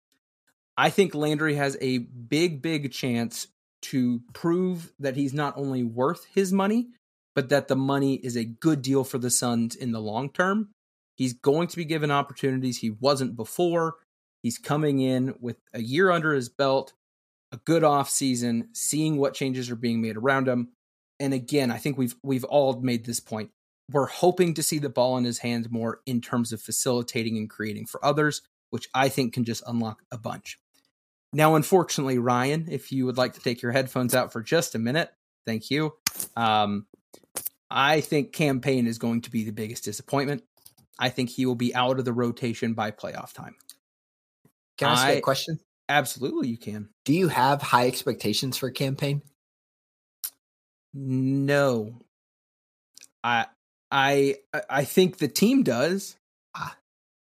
I 0.78 0.90
think 0.90 1.12
Landry 1.12 1.56
has 1.56 1.76
a 1.80 1.98
big, 1.98 2.62
big 2.62 2.92
chance 2.92 3.48
to 3.82 4.22
prove 4.32 4.92
that 5.00 5.16
he's 5.16 5.34
not 5.34 5.56
only 5.56 5.82
worth 5.82 6.24
his 6.32 6.52
money, 6.52 6.90
but 7.34 7.48
that 7.48 7.66
the 7.66 7.74
money 7.74 8.14
is 8.14 8.36
a 8.36 8.44
good 8.44 8.80
deal 8.80 9.02
for 9.02 9.18
the 9.18 9.28
Suns 9.28 9.74
in 9.74 9.90
the 9.90 10.00
long 10.00 10.30
term. 10.30 10.70
He's 11.16 11.32
going 11.32 11.66
to 11.66 11.76
be 11.76 11.84
given 11.84 12.12
opportunities 12.12 12.78
he 12.78 12.90
wasn't 12.90 13.34
before. 13.34 13.96
He's 14.44 14.56
coming 14.56 15.00
in 15.00 15.34
with 15.40 15.56
a 15.74 15.82
year 15.82 16.12
under 16.12 16.32
his 16.32 16.48
belt, 16.48 16.92
a 17.50 17.56
good 17.56 17.82
off 17.82 18.08
season, 18.08 18.68
seeing 18.72 19.16
what 19.16 19.34
changes 19.34 19.70
are 19.72 19.76
being 19.76 20.00
made 20.00 20.16
around 20.16 20.46
him. 20.46 20.68
And 21.18 21.34
again, 21.34 21.72
I 21.72 21.78
think 21.78 21.98
we've 21.98 22.14
we've 22.22 22.44
all 22.44 22.80
made 22.80 23.04
this 23.04 23.18
point. 23.18 23.50
We're 23.90 24.06
hoping 24.06 24.54
to 24.54 24.62
see 24.62 24.78
the 24.78 24.88
ball 24.88 25.16
in 25.18 25.24
his 25.24 25.38
hands 25.38 25.68
more 25.68 26.02
in 26.06 26.20
terms 26.20 26.52
of 26.52 26.62
facilitating 26.62 27.36
and 27.36 27.50
creating 27.50 27.86
for 27.86 28.04
others, 28.04 28.42
which 28.70 28.88
I 28.94 29.08
think 29.08 29.32
can 29.32 29.42
just 29.42 29.64
unlock 29.66 30.02
a 30.12 30.18
bunch. 30.18 30.56
Now, 31.32 31.56
unfortunately, 31.56 32.18
Ryan, 32.18 32.66
if 32.70 32.90
you 32.90 33.04
would 33.06 33.18
like 33.18 33.34
to 33.34 33.40
take 33.40 33.60
your 33.60 33.72
headphones 33.72 34.14
out 34.14 34.32
for 34.32 34.42
just 34.42 34.74
a 34.74 34.78
minute, 34.78 35.10
thank 35.46 35.70
you. 35.70 35.94
Um, 36.36 36.86
I 37.70 38.00
think 38.00 38.32
Cam 38.32 38.60
Payne 38.60 38.86
is 38.86 38.98
going 38.98 39.22
to 39.22 39.30
be 39.30 39.44
the 39.44 39.52
biggest 39.52 39.84
disappointment. 39.84 40.42
I 40.98 41.10
think 41.10 41.30
he 41.30 41.46
will 41.46 41.54
be 41.54 41.74
out 41.74 41.98
of 41.98 42.04
the 42.04 42.12
rotation 42.12 42.74
by 42.74 42.90
playoff 42.90 43.32
time. 43.32 43.56
Can 44.78 44.88
I 44.88 44.92
ask 44.92 45.04
I, 45.04 45.10
a 45.12 45.20
question? 45.20 45.60
Absolutely, 45.88 46.48
you 46.48 46.58
can. 46.58 46.88
Do 47.04 47.12
you 47.12 47.28
have 47.28 47.62
high 47.62 47.86
expectations 47.86 48.56
for 48.56 48.70
Cam 48.70 48.96
Payne? 48.96 49.22
No. 50.94 52.00
I 53.22 53.46
I 53.90 54.36
I 54.68 54.84
think 54.84 55.18
the 55.18 55.28
team 55.28 55.62
does. 55.62 56.17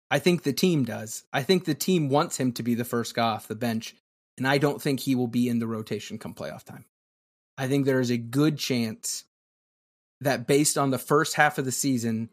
I 0.09 0.19
think 0.19 0.43
the 0.43 0.53
team 0.53 0.85
does. 0.85 1.23
I 1.33 1.43
think 1.43 1.65
the 1.65 1.75
team 1.75 2.09
wants 2.09 2.37
him 2.37 2.53
to 2.53 2.63
be 2.63 2.75
the 2.75 2.85
first 2.85 3.13
guy 3.13 3.27
off 3.27 3.47
the 3.47 3.55
bench, 3.55 3.95
and 4.37 4.47
I 4.47 4.57
don't 4.57 4.81
think 4.81 4.99
he 4.99 5.15
will 5.15 5.27
be 5.27 5.49
in 5.49 5.59
the 5.59 5.67
rotation 5.67 6.17
come 6.17 6.33
playoff 6.33 6.63
time. 6.63 6.85
I 7.57 7.67
think 7.67 7.85
there 7.85 7.99
is 7.99 8.11
a 8.11 8.17
good 8.17 8.57
chance 8.57 9.25
that 10.21 10.47
based 10.47 10.77
on 10.77 10.91
the 10.91 10.97
first 10.97 11.35
half 11.35 11.57
of 11.57 11.65
the 11.65 11.71
season, 11.71 12.29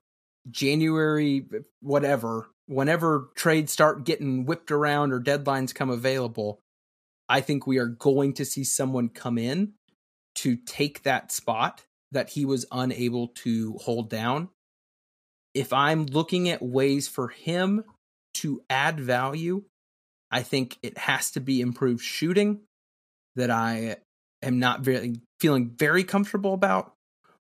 January, 0.51 1.47
whatever, 1.81 2.49
whenever 2.67 3.31
trades 3.35 3.73
start 3.73 4.05
getting 4.05 4.45
whipped 4.45 4.71
around 4.71 5.13
or 5.13 5.21
deadlines 5.21 5.75
come 5.75 5.91
available, 5.91 6.61
I 7.29 7.41
think 7.41 7.67
we 7.67 7.79
are 7.79 7.87
going 7.87 8.35
to 8.35 8.45
see 8.45 8.65
someone 8.65 9.09
come 9.09 9.39
in 9.39 9.73
to 10.37 10.57
take 10.57 11.03
that 11.03 11.33
spot 11.33 11.85
that 12.13 12.31
he 12.31 12.45
was 12.45 12.67
unable 12.71 13.29
to 13.29 13.79
hold 13.83 14.11
down. 14.11 14.51
If 15.55 15.73
I'm 15.73 16.07
looking 16.07 16.49
at 16.49 16.63
ways 16.63 17.09
for 17.09 17.29
him 17.29 17.85
to 18.35 18.63
add 18.69 18.99
value, 19.01 19.65
I 20.31 20.43
think 20.43 20.79
it 20.83 20.99
has 20.99 21.31
to 21.33 21.41
be 21.41 21.61
improved 21.61 22.03
shooting 22.03 22.61
that 23.37 23.51
I 23.51 23.97
am 24.43 24.59
not 24.59 24.81
very 24.81 25.21
feeling 25.41 25.71
very 25.77 26.05
comfortable 26.05 26.55
about 26.55 26.95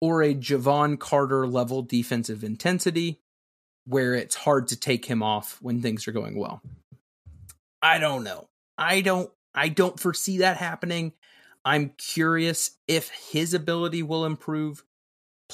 or 0.01 0.21
a 0.21 0.33
Jevon 0.33 0.99
Carter 0.99 1.47
level 1.47 1.81
defensive 1.81 2.43
intensity 2.43 3.21
where 3.85 4.13
it's 4.15 4.35
hard 4.35 4.67
to 4.67 4.79
take 4.79 5.05
him 5.05 5.23
off 5.23 5.57
when 5.61 5.81
things 5.81 6.07
are 6.07 6.11
going 6.11 6.37
well. 6.37 6.61
I 7.81 7.99
don't 7.99 8.23
know. 8.23 8.47
I 8.77 9.01
don't 9.01 9.29
I 9.55 9.69
don't 9.69 9.99
foresee 9.99 10.39
that 10.39 10.57
happening. 10.57 11.13
I'm 11.65 11.89
curious 11.97 12.71
if 12.87 13.09
his 13.31 13.53
ability 13.53 14.03
will 14.03 14.25
improve 14.25 14.83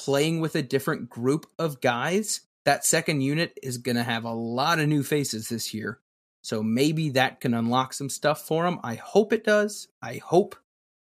playing 0.04 0.40
with 0.40 0.56
a 0.56 0.62
different 0.62 1.10
group 1.10 1.46
of 1.58 1.82
guys. 1.82 2.42
That 2.66 2.86
second 2.86 3.22
unit 3.22 3.58
is 3.62 3.78
going 3.78 3.96
to 3.96 4.04
have 4.04 4.24
a 4.24 4.34
lot 4.34 4.80
of 4.80 4.88
new 4.88 5.04
faces 5.04 5.50
this 5.50 5.74
year. 5.74 6.00
So 6.42 6.64
maybe 6.64 7.10
that 7.12 7.42
can 7.42 7.54
unlock 7.54 7.94
some 7.94 8.10
stuff 8.10 8.46
for 8.46 8.66
him. 8.66 8.80
I 8.84 8.96
hope 8.96 9.34
it 9.34 9.44
does. 9.44 9.88
I 10.02 10.22
hope 10.24 10.56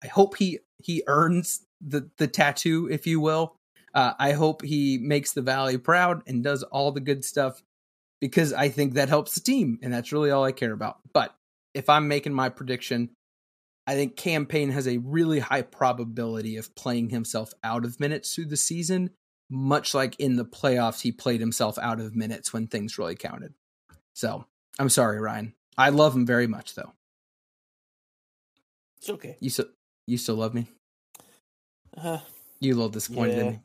I 0.03 0.09
hope 0.09 0.37
he 0.37 0.61
he 0.79 1.03
earns 1.07 1.67
the 1.81 2.11
the 2.19 2.29
tattoo, 2.29 2.89
if 2.91 3.07
you 3.07 3.21
will. 3.21 3.57
Uh, 3.95 4.13
I 4.19 4.33
hope 4.33 4.63
he 4.63 4.99
makes 4.99 5.33
the 5.33 5.43
Valley 5.43 5.79
proud 5.79 6.23
and 6.27 6.45
does 6.45 6.63
all 6.63 6.93
the 6.93 7.01
good 7.01 7.25
stuff 7.25 7.63
because 8.21 8.53
I 8.53 8.69
think 8.69 8.95
that 8.95 9.09
helps 9.09 9.35
the 9.35 9.41
team, 9.41 9.79
and 9.83 9.93
that's 9.93 10.13
really 10.13 10.31
all 10.31 10.45
I 10.45 10.53
care 10.53 10.73
about. 10.73 10.99
But 11.13 11.35
if 11.75 11.89
I'm 11.89 12.07
making 12.07 12.35
my 12.35 12.49
prediction, 12.51 13.11
I 13.87 13.95
think 13.95 14.17
Cam 14.17 14.47
Payne 14.47 14.71
has 14.71 14.89
a 14.89 14.99
really 14.99 15.39
high 15.39 15.63
probability 15.63 16.57
of 16.57 16.75
playing 16.75 17.11
himself 17.11 17.53
out 17.63 17.85
of 17.85 18.01
minutes 18.01 18.35
through 18.35 18.47
the 18.47 18.57
season, 18.57 19.11
much 19.49 19.95
like 19.95 20.19
in 20.19 20.37
the 20.37 20.45
playoffs, 20.45 21.03
he 21.03 21.13
played 21.13 21.41
himself 21.41 21.79
out 21.79 22.01
of 22.01 22.17
minutes 22.17 22.53
when 22.53 22.67
things 22.67 22.99
really 22.99 23.15
counted. 23.15 23.55
So 24.15 24.47
I'm 24.79 24.89
sorry, 24.89 25.21
Ryan. 25.21 25.55
I 25.79 25.91
love 25.91 26.17
him 26.17 26.27
very 26.27 26.47
much, 26.47 26.75
though. 26.75 26.93
It's 28.99 29.11
okay. 29.11 29.37
You 29.41 29.51
still 29.51 29.67
you 30.07 30.19
still 30.19 30.37
love 30.37 30.55
me? 30.55 30.67
Uh, 31.97 32.19
you 32.61 32.73
a 32.73 32.77
little 32.77 32.89
disappointed 32.89 33.37
yeah. 33.37 33.43
in 33.43 33.51
me. 33.51 33.61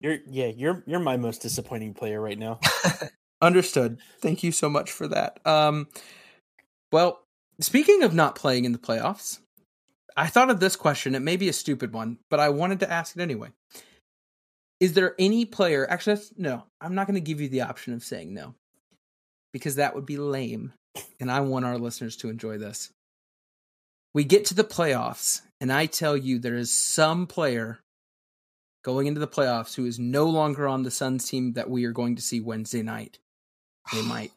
You're 0.00 0.18
yeah, 0.26 0.46
you're 0.46 0.82
you're 0.86 1.00
my 1.00 1.16
most 1.16 1.42
disappointing 1.42 1.94
player 1.94 2.20
right 2.20 2.38
now. 2.38 2.60
Understood. 3.42 3.98
Thank 4.20 4.42
you 4.42 4.52
so 4.52 4.68
much 4.68 4.90
for 4.90 5.06
that. 5.08 5.38
Um 5.46 5.88
well, 6.90 7.21
speaking 7.60 8.02
of 8.02 8.14
not 8.14 8.34
playing 8.34 8.64
in 8.64 8.72
the 8.72 8.78
playoffs, 8.78 9.38
I 10.16 10.26
thought 10.26 10.50
of 10.50 10.60
this 10.60 10.76
question. 10.76 11.14
It 11.14 11.20
may 11.20 11.36
be 11.36 11.48
a 11.48 11.54
stupid 11.54 11.92
one, 11.92 12.18
but 12.30 12.40
I 12.40 12.50
wanted 12.50 12.80
to 12.80 12.90
ask 12.90 13.16
it 13.16 13.22
anyway. 13.22 13.48
Is 14.80 14.94
there 14.94 15.14
any 15.18 15.44
player 15.44 15.88
actually 15.88 16.20
no, 16.36 16.64
I'm 16.80 16.94
not 16.94 17.06
going 17.06 17.14
to 17.14 17.20
give 17.20 17.40
you 17.40 17.48
the 17.48 17.62
option 17.62 17.94
of 17.94 18.02
saying 18.02 18.34
no. 18.34 18.54
Because 19.52 19.76
that 19.76 19.94
would 19.94 20.06
be 20.06 20.16
lame 20.16 20.72
and 21.20 21.30
I 21.30 21.40
want 21.40 21.64
our 21.64 21.78
listeners 21.78 22.16
to 22.16 22.30
enjoy 22.30 22.58
this. 22.58 22.90
We 24.14 24.24
get 24.24 24.46
to 24.46 24.54
the 24.54 24.64
playoffs 24.64 25.42
and 25.60 25.72
I 25.72 25.86
tell 25.86 26.16
you 26.16 26.38
there 26.38 26.56
is 26.56 26.72
some 26.72 27.26
player 27.26 27.78
going 28.82 29.06
into 29.06 29.20
the 29.20 29.28
playoffs 29.28 29.74
who 29.74 29.86
is 29.86 29.98
no 29.98 30.24
longer 30.26 30.66
on 30.66 30.82
the 30.82 30.90
Suns 30.90 31.28
team 31.28 31.52
that 31.52 31.70
we 31.70 31.84
are 31.84 31.92
going 31.92 32.16
to 32.16 32.22
see 32.22 32.40
Wednesday 32.40 32.82
night. 32.82 33.18
They 33.92 34.02
might. 34.02 34.32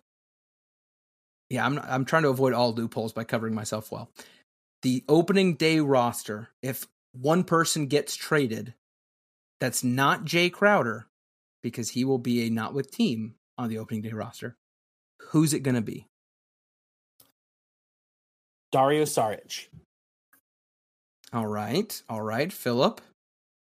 Yeah, 1.50 1.66
I'm 1.66 1.80
I'm 1.80 2.06
trying 2.06 2.24
to 2.24 2.30
avoid 2.30 2.54
all 2.54 2.74
loopholes 2.74 3.14
by 3.14 3.24
covering 3.24 3.54
myself 3.54 3.92
well. 3.92 4.10
The 4.82 5.04
opening 5.08 5.56
day 5.56 5.80
roster, 5.80 6.50
if 6.62 6.88
one 7.14 7.44
person 7.44 7.88
gets 7.88 8.16
traded, 8.16 8.74
that's 9.60 9.84
not 9.84 10.26
Jae 10.26 10.52
Crowder, 10.52 11.08
because 11.64 11.92
he 11.92 12.04
will 12.04 12.18
be 12.18 12.46
a 12.46 12.50
not 12.50 12.74
with 12.74 12.92
team 12.92 13.36
on 13.58 13.70
the 13.70 13.78
opening 13.78 14.02
day 14.02 14.12
roster. 14.12 14.56
Who's 15.30 15.54
it 15.54 15.62
going 15.62 15.76
to 15.76 15.82
be? 15.82 16.08
Dario 18.72 19.06
Saric. 19.06 19.68
All 21.32 21.48
right. 21.48 22.02
All 22.10 22.22
right. 22.22 22.52
Philip. 22.52 23.02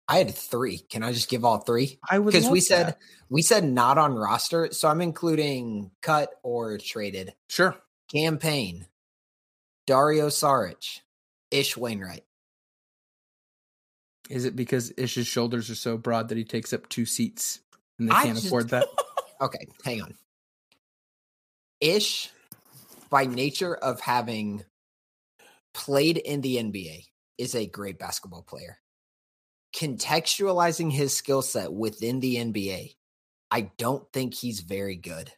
I 0.08 0.18
had 0.18 0.34
three. 0.34 0.78
Can 0.78 1.02
I 1.02 1.12
just 1.12 1.28
give 1.28 1.44
all 1.44 1.58
three? 1.58 1.98
I 2.08 2.18
would 2.18 2.32
because 2.32 2.48
we 2.48 2.60
that. 2.60 2.64
said 2.64 2.96
we 3.28 3.42
said 3.42 3.64
not 3.64 3.98
on 3.98 4.14
roster, 4.14 4.72
so 4.72 4.88
I'm 4.88 5.02
including 5.02 5.90
cut 6.00 6.30
or 6.42 6.78
traded. 6.78 7.34
Sure. 7.48 7.76
Cam 8.10 8.38
Payne, 8.38 8.86
Dario 9.86 10.28
Saric, 10.28 11.00
Ish 11.50 11.76
Wainwright. 11.76 12.24
Is 14.30 14.46
it 14.46 14.56
because 14.56 14.92
Ish's 14.96 15.26
shoulders 15.26 15.68
are 15.70 15.74
so 15.74 15.98
broad 15.98 16.28
that 16.28 16.38
he 16.38 16.44
takes 16.44 16.72
up 16.72 16.88
two 16.88 17.04
seats 17.04 17.60
and 17.98 18.08
they 18.08 18.12
can't 18.12 18.34
just, 18.34 18.46
afford 18.46 18.70
that? 18.70 18.86
okay, 19.40 19.66
hang 19.84 20.02
on. 20.02 20.14
Ish, 21.80 22.30
by 23.10 23.26
nature 23.26 23.74
of 23.74 24.00
having 24.00 24.64
played 25.74 26.16
in 26.16 26.40
the 26.40 26.56
NBA, 26.56 27.04
is 27.36 27.54
a 27.54 27.66
great 27.66 27.98
basketball 27.98 28.42
player. 28.42 28.78
Contextualizing 29.74 30.92
his 30.92 31.16
skill 31.16 31.42
set 31.42 31.72
within 31.72 32.20
the 32.20 32.36
NBA, 32.36 32.94
I 33.50 33.70
don't 33.76 34.10
think 34.12 34.34
he's 34.34 34.60
very 34.60 34.96
good. 34.96 35.32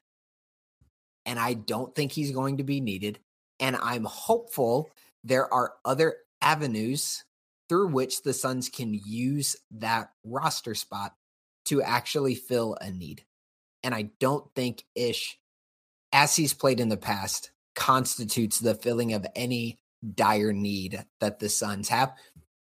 And 1.26 1.38
I 1.38 1.54
don't 1.54 1.94
think 1.94 2.12
he's 2.12 2.32
going 2.32 2.58
to 2.58 2.64
be 2.64 2.80
needed. 2.80 3.18
And 3.58 3.76
I'm 3.76 4.04
hopeful 4.04 4.90
there 5.22 5.52
are 5.52 5.74
other 5.84 6.16
avenues 6.40 7.24
through 7.68 7.88
which 7.88 8.22
the 8.22 8.32
Suns 8.32 8.68
can 8.68 8.94
use 8.94 9.56
that 9.70 10.10
roster 10.24 10.74
spot 10.74 11.14
to 11.66 11.82
actually 11.82 12.34
fill 12.34 12.76
a 12.80 12.90
need. 12.90 13.24
And 13.82 13.94
I 13.94 14.10
don't 14.18 14.52
think 14.54 14.84
Ish, 14.94 15.38
as 16.12 16.34
he's 16.34 16.54
played 16.54 16.80
in 16.80 16.88
the 16.88 16.96
past, 16.96 17.52
constitutes 17.76 18.58
the 18.58 18.74
filling 18.74 19.12
of 19.12 19.26
any 19.36 19.78
dire 20.14 20.52
need 20.52 21.04
that 21.20 21.38
the 21.38 21.48
Suns 21.48 21.88
have, 21.88 22.12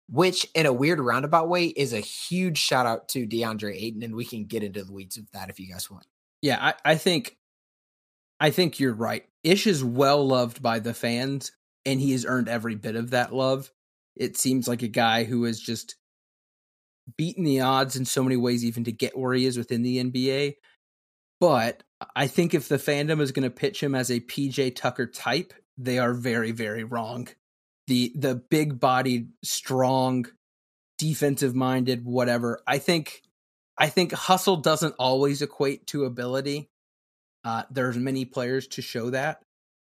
which 0.09 0.46
in 0.55 0.66
a 0.66 0.72
weird 0.72 1.00
roundabout 1.00 1.48
way 1.48 1.66
is 1.66 1.92
a 1.92 2.00
huge 2.00 2.59
shout 2.59 2.86
out 2.86 3.09
to 3.09 3.26
DeAndre 3.26 3.74
Ayton. 3.74 4.02
And 4.02 4.14
we 4.14 4.24
can 4.24 4.44
get 4.44 4.62
into 4.62 4.84
the 4.84 4.92
weeds 4.92 5.16
of 5.16 5.30
that 5.32 5.50
if 5.50 5.59
you 5.59 5.72
guys 5.72 5.90
want. 5.90 6.07
Yeah, 6.42 6.59
I, 6.61 6.74
I 6.84 6.94
think 6.96 7.36
I 8.40 8.50
think 8.50 8.78
you're 8.78 8.92
right. 8.92 9.24
Ish 9.42 9.66
is 9.66 9.82
well 9.82 10.26
loved 10.26 10.62
by 10.62 10.78
the 10.78 10.94
fans, 10.94 11.52
and 11.86 12.00
he 12.00 12.12
has 12.12 12.26
earned 12.26 12.48
every 12.48 12.74
bit 12.74 12.96
of 12.96 13.11
that 13.11 13.32
love. 13.32 13.70
It 14.16 14.36
seems 14.36 14.68
like 14.68 14.82
a 14.82 14.88
guy 14.88 15.24
who 15.24 15.44
has 15.44 15.59
just 15.59 15.96
beaten 17.16 17.44
the 17.44 17.61
odds 17.61 17.96
in 17.96 18.05
so 18.05 18.22
many 18.22 18.36
ways, 18.36 18.64
even 18.64 18.84
to 18.84 18.92
get 18.92 19.16
where 19.16 19.34
he 19.34 19.46
is 19.46 19.57
within 19.57 19.82
the 19.82 20.02
NBA. 20.02 20.57
But 21.40 21.82
I 22.14 22.26
think 22.26 22.55
if 22.55 22.68
the 22.68 22.76
fandom 22.76 23.20
is 23.20 23.32
going 23.32 23.44
to 23.44 23.50
pitch 23.50 23.82
him 23.82 23.94
as 23.94 24.11
a 24.11 24.20
PJ 24.20 24.76
Tucker 24.76 25.07
type, 25.07 25.52
they 25.76 25.98
are 25.98 26.14
very, 26.14 26.52
very 26.52 26.84
wrong. 26.84 27.28
The 27.87 28.12
the 28.14 28.35
big 28.35 28.80
bodied, 28.80 29.30
strong, 29.43 30.26
defensive 30.99 31.55
minded, 31.55 32.05
whatever. 32.05 32.61
I 32.66 32.78
think 32.78 33.22
I 33.76 33.89
think 33.89 34.12
hustle 34.12 34.57
doesn't 34.57 34.95
always 34.99 35.43
equate 35.43 35.87
to 35.89 36.05
ability. 36.05 36.70
Uh, 37.45 37.64
there's 37.70 37.97
many 37.97 38.24
players 38.24 38.66
to 38.68 38.82
show 38.82 39.11
that. 39.11 39.43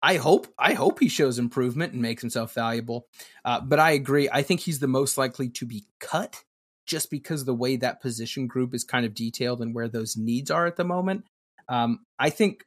I 0.03 0.17
hope 0.17 0.47
I 0.59 0.75
hope 0.75 1.01
he 1.01 1.09
shows 1.09 1.39
improvement 1.39 1.93
and 1.93 2.03
makes 2.03 2.23
himself 2.23 2.55
valuable. 2.55 3.07
Uh, 3.45 3.61
but 3.61 3.79
I 3.79 3.91
agree. 3.93 4.29
I 4.33 4.43
think 4.43 4.61
he's 4.61 4.79
the 4.79 4.87
most 4.87 5.19
likely 5.19 5.49
to 5.51 5.67
be 5.67 5.85
cut 5.99 6.43
just 6.87 7.11
because 7.11 7.45
the 7.45 7.55
way 7.55 7.77
that 7.77 8.01
position 8.01 8.47
group 8.47 8.75
is 8.75 8.83
kind 8.83 9.05
of 9.05 9.15
detailed 9.15 9.61
and 9.61 9.75
where 9.75 9.89
those 9.89 10.17
needs 10.17 10.51
are 10.51 10.67
at 10.67 10.77
the 10.77 10.85
moment. 10.85 11.25
Um, 11.69 12.01
I 12.19 12.31
think 12.31 12.65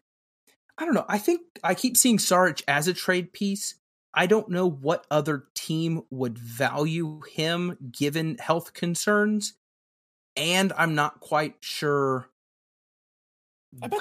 I 0.78 0.86
don't 0.86 0.94
know. 0.94 1.06
I 1.08 1.18
think 1.18 1.42
I 1.64 1.76
keep 1.76 1.98
seeing 1.98 2.18
Saric 2.18 2.64
as 2.68 2.88
a 2.88 2.94
trade 2.94 3.34
piece. 3.34 3.76
I 4.14 4.28
don't 4.28 4.50
know 4.50 4.70
what 4.70 5.06
other 5.10 5.46
team 5.56 6.04
would 6.12 6.38
value 6.38 7.22
him 7.32 7.78
given 7.92 8.38
health 8.38 8.74
concerns, 8.74 9.54
and 10.36 10.72
I'm 10.78 10.96
not 10.96 11.20
quite 11.20 11.56
sure 11.62 12.30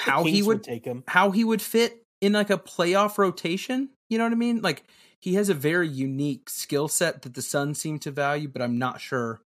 how 0.01 0.25
he 0.25 0.43
would, 0.43 0.59
would 0.59 0.65
take 0.65 0.85
him. 0.85 1.05
How 1.07 1.31
he 1.31 1.45
would 1.45 1.63
fit 1.63 2.05
in 2.21 2.33
like 2.33 2.51
a 2.51 2.59
playoff 2.59 3.19
rotation. 3.19 3.91
You 4.09 4.19
know 4.19 4.25
what 4.25 4.33
I 4.33 4.37
mean? 4.37 4.61
Like 4.61 4.85
he 5.19 5.35
has 5.35 5.49
a 5.49 5.55
very 5.55 5.89
unique 5.89 6.51
skill 6.51 6.89
set 6.89 7.23
that 7.23 7.35
the 7.35 7.43
Suns 7.43 7.81
seem 7.81 7.99
to 8.01 8.11
value, 8.11 8.49
but 8.49 8.61
I'm 8.61 8.79
not 8.79 9.01
sure 9.01 9.41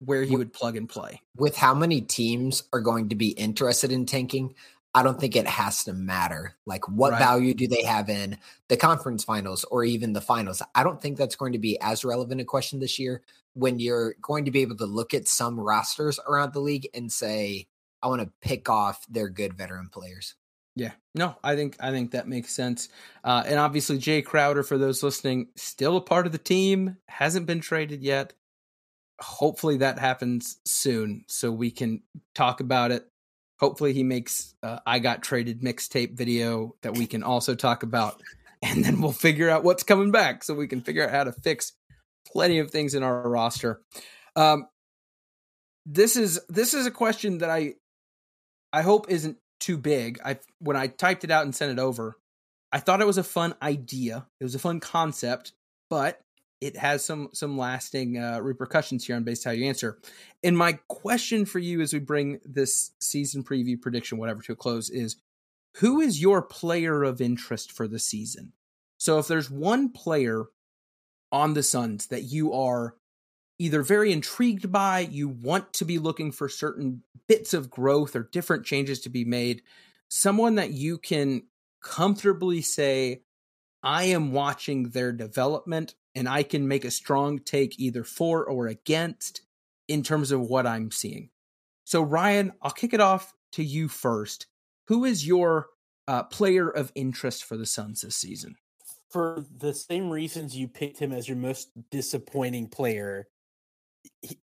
where 0.00 0.22
he 0.22 0.36
would 0.36 0.52
plug 0.52 0.76
and 0.76 0.88
play. 0.88 1.22
With 1.36 1.56
how 1.56 1.74
many 1.74 2.00
teams 2.00 2.62
are 2.72 2.80
going 2.80 3.08
to 3.08 3.16
be 3.16 3.30
interested 3.30 3.90
in 3.90 4.06
tanking, 4.06 4.54
I 4.98 5.04
don't 5.04 5.20
think 5.20 5.36
it 5.36 5.46
has 5.46 5.84
to 5.84 5.92
matter. 5.92 6.56
Like, 6.66 6.88
what 6.88 7.12
right. 7.12 7.20
value 7.20 7.54
do 7.54 7.68
they 7.68 7.84
have 7.84 8.08
in 8.08 8.36
the 8.66 8.76
conference 8.76 9.22
finals 9.22 9.62
or 9.70 9.84
even 9.84 10.12
the 10.12 10.20
finals? 10.20 10.60
I 10.74 10.82
don't 10.82 11.00
think 11.00 11.16
that's 11.16 11.36
going 11.36 11.52
to 11.52 11.60
be 11.60 11.80
as 11.80 12.04
relevant 12.04 12.40
a 12.40 12.44
question 12.44 12.80
this 12.80 12.98
year 12.98 13.22
when 13.54 13.78
you're 13.78 14.16
going 14.20 14.46
to 14.46 14.50
be 14.50 14.62
able 14.62 14.74
to 14.78 14.86
look 14.86 15.14
at 15.14 15.28
some 15.28 15.60
rosters 15.60 16.18
around 16.26 16.52
the 16.52 16.58
league 16.58 16.88
and 16.94 17.12
say, 17.12 17.68
I 18.02 18.08
want 18.08 18.22
to 18.22 18.32
pick 18.40 18.68
off 18.68 19.06
their 19.08 19.28
good 19.28 19.54
veteran 19.54 19.88
players. 19.88 20.34
Yeah, 20.74 20.94
no, 21.14 21.36
I 21.44 21.54
think 21.54 21.76
I 21.78 21.92
think 21.92 22.10
that 22.10 22.26
makes 22.26 22.52
sense. 22.52 22.88
Uh, 23.22 23.44
and 23.46 23.60
obviously, 23.60 23.98
Jae 23.98 24.24
Crowder, 24.24 24.64
for 24.64 24.78
those 24.78 25.04
listening, 25.04 25.46
still 25.54 25.96
a 25.96 26.00
part 26.00 26.26
of 26.26 26.32
the 26.32 26.38
team, 26.38 26.96
hasn't 27.06 27.46
been 27.46 27.60
traded 27.60 28.02
yet. 28.02 28.32
Hopefully, 29.20 29.76
that 29.76 30.00
happens 30.00 30.58
soon, 30.64 31.24
so 31.28 31.52
we 31.52 31.70
can 31.70 32.02
talk 32.34 32.58
about 32.58 32.90
it. 32.90 33.08
Hopefully, 33.60 33.92
he 33.92 34.02
makes 34.02 34.54
uh, 34.62 34.78
"I 34.86 34.98
Got 34.98 35.22
Traded" 35.22 35.60
mixtape 35.60 36.16
video 36.16 36.76
that 36.82 36.96
we 36.96 37.06
can 37.06 37.22
also 37.22 37.54
talk 37.54 37.82
about, 37.82 38.22
and 38.62 38.84
then 38.84 39.00
we'll 39.00 39.12
figure 39.12 39.50
out 39.50 39.64
what's 39.64 39.82
coming 39.82 40.10
back, 40.10 40.44
so 40.44 40.54
we 40.54 40.68
can 40.68 40.80
figure 40.80 41.04
out 41.04 41.10
how 41.10 41.24
to 41.24 41.32
fix 41.32 41.72
plenty 42.26 42.58
of 42.58 42.70
things 42.70 42.94
in 42.94 43.02
our 43.02 43.28
roster. 43.28 43.80
Um, 44.36 44.66
this 45.86 46.16
is 46.16 46.40
this 46.48 46.74
is 46.74 46.86
a 46.86 46.90
question 46.90 47.38
that 47.38 47.50
I 47.50 47.74
I 48.72 48.82
hope 48.82 49.06
isn't 49.08 49.38
too 49.58 49.78
big. 49.78 50.20
I 50.24 50.38
when 50.58 50.76
I 50.76 50.88
typed 50.88 51.24
it 51.24 51.30
out 51.30 51.44
and 51.44 51.54
sent 51.54 51.72
it 51.72 51.78
over, 51.78 52.16
I 52.72 52.80
thought 52.80 53.00
it 53.00 53.06
was 53.06 53.18
a 53.18 53.24
fun 53.24 53.54
idea. 53.62 54.26
It 54.40 54.44
was 54.44 54.54
a 54.54 54.58
fun 54.58 54.80
concept, 54.80 55.52
but 55.88 56.20
it 56.60 56.76
has 56.76 57.04
some 57.04 57.30
some 57.32 57.56
lasting 57.56 58.18
uh, 58.18 58.40
repercussions 58.40 59.06
here 59.06 59.16
on 59.16 59.24
based 59.24 59.44
how 59.44 59.50
you 59.50 59.66
answer. 59.66 59.98
And 60.42 60.56
my 60.56 60.78
question 60.88 61.44
for 61.44 61.58
you 61.58 61.80
as 61.80 61.92
we 61.92 62.00
bring 62.00 62.40
this 62.44 62.92
season 63.00 63.44
preview 63.44 63.80
prediction 63.80 64.18
whatever 64.18 64.42
to 64.42 64.52
a 64.52 64.56
close 64.56 64.90
is 64.90 65.16
who 65.76 66.00
is 66.00 66.20
your 66.20 66.42
player 66.42 67.04
of 67.04 67.20
interest 67.20 67.70
for 67.70 67.86
the 67.86 67.98
season? 67.98 68.52
So 68.96 69.18
if 69.18 69.28
there's 69.28 69.50
one 69.50 69.90
player 69.90 70.46
on 71.30 71.54
the 71.54 71.62
Suns 71.62 72.08
that 72.08 72.24
you 72.24 72.52
are 72.52 72.96
either 73.58 73.82
very 73.82 74.12
intrigued 74.12 74.72
by, 74.72 75.00
you 75.00 75.28
want 75.28 75.72
to 75.74 75.84
be 75.84 75.98
looking 75.98 76.32
for 76.32 76.48
certain 76.48 77.02
bits 77.28 77.54
of 77.54 77.70
growth 77.70 78.16
or 78.16 78.28
different 78.32 78.64
changes 78.64 79.00
to 79.00 79.08
be 79.08 79.24
made, 79.24 79.62
someone 80.08 80.56
that 80.56 80.70
you 80.70 80.98
can 80.98 81.42
comfortably 81.82 82.62
say, 82.62 83.22
I 83.82 84.04
am 84.04 84.32
watching 84.32 84.90
their 84.90 85.12
development 85.12 85.94
and 86.14 86.28
I 86.28 86.42
can 86.42 86.66
make 86.66 86.84
a 86.84 86.90
strong 86.90 87.38
take 87.38 87.78
either 87.78 88.04
for 88.04 88.44
or 88.44 88.66
against 88.66 89.42
in 89.86 90.02
terms 90.02 90.30
of 90.30 90.42
what 90.42 90.66
I'm 90.66 90.90
seeing. 90.90 91.30
So, 91.84 92.02
Ryan, 92.02 92.52
I'll 92.60 92.70
kick 92.70 92.92
it 92.92 93.00
off 93.00 93.32
to 93.52 93.64
you 93.64 93.88
first. 93.88 94.46
Who 94.88 95.04
is 95.04 95.26
your 95.26 95.68
uh, 96.06 96.24
player 96.24 96.68
of 96.68 96.92
interest 96.94 97.44
for 97.44 97.56
the 97.56 97.66
Suns 97.66 98.02
this 98.02 98.16
season? 98.16 98.56
For 99.10 99.44
the 99.56 99.72
same 99.72 100.10
reasons 100.10 100.56
you 100.56 100.68
picked 100.68 100.98
him 100.98 101.12
as 101.12 101.28
your 101.28 101.38
most 101.38 101.70
disappointing 101.90 102.68
player, 102.68 103.28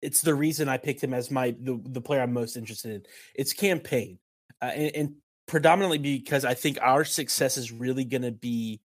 it's 0.02 0.20
the 0.20 0.34
reason 0.34 0.68
I 0.68 0.76
picked 0.76 1.02
him 1.02 1.14
as 1.14 1.30
my 1.30 1.54
the, 1.58 1.80
the 1.82 2.00
player 2.00 2.20
I'm 2.20 2.32
most 2.32 2.56
interested 2.56 2.92
in. 2.92 3.02
It's 3.34 3.52
Cam 3.52 3.80
Payne, 3.80 4.18
uh, 4.60 4.66
and, 4.66 4.96
and 4.96 5.14
predominantly 5.46 5.98
because 5.98 6.44
I 6.44 6.54
think 6.54 6.78
our 6.80 7.04
success 7.04 7.56
is 7.56 7.72
really 7.72 8.04
going 8.04 8.22
to 8.22 8.32
be 8.32 8.80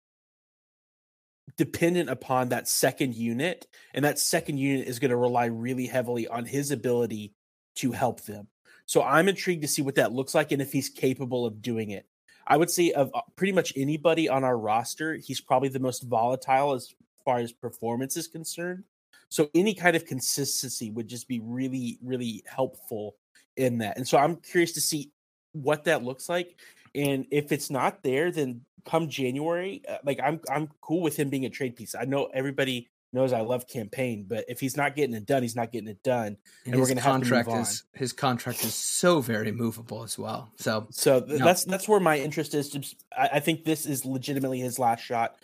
dependent 1.58 2.10
upon 2.10 2.50
that 2.50 2.68
second 2.68 3.16
unit, 3.16 3.68
and 3.94 4.06
that 4.06 4.20
second 4.20 4.58
unit 4.58 4.88
is 4.88 5.00
going 5.00 5.12
to 5.12 5.18
rely 5.18 5.46
really 5.46 5.88
heavily 5.88 6.28
on 6.28 6.46
his 6.46 6.72
ability 6.72 7.34
to 7.76 7.92
help 7.92 8.22
them. 8.22 8.48
So 8.86 9.04
I'm 9.04 9.30
intrigued 9.30 9.62
to 9.62 9.68
see 9.68 9.82
what 9.82 9.96
that 9.96 10.12
looks 10.12 10.36
like 10.36 10.52
and 10.52 10.62
if 10.62 10.72
he's 10.72 10.90
capable 10.90 11.46
of 11.46 11.62
doing 11.62 11.92
it. 11.92 12.06
I 12.48 12.58
would 12.58 12.70
say 12.70 12.92
of 12.92 13.12
uh, 13.14 13.22
pretty 13.36 13.54
much 13.54 13.74
anybody 13.76 14.28
on 14.28 14.44
our 14.44 14.58
roster, 14.58 15.16
he's 15.16 15.40
probably 15.40 15.70
the 15.70 15.80
most 15.80 16.04
volatile 16.04 16.74
as 16.74 16.94
far 17.24 17.40
as 17.40 17.54
performance 17.54 18.18
is 18.18 18.28
concerned. 18.28 18.84
So 19.30 19.50
any 19.56 19.74
kind 19.74 19.96
of 19.96 20.06
consistency 20.06 20.92
would 20.92 21.08
just 21.08 21.28
be 21.28 21.40
really, 21.40 21.98
really 22.04 22.44
helpful 22.46 23.16
in 23.56 23.78
that. 23.78 23.98
And 23.98 24.08
so 24.08 24.18
I'm 24.18 24.36
curious 24.36 24.74
to 24.74 24.82
see 24.82 25.12
what 25.54 25.86
that 25.86 26.04
looks 26.04 26.28
like. 26.28 26.60
And 26.94 27.26
if 27.32 27.52
it's 27.52 27.70
not 27.70 28.04
there, 28.04 28.32
then 28.32 28.62
come 28.86 29.10
January, 29.10 29.82
uh, 29.88 29.98
like 30.04 30.20
I'm 30.24 30.42
I'm 30.52 30.70
cool 30.82 31.02
with 31.02 31.18
him 31.18 31.30
being 31.30 31.46
a 31.46 31.50
trade 31.50 31.76
piece. 31.76 31.96
I 31.96 32.06
know 32.06 32.30
everybody 32.34 32.90
knows 33.14 33.34
I 33.34 33.42
love 33.42 33.68
Cam 33.68 33.90
Payne, 33.90 34.26
but 34.28 34.46
if 34.48 34.60
he's 34.60 34.78
not 34.78 34.96
getting 34.96 35.16
it 35.16 35.26
done, 35.26 35.42
he's 35.42 35.56
not 35.56 35.72
getting 35.72 35.90
it 35.90 36.02
done, 36.04 36.38
and, 36.66 36.74
and 36.74 36.76
we're 36.76 36.88
going 36.88 36.98
to 36.98 37.04
have 37.04 37.22
to 37.22 37.30
move 37.30 37.48
on. 37.48 37.62
Is, 37.62 37.84
his 37.94 38.14
contract 38.14 38.64
is 38.64 38.74
so 38.74 39.22
very 39.22 39.52
movable 39.52 40.04
as 40.04 40.18
well. 40.18 40.52
So, 40.58 40.88
so 40.92 41.22
th- 41.22 41.40
no. 41.40 41.46
that's 41.46 41.66
that's 41.66 41.88
where 41.88 42.00
my 42.00 42.20
interest 42.20 42.54
is. 42.54 42.70
To, 42.70 42.84
I, 43.18 43.30
I 43.34 43.40
think 43.40 43.64
this 43.64 43.86
is 43.86 44.06
legitimately 44.06 44.60
his 44.60 44.80
last 44.80 45.02
shot 45.02 45.36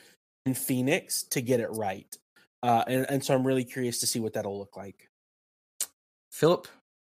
in 0.46 0.54
Phoenix 0.54 1.24
to 1.24 1.42
get 1.42 1.60
it 1.60 1.70
right. 1.72 2.16
Uh, 2.64 2.84
and, 2.88 3.06
and 3.10 3.24
so 3.24 3.36
I'm 3.36 3.46
really 3.46 3.66
curious 3.66 4.00
to 4.00 4.08
see 4.08 4.20
what 4.20 4.34
that'll 4.34 4.58
look 4.58 4.76
like. 4.76 5.10
Philip, 6.32 6.68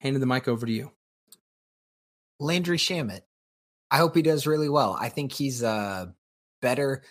handing 0.00 0.20
the 0.20 0.26
mic 0.26 0.48
over 0.48 0.66
to 0.66 0.72
you. 0.72 0.90
Landry 2.40 2.78
Shamet. 2.78 3.22
I 3.90 3.98
hope 3.98 4.14
he 4.14 4.22
does 4.22 4.46
really 4.46 4.68
well. 4.68 4.96
I 4.98 5.08
think 5.08 5.32
he's 5.32 5.62
uh 5.62 6.06
better. 6.60 7.02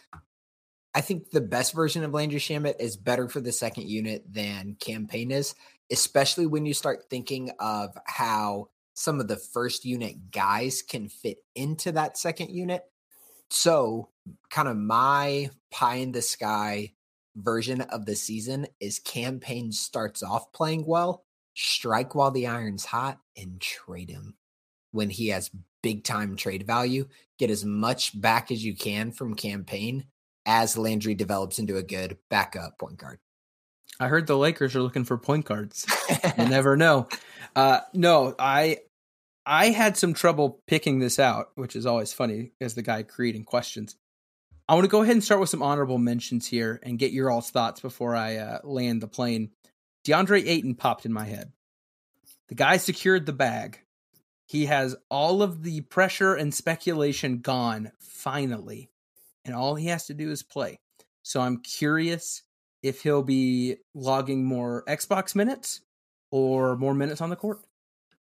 I 0.93 1.01
think 1.01 1.29
the 1.29 1.41
best 1.41 1.73
version 1.73 2.03
of 2.03 2.13
Landry 2.13 2.39
Shamet 2.39 2.79
is 2.79 2.97
better 2.97 3.29
for 3.29 3.39
the 3.39 3.51
second 3.51 3.87
unit 3.87 4.23
than 4.31 4.77
Cam 4.79 5.07
Payne 5.07 5.31
is, 5.31 5.53
especially 5.91 6.47
when 6.47 6.65
you 6.65 6.73
start 6.73 7.05
thinking 7.09 7.51
of 7.59 7.95
how 8.05 8.69
some 8.95 9.19
of 9.19 9.27
the 9.27 9.37
first 9.37 9.85
unit 9.85 10.31
guys 10.31 10.81
can 10.81 11.07
fit 11.07 11.37
into 11.53 11.91
that 11.91 12.17
second 12.17 12.49
unit. 12.49 12.81
So, 13.49 14.09
kind 14.49 14.67
of 14.67 14.75
my 14.75 15.51
pie 15.71 15.97
in 15.97 16.11
the 16.11 16.21
sky 16.21 16.93
version 17.35 17.81
of 17.81 18.05
the 18.05 18.15
season 18.15 18.67
is 18.79 18.99
Cam 18.99 19.39
Payne 19.39 19.71
starts 19.71 20.23
off 20.23 20.51
playing 20.51 20.85
well, 20.85 21.23
strike 21.53 22.15
while 22.15 22.31
the 22.31 22.47
iron's 22.47 22.85
hot, 22.85 23.19
and 23.37 23.61
trade 23.61 24.09
him 24.09 24.35
when 24.91 25.11
he 25.11 25.27
has 25.27 25.51
big 25.81 26.03
time 26.03 26.35
trade 26.35 26.65
value. 26.65 27.07
Get 27.37 27.49
as 27.49 27.63
much 27.63 28.19
back 28.19 28.51
as 28.51 28.63
you 28.63 28.75
can 28.75 29.11
from 29.11 29.35
Cam 29.35 29.63
Payne 29.63 30.05
as 30.45 30.77
Landry 30.77 31.13
develops 31.13 31.59
into 31.59 31.77
a 31.77 31.83
good 31.83 32.17
backup 32.29 32.79
point 32.79 32.97
guard. 32.97 33.19
I 33.99 34.07
heard 34.07 34.27
the 34.27 34.37
Lakers 34.37 34.75
are 34.75 34.81
looking 34.81 35.03
for 35.03 35.17
point 35.17 35.45
guards. 35.45 35.85
you 36.37 36.45
never 36.49 36.77
know. 36.77 37.07
Uh, 37.55 37.81
no, 37.93 38.35
I 38.37 38.79
I 39.45 39.67
had 39.67 39.97
some 39.97 40.13
trouble 40.13 40.61
picking 40.67 40.99
this 40.99 41.19
out, 41.19 41.51
which 41.55 41.75
is 41.75 41.85
always 41.85 42.13
funny 42.13 42.51
as 42.59 42.75
the 42.75 42.81
guy 42.81 43.03
creating 43.03 43.45
questions. 43.45 43.95
I 44.69 44.73
want 44.73 44.83
to 44.83 44.89
go 44.89 45.01
ahead 45.01 45.15
and 45.15 45.23
start 45.23 45.39
with 45.39 45.49
some 45.49 45.63
honorable 45.63 45.97
mentions 45.97 46.47
here 46.47 46.79
and 46.83 46.99
get 46.99 47.13
your 47.13 47.31
all's 47.31 47.49
thoughts 47.49 47.79
before 47.79 48.15
I 48.15 48.35
uh, 48.35 48.59
land 48.63 49.01
the 49.01 49.07
plane. 49.07 49.51
DeAndre 50.05 50.45
Ayton 50.45 50.75
popped 50.75 51.05
in 51.05 51.13
my 51.13 51.23
head. 51.23 51.53
The 52.49 52.55
guy 52.55 52.77
secured 52.77 53.25
the 53.25 53.33
bag. 53.33 53.79
He 54.47 54.65
has 54.67 54.95
all 55.11 55.43
of 55.43 55.63
the 55.63 55.81
pressure 55.81 56.33
and 56.33 56.53
speculation 56.53 57.39
gone 57.39 57.91
finally, 57.99 58.89
and 59.43 59.53
all 59.53 59.75
he 59.75 59.87
has 59.87 60.07
to 60.07 60.13
do 60.13 60.31
is 60.31 60.41
play. 60.41 60.79
So 61.21 61.41
I'm 61.41 61.57
curious 61.57 62.43
if 62.81 63.03
he'll 63.03 63.23
be 63.23 63.75
logging 63.93 64.45
more 64.45 64.85
Xbox 64.87 65.35
minutes 65.35 65.81
or 66.31 66.77
more 66.77 66.93
minutes 66.93 67.19
on 67.19 67.29
the 67.29 67.35
court. 67.35 67.59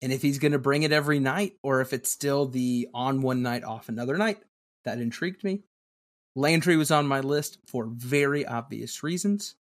And 0.02 0.12
if 0.12 0.20
he's 0.20 0.40
going 0.40 0.52
to 0.52 0.58
bring 0.58 0.82
it 0.82 0.92
every 0.92 1.20
night 1.20 1.54
or 1.62 1.80
if 1.80 1.92
it's 1.92 2.10
still 2.10 2.46
the 2.46 2.88
on 2.92 3.22
one 3.22 3.42
night, 3.42 3.62
off 3.62 3.88
another 3.88 4.18
night. 4.18 4.38
That 4.84 4.98
intrigued 4.98 5.44
me. 5.44 5.62
Landry 6.34 6.76
was 6.76 6.90
on 6.90 7.06
my 7.06 7.20
list 7.20 7.58
for 7.66 7.86
very 7.86 8.44
obvious 8.44 9.02
reasons. 9.02 9.54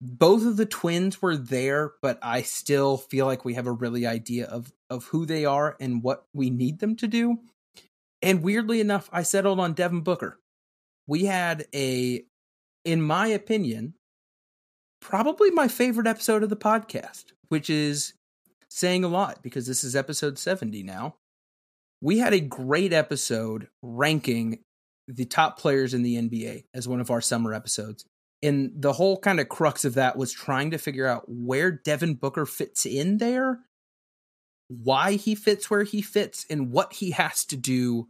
Both 0.00 0.44
of 0.44 0.56
the 0.56 0.66
twins 0.66 1.22
were 1.22 1.36
there, 1.36 1.92
but 2.02 2.18
I 2.22 2.42
still 2.42 2.98
feel 2.98 3.26
like 3.26 3.44
we 3.44 3.54
have 3.54 3.66
a 3.66 3.72
really 3.72 4.06
idea 4.06 4.46
of 4.46 4.72
of 4.90 5.06
who 5.06 5.26
they 5.26 5.44
are 5.44 5.76
and 5.80 6.02
what 6.02 6.26
we 6.34 6.50
need 6.50 6.80
them 6.80 6.96
to 6.96 7.08
do. 7.08 7.38
And 8.22 8.42
weirdly 8.42 8.80
enough, 8.80 9.08
I 9.12 9.22
settled 9.22 9.58
on 9.60 9.72
Devin 9.72 10.02
Booker. 10.02 10.38
We 11.06 11.24
had 11.24 11.66
a 11.74 12.24
in 12.84 13.02
my 13.02 13.26
opinion, 13.26 13.94
probably 15.00 15.50
my 15.50 15.68
favorite 15.68 16.06
episode 16.06 16.42
of 16.42 16.50
the 16.50 16.56
podcast, 16.56 17.24
which 17.48 17.68
is 17.68 18.14
saying 18.68 19.04
a 19.04 19.08
lot 19.08 19.42
because 19.42 19.66
this 19.66 19.82
is 19.82 19.96
episode 19.96 20.38
70 20.38 20.82
now. 20.82 21.16
We 22.00 22.18
had 22.18 22.32
a 22.34 22.40
great 22.40 22.92
episode 22.92 23.68
ranking 23.82 24.60
the 25.08 25.24
top 25.24 25.58
players 25.58 25.94
in 25.94 26.02
the 26.02 26.16
NBA 26.16 26.64
as 26.74 26.86
one 26.86 27.00
of 27.00 27.10
our 27.10 27.20
summer 27.20 27.54
episodes. 27.54 28.04
And 28.42 28.72
the 28.76 28.92
whole 28.92 29.18
kind 29.18 29.40
of 29.40 29.48
crux 29.48 29.84
of 29.84 29.94
that 29.94 30.16
was 30.16 30.32
trying 30.32 30.70
to 30.70 30.78
figure 30.78 31.06
out 31.06 31.24
where 31.26 31.70
Devin 31.70 32.14
Booker 32.14 32.46
fits 32.46 32.84
in 32.84 33.18
there, 33.18 33.60
why 34.68 35.12
he 35.12 35.34
fits 35.34 35.70
where 35.70 35.84
he 35.84 36.02
fits, 36.02 36.44
and 36.50 36.70
what 36.70 36.94
he 36.94 37.12
has 37.12 37.44
to 37.46 37.56
do 37.56 38.08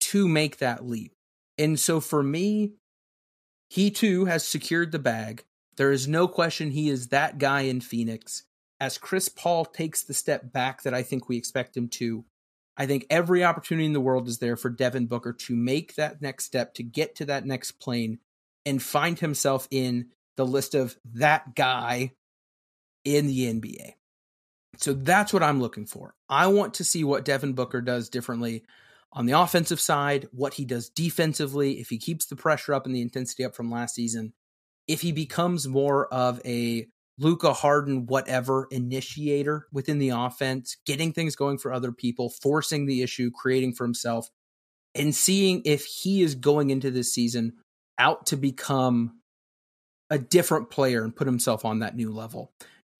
to 0.00 0.26
make 0.26 0.58
that 0.58 0.86
leap. 0.86 1.12
And 1.58 1.78
so 1.78 2.00
for 2.00 2.22
me, 2.22 2.74
he 3.68 3.90
too 3.90 4.24
has 4.24 4.46
secured 4.46 4.92
the 4.92 4.98
bag. 4.98 5.44
There 5.76 5.92
is 5.92 6.08
no 6.08 6.26
question 6.26 6.70
he 6.70 6.88
is 6.88 7.08
that 7.08 7.38
guy 7.38 7.62
in 7.62 7.80
Phoenix. 7.80 8.44
As 8.80 8.96
Chris 8.96 9.28
Paul 9.28 9.64
takes 9.64 10.02
the 10.02 10.14
step 10.14 10.52
back 10.52 10.82
that 10.82 10.94
I 10.94 11.02
think 11.02 11.28
we 11.28 11.36
expect 11.36 11.76
him 11.76 11.88
to, 11.88 12.24
I 12.76 12.86
think 12.86 13.06
every 13.10 13.44
opportunity 13.44 13.86
in 13.86 13.92
the 13.92 14.00
world 14.00 14.28
is 14.28 14.38
there 14.38 14.56
for 14.56 14.70
Devin 14.70 15.06
Booker 15.06 15.32
to 15.32 15.56
make 15.56 15.96
that 15.96 16.22
next 16.22 16.44
step, 16.44 16.74
to 16.74 16.82
get 16.82 17.16
to 17.16 17.24
that 17.26 17.44
next 17.44 17.72
plane, 17.72 18.20
and 18.68 18.82
find 18.82 19.18
himself 19.18 19.66
in 19.70 20.08
the 20.36 20.44
list 20.44 20.74
of 20.74 20.94
that 21.14 21.54
guy 21.54 22.12
in 23.02 23.26
the 23.26 23.46
NBA. 23.46 23.94
So 24.76 24.92
that's 24.92 25.32
what 25.32 25.42
I'm 25.42 25.58
looking 25.58 25.86
for. 25.86 26.14
I 26.28 26.48
want 26.48 26.74
to 26.74 26.84
see 26.84 27.02
what 27.02 27.24
Devin 27.24 27.54
Booker 27.54 27.80
does 27.80 28.10
differently 28.10 28.64
on 29.10 29.24
the 29.24 29.40
offensive 29.40 29.80
side, 29.80 30.28
what 30.32 30.52
he 30.54 30.66
does 30.66 30.90
defensively, 30.90 31.80
if 31.80 31.88
he 31.88 31.96
keeps 31.96 32.26
the 32.26 32.36
pressure 32.36 32.74
up 32.74 32.84
and 32.84 32.94
the 32.94 33.00
intensity 33.00 33.42
up 33.42 33.56
from 33.56 33.70
last 33.70 33.94
season, 33.94 34.34
if 34.86 35.00
he 35.00 35.12
becomes 35.12 35.66
more 35.66 36.06
of 36.12 36.38
a 36.44 36.86
Luka 37.18 37.54
Harden, 37.54 38.04
whatever 38.04 38.68
initiator 38.70 39.66
within 39.72 39.98
the 39.98 40.10
offense, 40.10 40.76
getting 40.84 41.14
things 41.14 41.36
going 41.36 41.56
for 41.56 41.72
other 41.72 41.90
people, 41.90 42.28
forcing 42.28 42.84
the 42.84 43.02
issue, 43.02 43.30
creating 43.30 43.72
for 43.72 43.84
himself, 43.84 44.28
and 44.94 45.14
seeing 45.14 45.62
if 45.64 45.86
he 45.86 46.20
is 46.20 46.34
going 46.34 46.68
into 46.68 46.90
this 46.90 47.12
season 47.12 47.54
out 47.98 48.26
to 48.26 48.36
become 48.36 49.18
a 50.10 50.18
different 50.18 50.70
player 50.70 51.04
and 51.04 51.14
put 51.14 51.26
himself 51.26 51.64
on 51.64 51.80
that 51.80 51.96
new 51.96 52.10
level. 52.12 52.50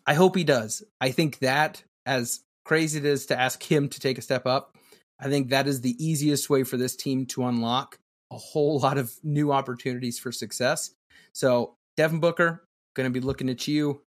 I 0.07 0.14
hope 0.14 0.36
he 0.36 0.44
does. 0.44 0.82
I 1.01 1.11
think 1.11 1.38
that, 1.40 1.82
as 2.07 2.40
crazy 2.64 2.99
as 2.99 3.05
it 3.05 3.09
is 3.09 3.26
to 3.26 3.38
ask 3.38 3.62
him 3.62 3.88
to 3.88 4.01
take 4.01 4.18
a 4.18 4.22
step 4.22 4.46
up, 4.46 4.76
I 5.20 5.28
think 5.28 5.51
that 5.51 5.66
is 5.66 5.80
the 5.80 5.96
easiest 6.05 6.49
way 6.49 6.64
for 6.64 6.76
this 6.76 6.96
team 6.96 7.26
to 7.26 7.46
unlock 7.46 7.99
a 8.30 8.36
whole 8.36 8.78
lot 8.78 8.99
of 8.99 9.12
new 9.22 9.53
opportunities 9.53 10.18
for 10.18 10.32
success. 10.32 10.90
So 11.32 11.74
Devin 11.96 12.20
Booker, 12.20 12.64
going 12.94 13.12
to 13.12 13.20
be 13.20 13.24
looking 13.24 13.49
at 13.49 13.66
you. 13.66 14.03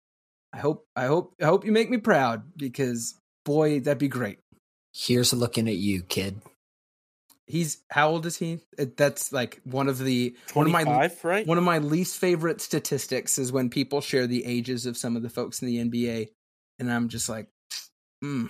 I 0.52 0.58
hope, 0.58 0.86
I 0.96 1.06
hope, 1.06 1.34
I 1.42 1.46
hope 1.46 1.66
you 1.66 1.72
make 1.72 1.90
me 1.90 1.98
proud 1.98 2.44
because 2.58 3.16
boy, 3.46 3.80
that'd 3.80 3.98
be 3.98 4.08
great. 4.08 4.40
Here's 4.94 5.34
looking 5.34 5.68
at 5.68 5.76
you, 5.76 6.02
kid. 6.02 6.42
He's 7.50 7.80
how 7.90 8.10
old 8.10 8.26
is 8.26 8.38
he? 8.38 8.60
That's 8.78 9.34
like 9.34 9.60
one 9.64 9.88
of 9.88 9.98
the 9.98 10.36
one 10.54 10.68
of 10.68 10.72
my 10.72 11.10
right? 11.24 11.48
one 11.48 11.58
of 11.58 11.64
my 11.64 11.80
least 11.80 12.18
favorite 12.18 12.62
statistics 12.62 13.40
is 13.40 13.52
when 13.52 13.70
people 13.70 14.02
share 14.02 14.28
the 14.28 14.46
ages 14.46 14.86
of 14.86 14.96
some 14.96 15.16
of 15.16 15.24
the 15.24 15.30
folks 15.30 15.62
in 15.62 15.68
the 15.68 15.78
NBA, 15.84 16.30
and 16.78 16.92
I'm 16.92 17.10
just 17.10 17.28
like, 17.28 17.48
hmm. 18.22 18.48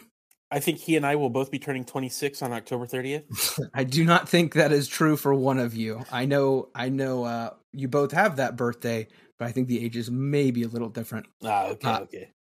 I 0.52 0.60
think 0.60 0.80
he 0.80 0.96
and 0.96 1.06
I 1.06 1.16
will 1.16 1.30
both 1.30 1.52
be 1.52 1.60
turning 1.60 1.86
26 1.86 2.42
on 2.42 2.52
October 2.54 2.88
30th. 2.88 3.70
I 3.74 3.84
do 3.84 4.04
not 4.04 4.28
think 4.28 4.54
that 4.54 4.72
is 4.72 4.88
true 4.88 5.16
for 5.16 5.34
one 5.34 5.60
of 5.60 5.76
you. 5.76 6.04
I 6.12 6.26
know, 6.26 6.70
I 6.74 6.90
know, 6.90 7.24
uh, 7.24 7.52
you 7.72 7.88
both 7.88 8.12
have 8.14 8.38
that 8.38 8.56
birthday, 8.56 9.08
but 9.38 9.48
I 9.48 9.52
think 9.52 9.68
the 9.68 9.84
ages 9.84 10.10
may 10.10 10.50
be 10.50 10.64
a 10.64 10.68
little 10.68 10.90
different. 10.90 11.28
Ah, 11.44 11.68
okay, 11.68 11.88
uh, 11.88 12.00
okay. 12.02 12.32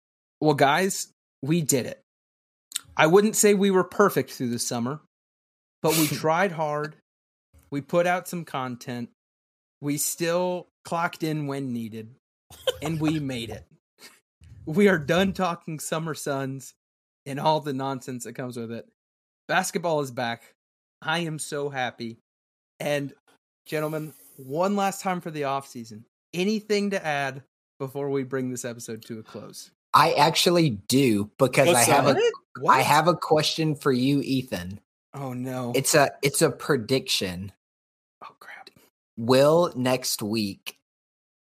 Well, 0.41 0.55
guys, 0.55 1.13
we 1.43 1.61
did 1.61 1.85
it. 1.85 2.01
I 2.97 3.05
wouldn't 3.05 3.35
say 3.35 3.53
we 3.53 3.71
were 3.71 3.83
perfect 3.83 4.31
through 4.31 4.49
the 4.49 4.59
summer, 4.59 5.01
but 5.81 5.97
we 5.97 6.07
tried 6.07 6.51
hard. 6.51 6.95
We 7.71 7.81
put 7.81 8.07
out 8.07 8.27
some 8.27 8.45
content. 8.45 9.09
We 9.81 9.97
still 9.97 10.67
clocked 10.83 11.23
in 11.23 11.47
when 11.47 11.71
needed, 11.71 12.15
and 12.81 12.99
we 12.99 13.19
made 13.19 13.49
it. 13.49 13.65
We 14.65 14.87
are 14.87 14.97
done 14.97 15.33
talking 15.33 15.79
Summer 15.79 16.13
Suns 16.13 16.73
and 17.25 17.39
all 17.39 17.59
the 17.59 17.73
nonsense 17.73 18.23
that 18.25 18.33
comes 18.33 18.57
with 18.57 18.71
it. 18.71 18.87
Basketball 19.47 20.01
is 20.01 20.11
back. 20.11 20.53
I 21.01 21.19
am 21.19 21.39
so 21.39 21.69
happy. 21.69 22.17
And 22.79 23.13
gentlemen, 23.65 24.13
one 24.37 24.75
last 24.75 25.01
time 25.01 25.21
for 25.21 25.31
the 25.31 25.45
off 25.45 25.67
season. 25.67 26.05
Anything 26.33 26.91
to 26.91 27.05
add 27.05 27.43
before 27.79 28.09
we 28.09 28.23
bring 28.23 28.51
this 28.51 28.65
episode 28.65 29.03
to 29.03 29.19
a 29.19 29.23
close? 29.23 29.71
I 29.93 30.13
actually 30.13 30.71
do 30.87 31.31
because 31.39 31.67
What's 31.67 31.87
I 31.87 31.91
have 31.91 32.07
a 32.07 32.21
I 32.67 32.81
have 32.81 33.07
a 33.07 33.15
question 33.15 33.75
for 33.75 33.91
you, 33.91 34.21
Ethan. 34.21 34.79
Oh 35.13 35.33
no. 35.33 35.73
It's 35.75 35.95
a 35.95 36.11
it's 36.21 36.41
a 36.41 36.49
prediction. 36.49 37.51
Oh 38.23 38.35
crap. 38.39 38.69
Will 39.17 39.73
next 39.75 40.21
week, 40.21 40.77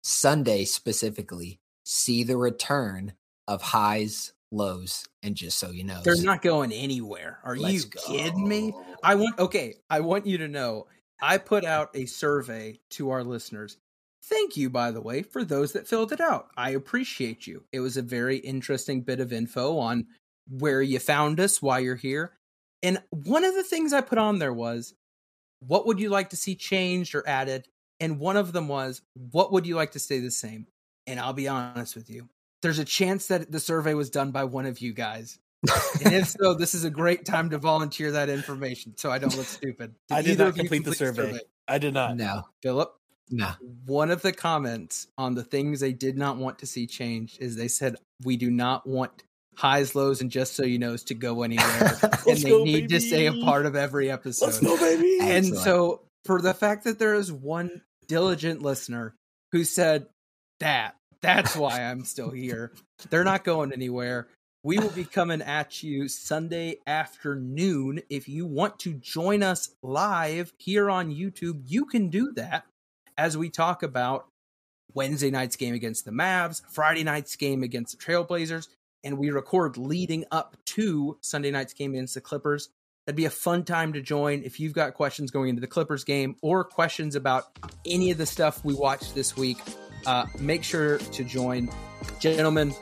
Sunday 0.03 0.65
specifically, 0.65 1.59
see 1.85 2.23
the 2.23 2.37
return 2.37 3.13
of 3.47 3.61
highs, 3.61 4.33
lows, 4.51 5.07
and 5.21 5.35
just 5.35 5.59
so 5.59 5.71
you 5.71 5.83
know, 5.83 6.01
they're 6.03 6.21
not 6.21 6.41
going 6.41 6.71
anywhere. 6.71 7.39
Are 7.43 7.55
you 7.55 7.83
go. 7.83 8.01
kidding 8.07 8.47
me? 8.47 8.73
I 9.03 9.15
want 9.15 9.37
okay. 9.39 9.75
I 9.89 9.99
want 9.99 10.25
you 10.25 10.37
to 10.39 10.47
know. 10.47 10.87
I 11.21 11.37
put 11.37 11.65
out 11.65 11.89
a 11.93 12.05
survey 12.07 12.79
to 12.91 13.11
our 13.11 13.23
listeners. 13.23 13.77
Thank 14.23 14.55
you, 14.55 14.69
by 14.69 14.91
the 14.91 15.01
way, 15.01 15.23
for 15.23 15.43
those 15.43 15.73
that 15.73 15.87
filled 15.87 16.11
it 16.11 16.21
out. 16.21 16.49
I 16.55 16.71
appreciate 16.71 17.47
you. 17.47 17.63
It 17.71 17.79
was 17.79 17.97
a 17.97 18.01
very 18.01 18.37
interesting 18.37 19.01
bit 19.01 19.19
of 19.19 19.33
info 19.33 19.77
on 19.77 20.05
where 20.47 20.81
you 20.81 20.99
found 20.99 21.39
us, 21.39 21.61
why 21.61 21.79
you're 21.79 21.95
here. 21.95 22.33
And 22.83 23.01
one 23.09 23.43
of 23.43 23.53
the 23.53 23.63
things 23.63 23.93
I 23.93 24.01
put 24.01 24.17
on 24.17 24.39
there 24.39 24.53
was, 24.53 24.93
what 25.59 25.85
would 25.85 25.99
you 25.99 26.09
like 26.09 26.31
to 26.31 26.35
see 26.35 26.55
changed 26.55 27.13
or 27.13 27.27
added? 27.27 27.67
And 27.99 28.19
one 28.19 28.37
of 28.37 28.51
them 28.51 28.67
was, 28.67 29.01
what 29.13 29.51
would 29.51 29.67
you 29.67 29.75
like 29.75 29.91
to 29.91 29.99
stay 29.99 30.19
the 30.19 30.31
same? 30.31 30.67
And 31.05 31.19
I'll 31.19 31.33
be 31.33 31.47
honest 31.47 31.95
with 31.95 32.09
you, 32.09 32.29
there's 32.61 32.79
a 32.79 32.85
chance 32.85 33.27
that 33.27 33.51
the 33.51 33.59
survey 33.59 33.93
was 33.93 34.09
done 34.09 34.31
by 34.31 34.43
one 34.45 34.65
of 34.65 34.79
you 34.79 34.93
guys. 34.93 35.37
and 36.03 36.15
if 36.15 36.29
so, 36.29 36.53
this 36.57 36.73
is 36.73 36.83
a 36.83 36.89
great 36.89 37.25
time 37.25 37.51
to 37.51 37.59
volunteer 37.59 38.11
that 38.11 38.29
information 38.29 38.97
so 38.97 39.11
I 39.11 39.19
don't 39.19 39.35
look 39.37 39.45
stupid. 39.45 39.93
Did 40.07 40.15
I 40.15 40.21
did 40.23 40.37
not 40.39 40.55
complete, 40.55 40.83
complete 40.83 40.85
the 40.85 40.95
survey. 40.95 41.31
survey. 41.31 41.39
I 41.67 41.77
did 41.77 41.93
not. 41.93 42.17
No. 42.17 42.43
Philip? 42.63 42.91
No. 43.29 43.51
One 43.85 44.11
of 44.11 44.21
the 44.21 44.33
comments 44.33 45.07
on 45.17 45.35
the 45.35 45.43
things 45.43 45.79
they 45.79 45.93
did 45.93 46.17
not 46.17 46.37
want 46.37 46.59
to 46.59 46.65
see 46.65 46.87
changed 46.87 47.39
is 47.39 47.55
they 47.55 47.67
said, 47.67 47.95
We 48.23 48.35
do 48.35 48.49
not 48.49 48.87
want 48.87 49.23
highs, 49.55 49.95
lows, 49.95 50.21
and 50.21 50.31
just 50.31 50.55
so 50.55 50.63
you 50.63 50.79
know 50.79 50.93
is 50.93 51.03
to 51.05 51.13
go 51.13 51.43
anywhere. 51.43 51.97
and 52.27 52.37
they 52.37 52.49
go, 52.49 52.63
need 52.63 52.73
baby. 52.73 52.87
to 52.87 52.99
stay 53.01 53.25
a 53.27 53.33
part 53.43 53.65
of 53.65 53.75
every 53.75 54.09
episode. 54.09 54.45
Let's 54.45 54.59
go, 54.59 54.77
baby. 54.77 55.17
And 55.21 55.45
Excellent. 55.45 55.63
so 55.63 56.01
for 56.25 56.41
the 56.41 56.53
fact 56.53 56.83
that 56.85 56.99
there 56.99 57.15
is 57.15 57.31
one 57.31 57.81
diligent 58.07 58.61
listener 58.61 59.15
who 59.51 59.63
said 59.63 60.07
that 60.59 60.95
that's 61.21 61.55
why 61.55 61.81
I'm 61.83 62.03
still 62.05 62.31
here. 62.31 62.71
They're 63.09 63.23
not 63.23 63.43
going 63.43 63.73
anywhere. 63.73 64.27
We 64.63 64.77
will 64.77 64.89
be 64.89 65.05
coming 65.05 65.41
at 65.41 65.81
you 65.81 66.07
Sunday 66.07 66.77
afternoon. 66.85 68.01
If 68.09 68.27
you 68.29 68.45
want 68.45 68.79
to 68.79 68.93
join 68.93 69.41
us 69.43 69.69
live 69.81 70.51
here 70.57 70.89
on 70.89 71.09
YouTube, 71.13 71.63
you 71.65 71.85
can 71.85 72.09
do 72.09 72.31
that. 72.33 72.65
as 73.17 73.37
we 73.37 73.49
talk 73.49 73.83
about 73.83 74.27
Wednesday 74.93 75.29
night's 75.31 75.55
game 75.55 75.73
against 75.73 76.05
the 76.05 76.11
Mavs, 76.11 76.61
Friday 76.69 77.03
night's 77.03 77.35
game 77.35 77.63
against 77.63 77.97
the 77.97 78.03
Trailblazers, 78.03 78.67
and 79.03 79.17
we 79.17 79.29
record 79.31 79.77
leading 79.77 80.25
up 80.31 80.55
to 80.65 81.17
Sunday 81.21 81.51
night's 81.51 81.73
game 81.73 81.93
against 81.93 82.13
the 82.13 82.21
Clippers. 82.21 82.69
That'd 83.05 83.17
be 83.17 83.25
a 83.25 83.31
fun 83.31 83.63
time 83.63 83.93
to 83.93 84.01
join 84.01 84.43
if 84.43 84.59
you've 84.59 84.73
got 84.73 84.93
questions 84.93 85.31
going 85.31 85.49
into 85.49 85.61
the 85.61 85.67
Clippers 85.67 86.03
game 86.03 86.35
or 86.41 86.63
questions 86.63 87.15
about 87.15 87.45
any 87.85 88.11
of 88.11 88.17
the 88.17 88.25
stuff 88.25 88.63
we 88.63 88.73
watched 88.73 89.15
this 89.15 89.35
week. 89.35 89.57
Uh, 90.05 90.25
make 90.39 90.63
sure 90.63 90.97
to 90.97 91.23
join. 91.23 91.69
Gentlemen, 92.19 92.73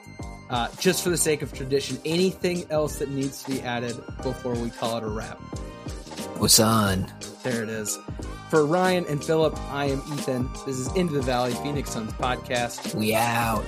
uh, 0.50 0.68
just 0.80 1.04
for 1.04 1.10
the 1.10 1.18
sake 1.18 1.42
of 1.42 1.54
tradition, 1.54 2.00
anything 2.06 2.70
else 2.70 2.98
that 2.98 3.10
needs 3.10 3.44
to 3.44 3.52
be 3.52 3.62
added 3.62 3.96
before 4.24 4.54
we 4.56 4.70
call 4.70 4.98
it 4.98 5.04
a 5.04 5.08
wrap? 5.08 5.38
What's 6.38 6.60
on? 6.60 7.12
There 7.44 7.64
it 7.64 7.70
is. 7.70 7.98
For 8.50 8.66
Ryan 8.66 9.06
and 9.08 9.24
Philip, 9.24 9.58
I 9.72 9.86
am 9.86 10.02
Ethan. 10.14 10.50
This 10.66 10.78
is 10.78 10.94
Into 10.96 11.14
the 11.14 11.22
Valley 11.22 11.54
Phoenix 11.54 11.92
Suns 11.92 12.12
podcast. 12.14 12.96
We 12.96 13.14
out. 13.14 13.64